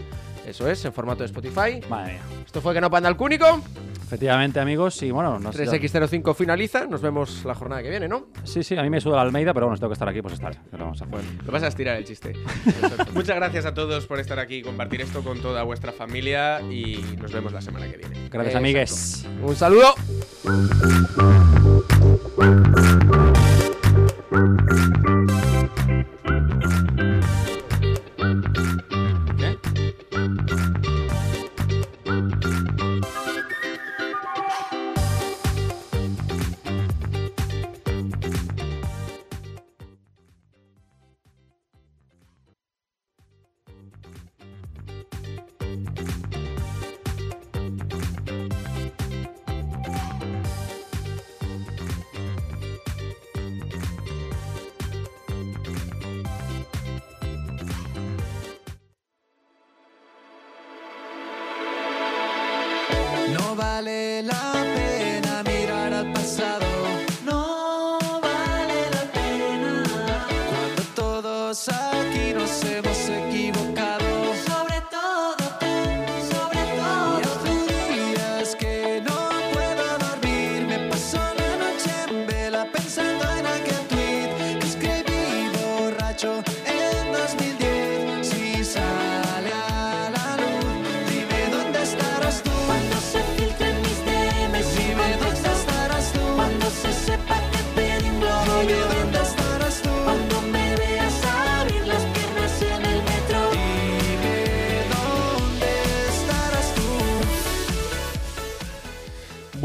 [0.46, 1.80] Eso es, en formato de Spotify.
[1.88, 2.22] Madre mía.
[2.44, 3.61] Esto fue Que no panda el Cúnico.
[4.11, 5.64] Efectivamente, amigos, y bueno, no sé.
[5.68, 6.84] 3X05 finaliza.
[6.84, 8.26] Nos vemos la jornada que viene, ¿no?
[8.42, 10.20] Sí, sí, a mí me suda la Almeida, pero bueno, si tengo que estar aquí,
[10.20, 10.56] pues estaré.
[10.68, 11.20] ¿Qué le vamos a hacer?
[11.46, 12.32] Lo vas a estirar el chiste.
[13.14, 17.04] Muchas gracias a todos por estar aquí y compartir esto con toda vuestra familia y
[17.20, 18.16] nos vemos la semana que viene.
[18.30, 18.58] Gracias, Exacto.
[18.58, 19.28] amigues.
[19.44, 19.94] Un saludo.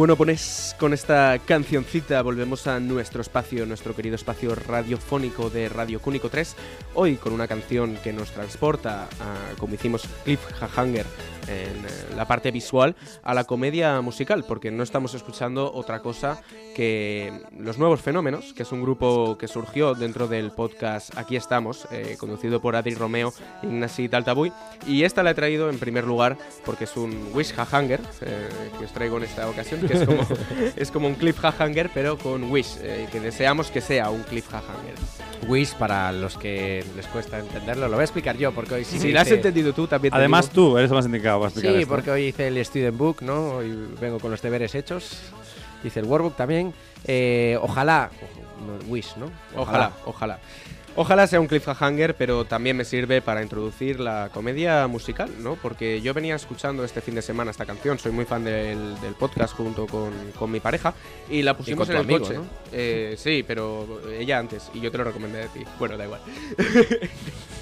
[0.06, 6.00] Bueno, pues con esta cancioncita volvemos a nuestro espacio, nuestro querido espacio radiofónico de Radio
[6.00, 6.56] Cúnico 3.
[6.94, 9.08] Hoy con una canción que nos transporta,
[9.58, 11.08] como hicimos Cliffhanger
[11.48, 16.42] en la parte visual, a la comedia musical, porque no estamos escuchando otra cosa
[16.76, 21.88] que Los Nuevos Fenómenos, que es un grupo que surgió dentro del podcast Aquí estamos,
[21.92, 23.34] eh, conducido por Adri Romeo
[23.64, 24.52] e Ignasi Taltabuy.
[24.88, 28.86] Y esta la he traído en primer lugar porque es un Wish Hanger eh, que
[28.86, 30.28] os traigo en esta ocasión, que es como,
[30.76, 34.96] es como un cliffhanger, pero con Wish, eh, que deseamos que sea un cliffhanger.
[35.48, 39.00] Wish, para los que les cuesta entenderlo, lo voy a explicar yo, porque hoy sí.
[39.00, 41.50] Si la has entendido tú, también te Además, digo- tú eres el más indicado para
[41.50, 41.94] explicar Sí, esto.
[41.94, 43.56] porque hoy hice el student book, ¿no?
[43.58, 45.20] Hoy vengo con los deberes hechos.
[45.84, 46.74] Hice el workbook también.
[47.06, 48.10] Eh, ojalá,
[48.66, 49.30] no, wish, ¿no?
[49.56, 50.40] Ojalá, ojalá.
[50.98, 55.56] Ojalá sea un cliffhanger, pero también me sirve para introducir la comedia musical, ¿no?
[55.56, 59.14] Porque yo venía escuchando este fin de semana esta canción, soy muy fan del, del
[59.14, 60.94] podcast junto con, con mi pareja,
[61.30, 62.38] y la pusimos con en el amigo, coche.
[62.38, 62.46] ¿no?
[62.72, 65.66] Eh, sí, pero ella antes, y yo te lo recomendé a ti.
[65.78, 66.22] Bueno, da igual.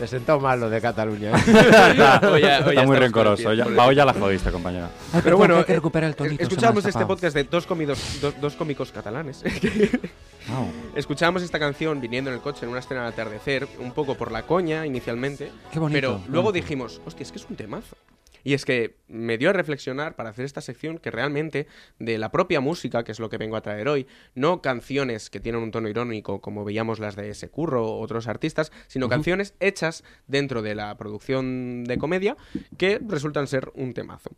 [0.00, 1.30] Me sentó mal lo de Cataluña.
[1.30, 1.34] ¿eh?
[1.36, 3.52] Hoy ya- hoy ya Está muy rencoroso.
[3.52, 4.88] Ya, hoy ya la jodiste, compañero.
[5.22, 6.36] Pero bueno, hay que eh, recuperar el tonito.
[6.36, 9.42] se me ha escuchamos este podcast de dos, comidos, do- dos cómicos catalanes.
[10.96, 14.32] Escuchábamos esta canción viniendo en el coche en una escena de atardecer, un poco por
[14.32, 17.96] la coña inicialmente, Qué bonito, pero luego dijimos, hostia, es que es un temazo.
[18.44, 21.66] Y es que me dio a reflexionar para hacer esta sección que realmente
[21.98, 25.40] de la propia música, que es lo que vengo a traer hoy, no canciones que
[25.40, 29.54] tienen un tono irónico como veíamos las de ese curro o otros artistas, sino canciones
[29.60, 32.36] hechas dentro de la producción de comedia
[32.76, 34.30] que resultan ser un temazo.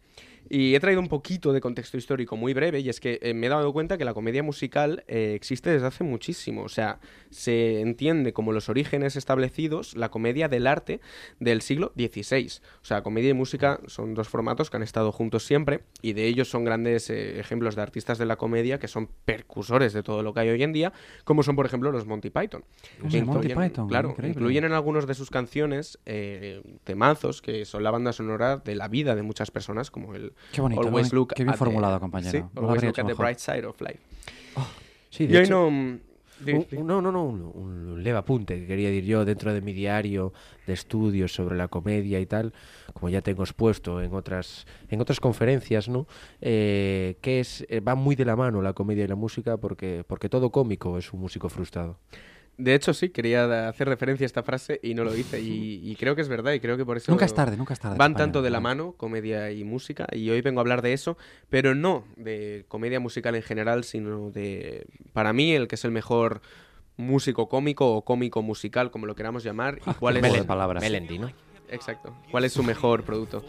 [0.55, 3.47] Y he traído un poquito de contexto histórico muy breve y es que eh, me
[3.47, 6.65] he dado cuenta que la comedia musical eh, existe desde hace muchísimo.
[6.65, 6.99] O sea,
[7.31, 11.01] se entiende como los orígenes establecidos la comedia del arte
[11.41, 12.61] del siglo XVI.
[12.83, 16.27] O sea, comedia y música son dos formatos que han estado juntos siempre y de
[16.27, 20.23] ellos son grandes eh, ejemplos de artistas de la comedia que son percusores de todo
[20.23, 20.93] lo que hay hoy en día,
[21.25, 22.63] como son por ejemplo los Monty Python.
[23.11, 24.39] Que Monty Python, claro, increíble.
[24.39, 25.99] incluyen en algunas de sus canciones
[26.85, 30.61] temazos que son la banda sonora de la vida de muchas personas, como el Qué
[30.61, 32.31] bonito, Always qué Look qué bien at the- formulado, compañero.
[32.33, 33.15] Sí, Lo Always Look at the.
[33.15, 33.99] Bright Side of Life.
[35.11, 35.71] Sí, y de hoy hecho, no...
[35.71, 36.01] mm,
[36.41, 39.53] di- un- un- no, no, no, un, un leve apunte que quería decir yo dentro
[39.53, 40.33] de mi diario
[40.67, 42.53] de estudios sobre la comedia y tal,
[42.95, 46.07] como ya tengo expuesto en otras, en otras conferencias, ¿no?
[46.41, 50.05] Eh, que es, eh, va muy de la mano la comedia y la música porque,
[50.07, 51.99] porque todo cómico es un músico frustrado.
[52.59, 55.41] De hecho, sí, quería hacer referencia a esta frase y no lo hice.
[55.41, 57.11] Y, y creo que es verdad y creo que por eso...
[57.11, 58.63] Nunca es tarde, nunca es tarde, Van tanto de la no.
[58.63, 61.17] mano, comedia y música, y hoy vengo a hablar de eso,
[61.49, 65.91] pero no de comedia musical en general, sino de, para mí, el que es el
[65.93, 66.43] mejor
[66.97, 70.45] músico cómico o cómico musical, como lo queramos llamar, y cuál es...
[70.45, 70.83] palabras.
[70.83, 71.33] Melendi, ¿no?
[71.73, 72.15] Exacto.
[72.31, 73.45] ¿Cuál es su mejor producto?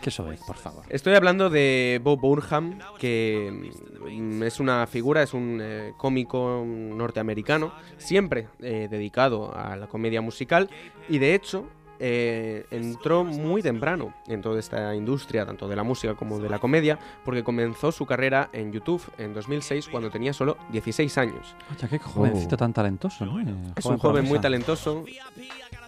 [0.00, 0.84] ¿Qué sois, por favor?
[0.88, 3.70] Estoy hablando de Bob Burnham, que
[4.10, 10.20] mm, es una figura, es un eh, cómico norteamericano, siempre eh, dedicado a la comedia
[10.20, 10.70] musical
[11.08, 11.66] y de hecho
[11.98, 16.58] eh, entró muy temprano en toda esta industria, tanto de la música como de la
[16.58, 21.54] comedia, porque comenzó su carrera en YouTube en 2006 cuando tenía solo 16 años.
[21.74, 23.40] Oye, qué jovencito tan talentoso, ¿no?
[23.40, 23.44] Eh,
[23.76, 25.04] Es un joven muy talentoso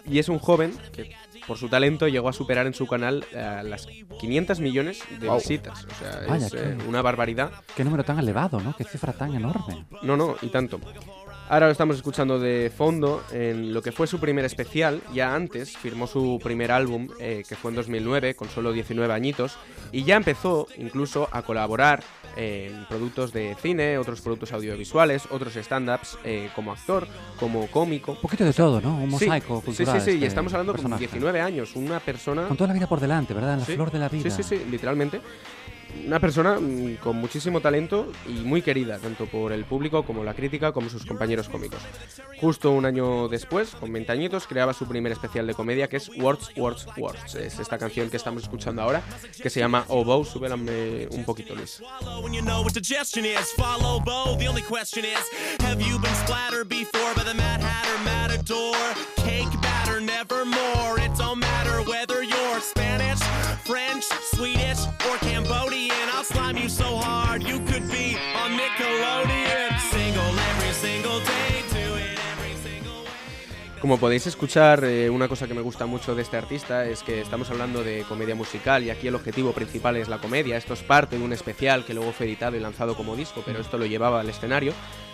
[0.05, 1.13] y es un joven que
[1.49, 3.87] por su talento llegó a superar en su canal eh, las
[4.19, 5.83] 500 millones de visitas.
[5.83, 7.51] O sea, Vaya, es qué- eh, una barbaridad.
[7.75, 8.75] Qué número tan elevado, ¿no?
[8.77, 9.85] Qué cifra tan enorme.
[10.03, 10.79] No, no, y tanto.
[11.49, 15.01] Ahora lo estamos escuchando de fondo en lo que fue su primer especial.
[15.15, 19.57] Ya antes firmó su primer álbum, eh, que fue en 2009, con solo 19 añitos.
[19.91, 22.03] Y ya empezó incluso a colaborar
[22.35, 27.07] en productos de cine, otros productos audiovisuales, otros stand-ups, eh, como actor,
[27.39, 28.11] como cómico.
[28.11, 28.95] Un poquito de todo, ¿no?
[28.97, 29.99] Un Sí, mosaico cultural.
[29.99, 30.99] Sí, sí, sí, y este estamos hablando con personaje.
[31.07, 32.47] 19 años, una persona...
[32.47, 33.53] Con toda la vida por delante, ¿verdad?
[33.55, 34.29] En la Sí, flor de la vida.
[34.29, 35.19] Sí, sí, sí, literalmente.
[36.05, 40.33] Una persona mm, con muchísimo talento y muy querida, tanto por el público como la
[40.33, 41.79] crítica, como sus compañeros cómicos.
[42.39, 46.09] Justo un año después, con 20 añitos, creaba su primer especial de comedia que es
[46.17, 47.35] Words, Words, Words.
[47.35, 49.01] Es esta canción que estamos escuchando ahora,
[49.41, 50.25] que se llama Oboe.
[50.25, 51.81] Súbela un poquito, Luis.
[62.61, 63.19] Spanish,
[63.63, 64.03] French,
[64.33, 65.78] Swedish, or Cambodian.
[65.87, 69.79] I'll slime you so hard you could be on Nickelodeon.
[69.91, 71.49] Single every single day,
[73.79, 77.21] Como podéis escuchar, eh, una cosa que me gusta mucho de este artista es que
[77.21, 80.57] estamos hablando de comedia musical y aquí el objetivo principal es la comedia.
[80.57, 83.61] Esto es parte de un especial que luego fue editado y lanzado como disco, pero
[83.61, 84.73] esto lo llevaba al escenario.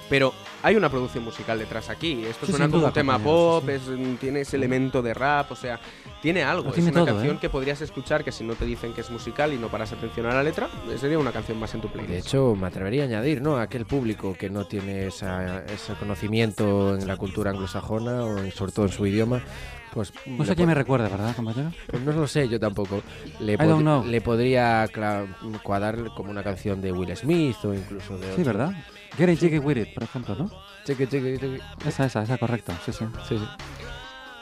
[0.09, 2.23] Pero hay una producción musical detrás aquí.
[2.25, 3.81] Esto Sí, suena como duda, un tema pop, es-
[4.19, 5.79] tiene ese elemento de rap, o sea,
[6.21, 6.63] tiene algo.
[6.65, 7.39] Lo es tiene una todo, canción ¿eh?
[7.41, 10.27] que podrías escuchar que si no te dicen que es musical y no paras atención
[10.27, 10.69] a la letra,
[10.99, 12.11] sería una canción más en tu playlist.
[12.13, 13.57] De hecho, me atrevería a añadir, ¿no?
[13.57, 18.71] Aquel público que no tiene esa, ese conocimiento en la cultura anglosajona o en- sobre
[18.73, 19.41] todo en su idioma,
[19.93, 20.09] pues...
[20.09, 21.71] Sé quién po- me recuerda, ¿verdad, compañero?
[21.87, 23.01] Pues no lo sé, yo tampoco.
[23.39, 24.03] Le, I pod- don't know.
[24.05, 24.87] le podría
[25.63, 28.25] cuadrar como una canción de Will Smith o incluso de...
[28.35, 28.45] Sí, otro.
[28.45, 28.71] ¿verdad?
[29.17, 30.49] Get it, jiggy with it, por ejemplo, ¿no?
[30.85, 31.59] Chiqui, chiqui, chiqui.
[31.85, 32.73] Esa, esa, esa, correcto.
[32.85, 33.05] Sí, sí.
[33.27, 33.45] Sí, sí.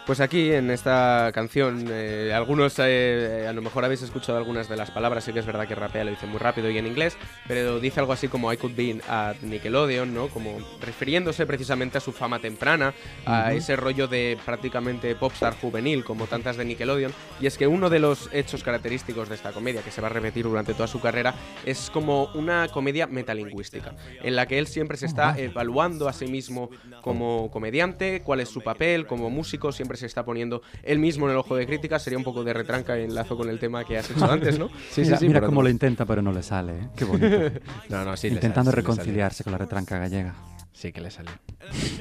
[0.06, 4.76] Pues aquí en esta canción, eh, algunos eh, a lo mejor habéis escuchado algunas de
[4.76, 7.18] las palabras, sí que es verdad que rapea lo dice muy rápido y en inglés,
[7.48, 10.28] pero dice algo así como I could be at Nickelodeon, ¿no?
[10.28, 12.94] Como refiriéndose precisamente a su fama temprana,
[13.26, 13.58] a Ujú.
[13.58, 17.14] ese rollo de prácticamente popstar juvenil, como tantas de Nickelodeon.
[17.40, 20.12] Y es que uno de los hechos característicos de esta comedia, que se va a
[20.12, 21.34] repetir durante toda su carrera,
[21.66, 26.28] es como una comedia metalingüística, en la que él siempre se está evaluando a sí
[26.28, 26.70] mismo
[27.04, 31.34] como comediante, cuál es su papel, como músico, siempre se está poniendo él mismo en
[31.34, 32.00] el ojo de crítica.
[32.00, 34.70] Sería un poco de retranca y enlazo con el tema que has hecho antes, ¿no?
[34.98, 36.74] mira mira cómo lo intenta, pero no le sale.
[36.74, 36.90] ¿eh?
[36.96, 37.34] Qué bonito.
[37.90, 40.34] No, sí Intentando sale, sí reconciliarse con la retranca gallega.
[40.72, 41.30] Sí que le sale.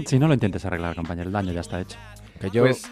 [0.07, 1.99] Si no lo intentes arreglar, compañero, el daño ya está hecho.
[2.43, 2.64] Que yo...
[2.64, 2.82] Pues-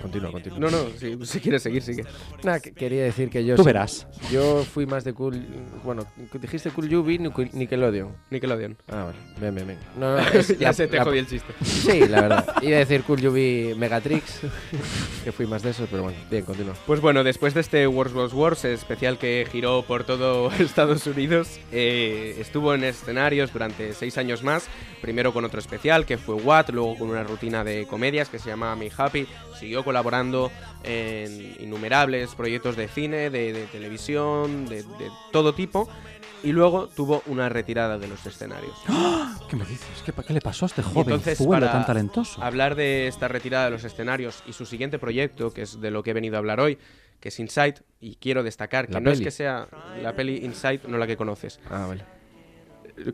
[0.00, 0.58] Continúa, continúa.
[0.58, 2.04] No, no, si, si quieres seguir, sigue.
[2.42, 3.56] Nada, que- quería decir que yo...
[3.56, 4.06] Tú verás.
[4.30, 5.44] Yo fui más de cool...
[5.84, 6.06] Bueno,
[6.40, 8.14] dijiste Cool Yubi, Nickel- Nickelodeon.
[8.30, 8.76] Nickelodeon.
[8.88, 9.16] Ah, vale.
[9.38, 9.78] Bien, bien, bien.
[9.98, 11.52] No, no, es Ya la- se te la- jodí el chiste.
[11.62, 12.54] Sí, la verdad.
[12.62, 14.40] Iba a decir Cool Yubi Megatrix,
[15.24, 16.74] que fui más de eso, pero bueno, bien, continúa.
[16.86, 21.58] Pues bueno, después de este Wars Wars Wars especial que giró por todo Estados Unidos,
[21.72, 24.68] eh, estuvo en escenarios durante seis años más.
[25.02, 28.50] Primero con otro especial que fue What, luego con una rutina de comedias que se
[28.50, 29.26] llama Me Happy.
[29.58, 30.50] Siguió colaborando
[30.82, 35.88] en innumerables proyectos de cine, de, de televisión, de, de todo tipo.
[36.42, 38.72] Y luego tuvo una retirada de los escenarios.
[39.50, 40.02] ¿Qué me dices?
[40.06, 42.42] ¿Qué, qué le pasó a este joven entonces, para tan talentoso?
[42.42, 46.02] Hablar de esta retirada de los escenarios y su siguiente proyecto, que es de lo
[46.02, 46.78] que he venido a hablar hoy,
[47.20, 49.24] que es Inside, y quiero destacar que La no es peli.
[49.26, 49.68] que sea
[50.02, 51.60] la peli Inside, no la que conoces.
[51.68, 52.04] Ah, vale.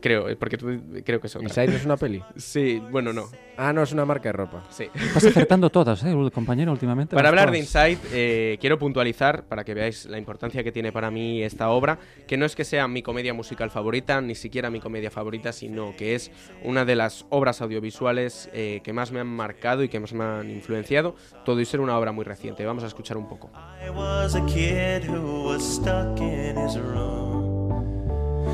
[0.01, 0.67] Creo, eh, porque tú
[1.05, 1.47] creo que es otra.
[1.47, 2.21] ¿Inside no es una peli?
[2.35, 3.29] Sí, bueno, no.
[3.57, 4.63] Ah, no, es una marca de ropa.
[4.69, 4.85] Sí.
[4.93, 7.15] Estás acertando todas, ¿eh, compañero, últimamente?
[7.15, 7.89] Para hablar de todas.
[7.91, 11.97] Inside, eh, quiero puntualizar, para que veáis la importancia que tiene para mí esta obra,
[12.27, 15.95] que no es que sea mi comedia musical favorita, ni siquiera mi comedia favorita, sino
[15.95, 16.31] que es
[16.63, 20.23] una de las obras audiovisuales eh, que más me han marcado y que más me
[20.23, 21.15] han influenciado,
[21.45, 22.65] todo y ser una obra muy reciente.
[22.65, 23.49] Vamos a escuchar un poco.
[23.83, 27.56] I was a kid who was stuck in his room.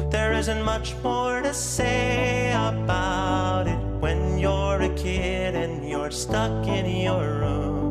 [0.09, 6.67] There isn't much more to say about it when you're a kid and you're stuck
[6.67, 7.83] in your room.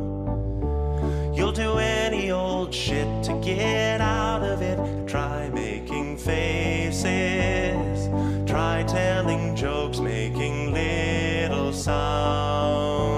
[1.34, 4.78] You'll do any old shit to get out of it.
[5.08, 8.08] Try making faces,
[8.48, 13.11] try telling jokes, making little sounds.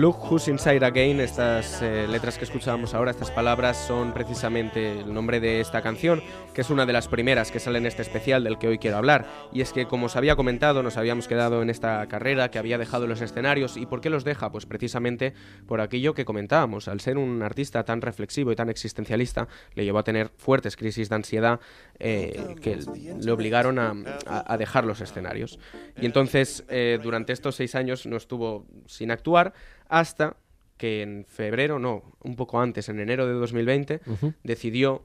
[0.00, 5.12] Look Who's Inside Again, estas eh, letras que escuchábamos ahora, estas palabras son precisamente el
[5.12, 6.22] nombre de esta canción,
[6.54, 8.96] que es una de las primeras que sale en este especial del que hoy quiero
[8.96, 9.26] hablar.
[9.52, 12.78] Y es que, como os había comentado, nos habíamos quedado en esta carrera, que había
[12.78, 13.76] dejado los escenarios.
[13.76, 14.50] ¿Y por qué los deja?
[14.50, 15.34] Pues precisamente
[15.66, 16.88] por aquello que comentábamos.
[16.88, 21.10] Al ser un artista tan reflexivo y tan existencialista, le llevó a tener fuertes crisis
[21.10, 21.60] de ansiedad
[21.98, 22.78] eh, que
[23.20, 23.92] le obligaron a,
[24.26, 25.58] a- a dejar los escenarios.
[26.00, 29.52] Y entonces, eh, durante estos seis años no estuvo sin actuar
[29.90, 30.36] hasta
[30.78, 34.32] que en febrero, no, un poco antes, en enero de 2020, Ujú.
[34.42, 35.02] decidió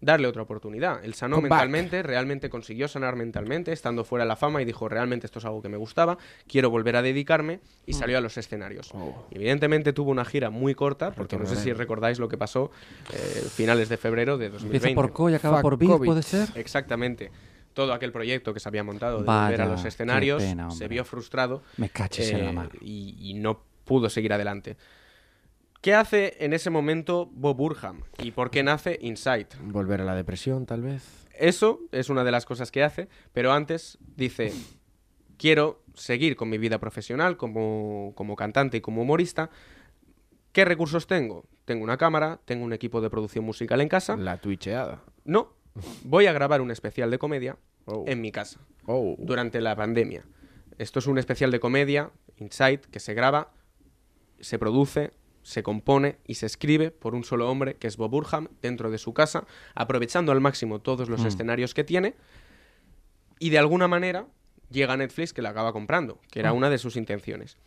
[0.00, 1.02] darle otra oportunidad.
[1.02, 1.60] Él sanó Come back.
[1.60, 5.46] mentalmente, realmente consiguió sanar mentalmente, estando fuera de la fama y dijo, realmente esto es
[5.46, 7.98] algo que me gustaba, quiero volver a dedicarme y Mm.
[7.98, 8.90] salió a los escenarios.
[8.92, 9.24] Oh.
[9.30, 12.70] Evidentemente tuvo una gira muy corta, porque no sé si recordáis lo que pasó
[13.14, 13.16] eh,
[13.54, 14.76] finales de febrero de 2020.
[14.88, 16.06] Empieza por Co y acaba Fuck por COVID.
[16.06, 16.48] ¿puede ser?
[16.54, 17.30] Exactamente.
[17.72, 20.86] Todo aquel proyecto que se había montado de Vaya, volver a los escenarios pena, se
[20.86, 22.70] vio frustrado eh, Me cachis en la mano.
[22.82, 24.76] y, y no pudo seguir adelante.
[25.80, 28.02] ¿Qué hace en ese momento Bob Burham?
[28.22, 29.48] ¿Y por qué nace Inside?
[29.64, 31.26] Volver a la depresión, tal vez.
[31.38, 34.52] Eso es una de las cosas que hace, pero antes dice,
[35.36, 39.50] quiero seguir con mi vida profesional como, como cantante y como humorista.
[40.52, 41.44] ¿Qué recursos tengo?
[41.64, 44.16] Tengo una cámara, tengo un equipo de producción musical en casa.
[44.16, 45.02] La twitcheada.
[45.24, 45.52] No,
[46.04, 47.56] voy a grabar un especial de comedia
[47.86, 48.04] Oh.
[48.06, 49.14] en mi casa Oh.
[49.18, 50.24] durante la pandemia.
[50.78, 53.52] Esto es un especial de comedia, Inside, que se graba,
[54.44, 55.12] se produce,
[55.42, 58.98] se compone y se escribe por un solo hombre, que es Bob Burham, dentro de
[58.98, 59.44] su casa,
[59.74, 61.26] aprovechando al máximo todos los Mm.
[61.26, 62.14] escenarios que tiene.
[63.38, 64.26] Y de alguna manera
[64.70, 66.52] llega a Netflix que la acaba comprando, que era Ah.
[66.54, 67.58] una de sus intenciones.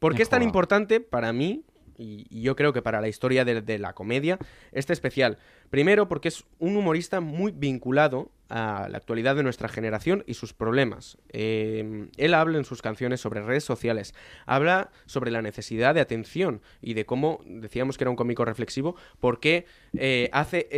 [0.00, 1.64] ¿Por qué es tan importante para mí
[1.96, 4.38] y, yo creo que para la historia de, la comedia,
[4.72, 5.38] este especial.
[5.70, 10.52] Primero porque es un humorista muy vinculado a la actualidad de nuestra generación y sus
[10.52, 11.18] problemas.
[11.30, 14.14] Eh, él habla en sus canciones sobre redes sociales,
[14.46, 18.96] habla sobre la necesidad de atención y de cómo, decíamos que era un cómico reflexivo,
[19.20, 19.66] por qué
[19.96, 20.68] eh, hace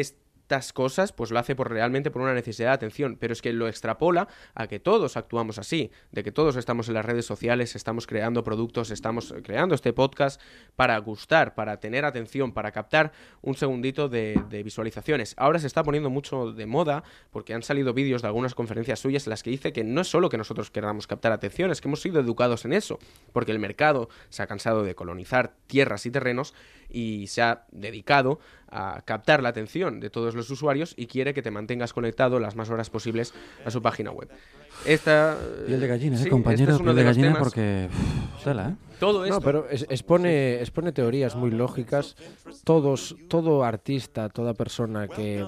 [0.46, 3.52] estas cosas, pues lo hace por realmente por una necesidad de atención, pero es que
[3.52, 7.74] lo extrapola a que todos actuamos así, de que todos estamos en las redes sociales,
[7.74, 10.40] estamos creando productos, estamos creando este podcast
[10.76, 13.10] para gustar, para tener atención, para captar
[13.42, 15.34] un segundito de, de visualizaciones.
[15.36, 17.02] Ahora se está poniendo mucho de moda
[17.32, 20.08] porque han salido vídeos de algunas conferencias suyas en las que dice que no es
[20.08, 23.00] solo que nosotros queramos captar atención, es que hemos sido educados en eso,
[23.32, 26.54] porque el mercado se ha cansado de colonizar tierras y terrenos
[26.88, 31.42] y se ha dedicado a captar la atención de todos los usuarios y quiere que
[31.42, 33.34] te mantengas conectado las más horas posibles
[33.64, 34.28] a su página web.
[34.84, 35.36] Esta
[35.66, 36.72] Piel de gallina, sí, ¿eh, compañero?
[36.72, 37.88] este es uno Piel de, los gallina temas- porque...
[37.90, 38.74] uf, tela, ¿eh?
[38.98, 42.16] Todo esto No, pero es- expone, expone teorías muy lógicas.
[42.64, 45.44] Todos, todo artista, toda persona que,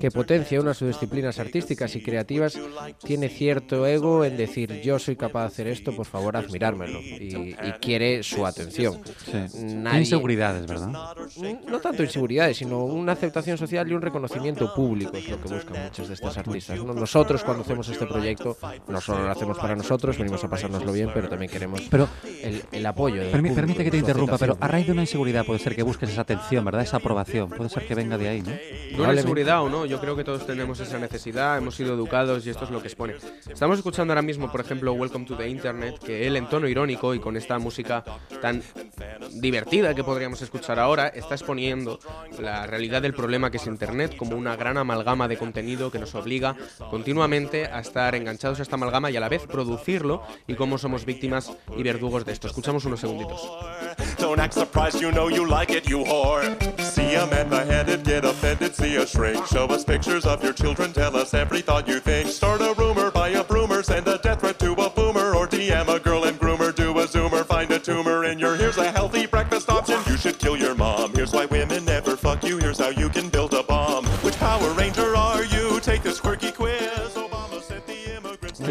[0.00, 2.58] que potencia una de sus disciplinas artísticas y creativas
[3.04, 7.00] tiene cierto ego en decir yo soy capaz de hacer esto, por favor admirármelo.
[7.02, 8.98] Y, y quiere su atención.
[9.26, 9.62] Sí.
[9.62, 10.88] Nadie- Inseguridades, ¿verdad?
[11.36, 15.52] Mm, No tanto inseguridades, sino una aceptación social y un reconocimiento público es lo que
[15.52, 16.82] buscan muchos de estos artistas.
[16.82, 16.94] ¿no?
[16.94, 18.49] Nosotros cuando hacemos este proyecto
[18.88, 22.08] no solo lo hacemos para nosotros, venimos a pasárnoslo bien, pero también queremos Pero-
[22.42, 23.22] el, el apoyo.
[23.22, 25.74] del Permi- público, permite que te interrumpa, pero a raíz de una inseguridad puede ser
[25.76, 26.82] que busques esa atención, ¿verdad?
[26.82, 27.50] Esa aprobación.
[27.50, 28.50] Puede ser que venga de ahí, ¿no?
[28.96, 32.46] No una inseguridad o no, yo creo que todos tenemos esa necesidad, hemos sido educados
[32.46, 33.14] y esto es lo que expone.
[33.48, 37.14] Estamos escuchando ahora mismo, por ejemplo, Welcome to the Internet, que él en tono irónico
[37.14, 38.04] y con esta música
[38.40, 38.62] tan
[39.34, 41.98] divertida que podríamos escuchar ahora, está exponiendo
[42.38, 46.14] la realidad del problema que es Internet como una gran amalgama de contenido que nos
[46.14, 46.56] obliga
[46.90, 51.04] continuamente a estar enganchados a esta amalgama y a la vez producirlo y cómo somos
[51.04, 52.46] víctimas y verdugos de esto.
[52.46, 53.40] Escuchamos unos segunditos.
[54.18, 56.56] Don't act surprised, you know you like it, you whore.
[56.80, 59.46] See a man beheaded, get offended, see a shrink.
[59.46, 62.28] Show us pictures of your children, tell us every thought you think.
[62.28, 65.88] Start a rumor, buy a broomer, send a death threat to a boomer, or DM
[65.88, 68.56] a girl and groomer, do a zoomer, find a tumor in your.
[68.56, 69.98] Here's a healthy breakfast option.
[70.06, 71.12] You should kill your mom.
[71.14, 72.58] Here's why women never fuck you.
[72.58, 73.39] Here's how you can build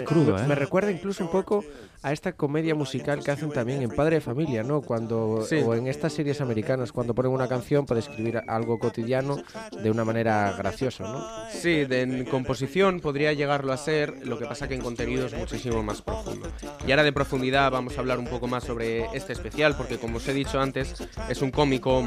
[0.09, 0.47] crudo, ¿eh?
[0.47, 1.63] Me recuerda incluso un poco
[2.01, 4.81] a esta comedia musical que hacen también en Padre de Familia, ¿no?
[4.81, 5.57] Cuando Sí.
[5.65, 9.37] o en estas series americanas cuando ponen una canción para describir algo cotidiano
[9.81, 11.25] de una manera graciosa, ¿no?
[11.51, 15.33] Sí, de, en composición podría llegarlo a ser, lo que pasa que en contenido es
[15.33, 16.49] muchísimo más profundo.
[16.87, 20.17] Y ahora de profundidad vamos a hablar un poco más sobre este especial, porque como
[20.17, 20.95] os he dicho antes,
[21.29, 22.01] es un cómico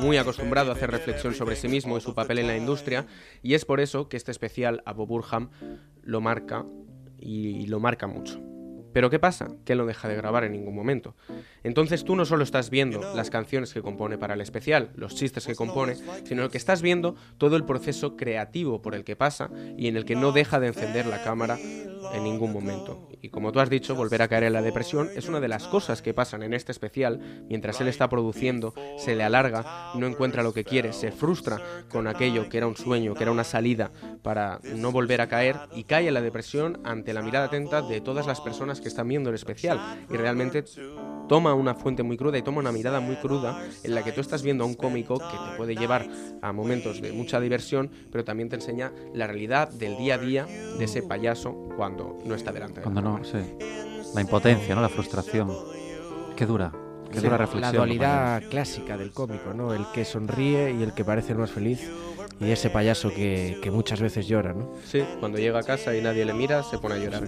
[0.00, 3.06] muy acostumbrado a hacer reflexión sobre sí mismo y su papel en la industria,
[3.42, 5.50] y es por eso que este especial a Bob Burham
[6.02, 6.64] lo marca
[7.22, 8.51] y lo marca mucho.
[8.92, 9.48] Pero ¿qué pasa?
[9.64, 11.14] Que él no deja de grabar en ningún momento.
[11.62, 15.46] Entonces tú no solo estás viendo las canciones que compone para el especial, los chistes
[15.46, 19.88] que compone, sino que estás viendo todo el proceso creativo por el que pasa y
[19.88, 21.58] en el que no deja de encender la cámara
[22.12, 23.08] en ningún momento.
[23.20, 25.68] Y como tú has dicho, volver a caer en la depresión es una de las
[25.68, 27.44] cosas que pasan en este especial.
[27.48, 32.06] Mientras él está produciendo, se le alarga, no encuentra lo que quiere, se frustra con
[32.06, 33.92] aquello que era un sueño, que era una salida
[34.22, 38.00] para no volver a caer y cae en la depresión ante la mirada atenta de
[38.00, 40.04] todas las personas que están viendo el especial.
[40.10, 40.64] Y realmente
[41.28, 44.20] toma una fuente muy cruda y toma una mirada muy cruda en la que tú
[44.20, 46.06] estás viendo a un cómico que te puede llevar
[46.42, 50.44] a momentos de mucha diversión, pero también te enseña la realidad del día a día
[50.46, 53.38] de ese payaso cuando no está delante de Cuando la no, sí.
[54.14, 54.82] La impotencia, ¿no?
[54.82, 55.50] La frustración.
[56.36, 56.72] Qué dura.
[57.10, 57.76] Qué Sí, dura la reflexión.
[57.76, 59.72] dualidad clásica del cómico, ¿no?
[59.74, 61.80] El que sonríe y el que parece el más feliz
[62.40, 64.72] y ese payaso que, que muchas veces llora, ¿no?
[64.84, 67.24] Sí, cuando llega a casa y nadie le mira, se pone a llorar.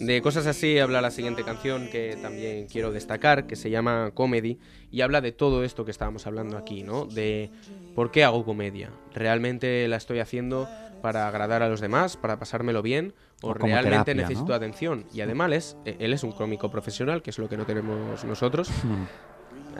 [0.00, 4.58] De cosas así habla la siguiente canción que también quiero destacar, que se llama Comedy,
[4.92, 7.04] y habla de todo esto que estábamos hablando aquí, ¿no?
[7.04, 7.50] De
[7.94, 8.90] por qué hago comedia.
[9.14, 10.68] ¿Realmente la estoy haciendo
[11.02, 13.12] para agradar a los demás, para pasármelo bien?
[13.42, 14.54] ¿O, realmente terapia, necesito ¿no?
[14.54, 15.04] atención?
[15.12, 18.24] Y además, es- eh, él es un cómico profesional, que es lo que no tenemos
[18.24, 18.68] nosotros.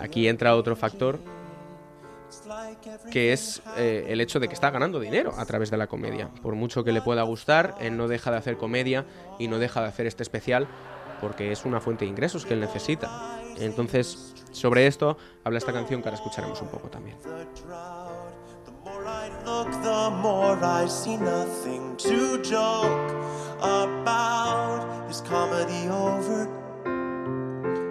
[0.01, 1.19] Aquí entra otro factor
[3.11, 6.29] que es eh, el hecho de que está ganando dinero a través de la comedia.
[6.43, 9.07] Por mucho que le pueda gustar, él no deja de hacer comedia
[9.39, 10.69] y no deja de hacer este especial
[11.21, 13.41] porque es una fuente de ingresos que él necesita.
[13.57, 17.17] Entonces, sobre esto habla esta canción que ahora escucharemos un poco también.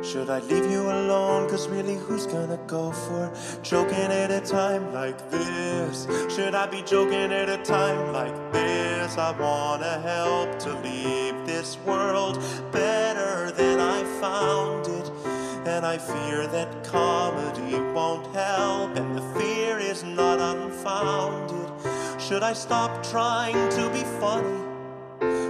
[0.03, 1.49] Should I leave you alone?
[1.49, 3.31] Cause really, who's gonna go for
[3.61, 6.07] joking at a time like this?
[6.33, 9.17] Should I be joking at a time like this?
[9.17, 12.41] I wanna help to leave this world
[12.71, 15.11] better than I found it.
[15.67, 21.69] And I fear that comedy won't help, and the fear is not unfounded.
[22.21, 24.67] Should I stop trying to be funny?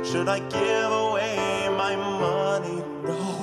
[0.04, 2.82] Should I give away my money?
[3.04, 3.37] No.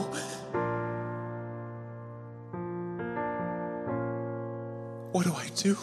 [5.15, 5.77] What do I do?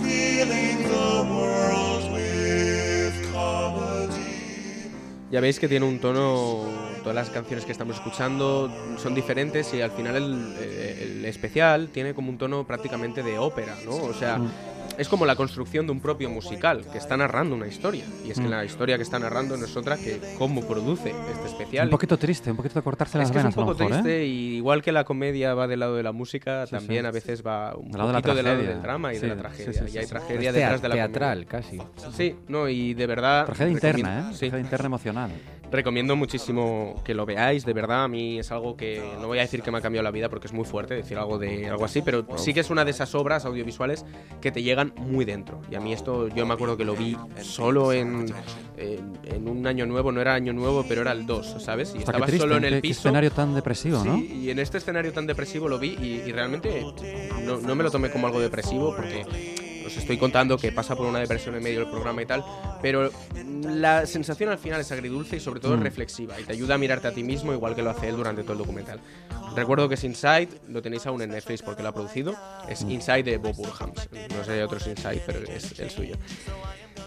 [0.00, 4.90] Healing the world with comedy.
[5.30, 6.64] Ya veis que tiene un tono,
[7.04, 10.54] todas las canciones que estamos escuchando son diferentes y al final el,
[11.18, 13.94] el especial tiene como un tono prácticamente de ópera, ¿no?
[13.96, 14.50] O sea, Mm.
[14.98, 18.04] es como la construcción de un propio musical que está narrando una historia.
[18.26, 18.50] Y es que Mm.
[18.50, 21.86] la historia que está narrando no es otra que cómo produce este especial.
[21.88, 23.92] Un poquito triste, un poquito de cortarse las es que venas es un poco mejor,
[23.92, 24.02] ¿eh?
[24.02, 27.06] triste y igual que la comedia va del lado de la música, Sí, también sí.
[27.06, 29.28] a veces va un lado de la poquito del lado del drama y Sí, de
[29.28, 29.84] la tragedia.
[29.92, 31.78] y hay tragedia detrás de la teatral, comedia.
[32.16, 33.46] Sí, no, y de verdad...
[33.46, 34.22] Tragedia interna, ¿eh?
[34.38, 35.30] Tragedia interna emocional.
[35.74, 38.04] Recomiendo muchísimo que lo veáis, de verdad.
[38.04, 40.28] A mí es algo que no voy a decir que me ha cambiado la vida
[40.28, 42.92] porque es muy fuerte decir algo de algo así, pero sí que es una de
[42.92, 44.06] esas obras audiovisuales
[44.40, 45.60] que te llegan muy dentro.
[45.68, 48.32] Y a mí esto, yo me acuerdo que lo vi solo en,
[48.76, 51.90] en, en un año nuevo, no era año nuevo, pero era el 2, ¿sabes?
[51.90, 53.00] Y qué estaba triste, solo en el piso.
[53.00, 54.14] escenario tan depresivo, ¿no?
[54.14, 56.84] Sí, y en este escenario tan depresivo lo vi y, y realmente
[57.42, 59.24] no, no me lo tomé como algo depresivo porque
[59.86, 62.44] os estoy contando que pasa por una depresión en medio del programa y tal,
[62.82, 63.10] pero
[63.64, 65.84] la sensación al final es agridulce y sobre todo es Mm.
[65.84, 68.42] reflexiva y te ayuda a mirarte a ti mismo igual que lo hace él durante
[68.42, 69.00] todo el documental.
[69.56, 72.34] Recuerdo que es Inside, lo tenéis aún en Netflix porque lo ha producido,
[72.68, 72.90] es Mm.
[72.90, 74.08] Inside de Bob Burhams.
[74.36, 76.16] No sé de otros Inside, pero es el suyo.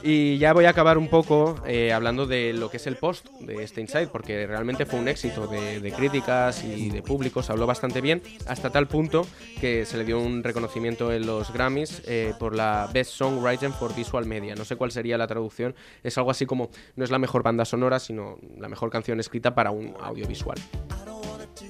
[0.03, 3.28] Y ya voy a acabar un poco eh, hablando de lo que es el post
[3.40, 7.65] de este Inside, porque realmente fue un éxito de, críticas y de público, se habló
[7.65, 9.26] bastante bien, hasta tal punto
[9.60, 13.95] que se le dio un reconocimiento en los Grammys eh, por la Best Songwriting for
[13.95, 14.56] Visual Media.
[14.56, 17.65] No sé cuál sería la traducción, es algo así como, no es la mejor banda
[17.65, 20.57] sonora, sino la mejor canción escrita para un audiovisual.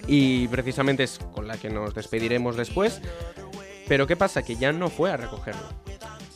[0.07, 3.01] Y precisamente es con la que nos despediremos después.
[3.87, 4.43] Pero ¿qué pasa?
[4.43, 5.63] Que ya no fue a recogerlo.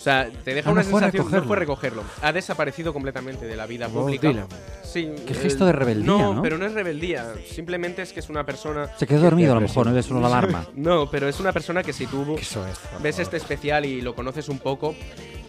[0.02, 1.26] O sea, te deja Ah, una no fue a sensación.
[1.26, 1.48] No recogerlo.
[1.48, 2.03] fue a recogerlo.
[2.23, 4.30] Ha desaparecido completamente de la vida Bob pública.
[4.30, 4.48] Dylan.
[4.84, 5.11] Sí.
[5.28, 6.41] Qué gesto de rebeldía, ¿no?
[6.41, 7.34] pero no es rebeldía.
[7.48, 8.90] Simplemente es que es una persona.
[8.98, 10.65] Se quedó dormido a lo mejor, no es solo la alarma.
[10.76, 12.80] No, pero es una persona que si tú Eso es.
[13.03, 14.95] ves este especial y lo conoces un poco,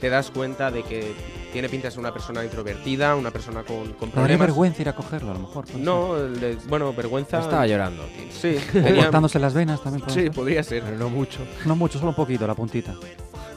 [0.03, 1.15] te das cuenta de que
[1.51, 4.39] tiene pinta de ser una persona introvertida, una persona con, con problemas.
[4.49, 5.65] vergüenza ir a cogerlo, a lo mejor.
[5.77, 7.41] No, le- bueno, vergüenza.
[7.41, 8.05] Estaba llorando.
[8.39, 10.05] Sí, tenía- cortándose las venas también.
[10.11, 10.31] Sí, ser.
[10.33, 10.83] podría ser.
[10.83, 11.39] Pero no mucho.
[11.65, 12.95] No mucho, solo un poquito, la puntita.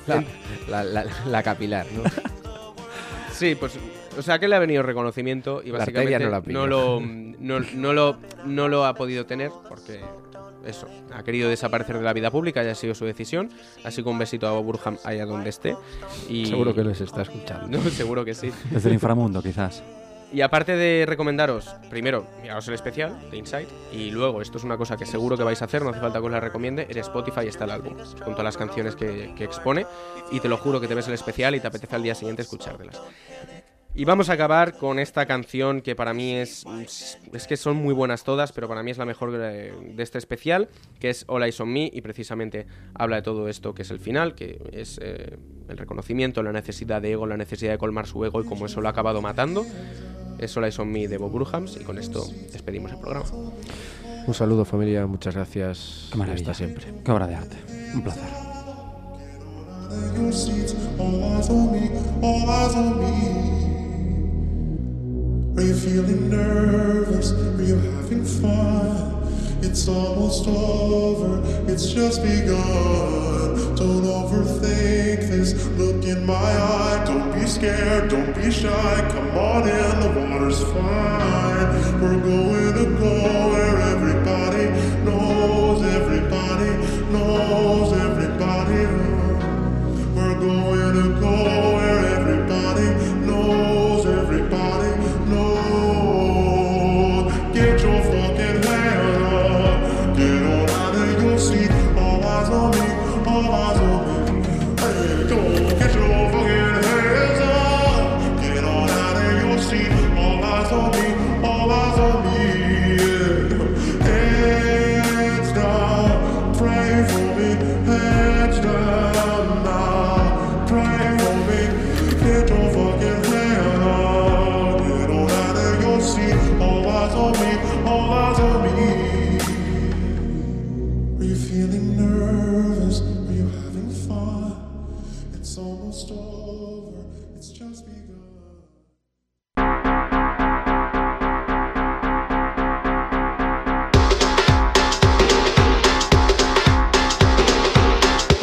[0.07, 0.23] La,
[0.69, 2.03] la, la- la capilar, ¿no?
[3.31, 3.77] Sí, pues,
[4.17, 7.59] o sea que le ha venido reconocimiento y La básicamente no la no, lo, no,
[7.59, 9.99] no lo, no lo ha podido tener porque
[10.65, 13.49] eso, ha querido desaparecer de la vida pública y ha sido su decisión.
[13.83, 15.75] Así que un besito a Bob Burham allá donde esté.
[16.29, 16.45] Y...
[16.45, 17.67] Seguro que nos está escuchando.
[17.77, 18.51] No, seguro que sí.
[18.71, 19.83] Desde el inframundo, quizás.
[20.33, 23.67] Y aparte de recomendaros, primero, miraos el especial de Inside.
[23.91, 26.19] Y luego, esto es una cosa que seguro que vais a hacer, no hace falta
[26.19, 26.87] que os la recomiende.
[26.89, 29.85] En Spotify está el álbum, con todas las canciones que, que expone.
[30.31, 32.41] Y te lo juro que te ves el especial y te apetece al día siguiente
[32.41, 33.01] escuchártelas.
[33.97, 36.65] Y vamos a acabar con esta canción que para mí es.
[37.31, 40.17] Es que son muy buenas todas, pero para mí es la mejor de, de este
[40.17, 40.67] especial,
[40.99, 43.99] que es All Eyes on Me, y precisamente habla de todo esto que es el
[43.99, 45.37] final, que es eh,
[45.69, 48.81] el reconocimiento, la necesidad de ego, la necesidad de colmar su ego y como eso
[48.81, 49.65] lo ha acabado matando.
[50.39, 53.25] Es All Eyes on Me de Bob Burhams, y con esto despedimos el programa.
[54.27, 55.05] Un saludo, familia.
[55.05, 56.09] Muchas gracias.
[56.11, 56.51] Qué maravilla.
[56.51, 56.85] Hasta siempre.
[57.03, 57.57] Qué obra de arte.
[57.93, 58.25] Un placer.
[65.57, 67.31] Are you feeling nervous?
[67.31, 69.23] Are you having fun?
[69.61, 71.41] It's almost over,
[71.71, 73.55] it's just begun.
[73.75, 77.03] Don't overthink this, look in my eye.
[77.07, 79.07] Don't be scared, don't be shy.
[79.09, 82.01] Come on in, the water's fine.
[82.01, 83.94] We're going to go where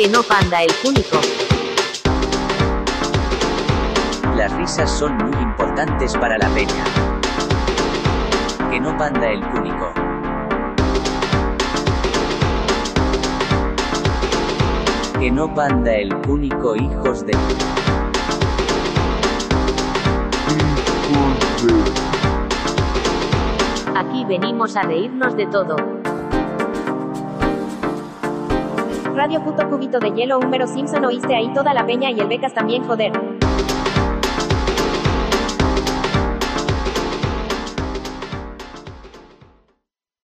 [0.02, 1.20] Que no panda el cúnico.
[4.36, 6.84] Las risas son muy importantes para la peña.
[8.68, 9.92] Que no panda el cúnico.
[15.20, 17.32] Que no panda el cúnico hijos de...
[23.94, 26.01] Aquí venimos a reírnos de todo.
[29.14, 32.54] Radio puto cubito de hielo, Húmero Simpson, oíste ahí toda la peña y el becas
[32.54, 33.12] también, joder.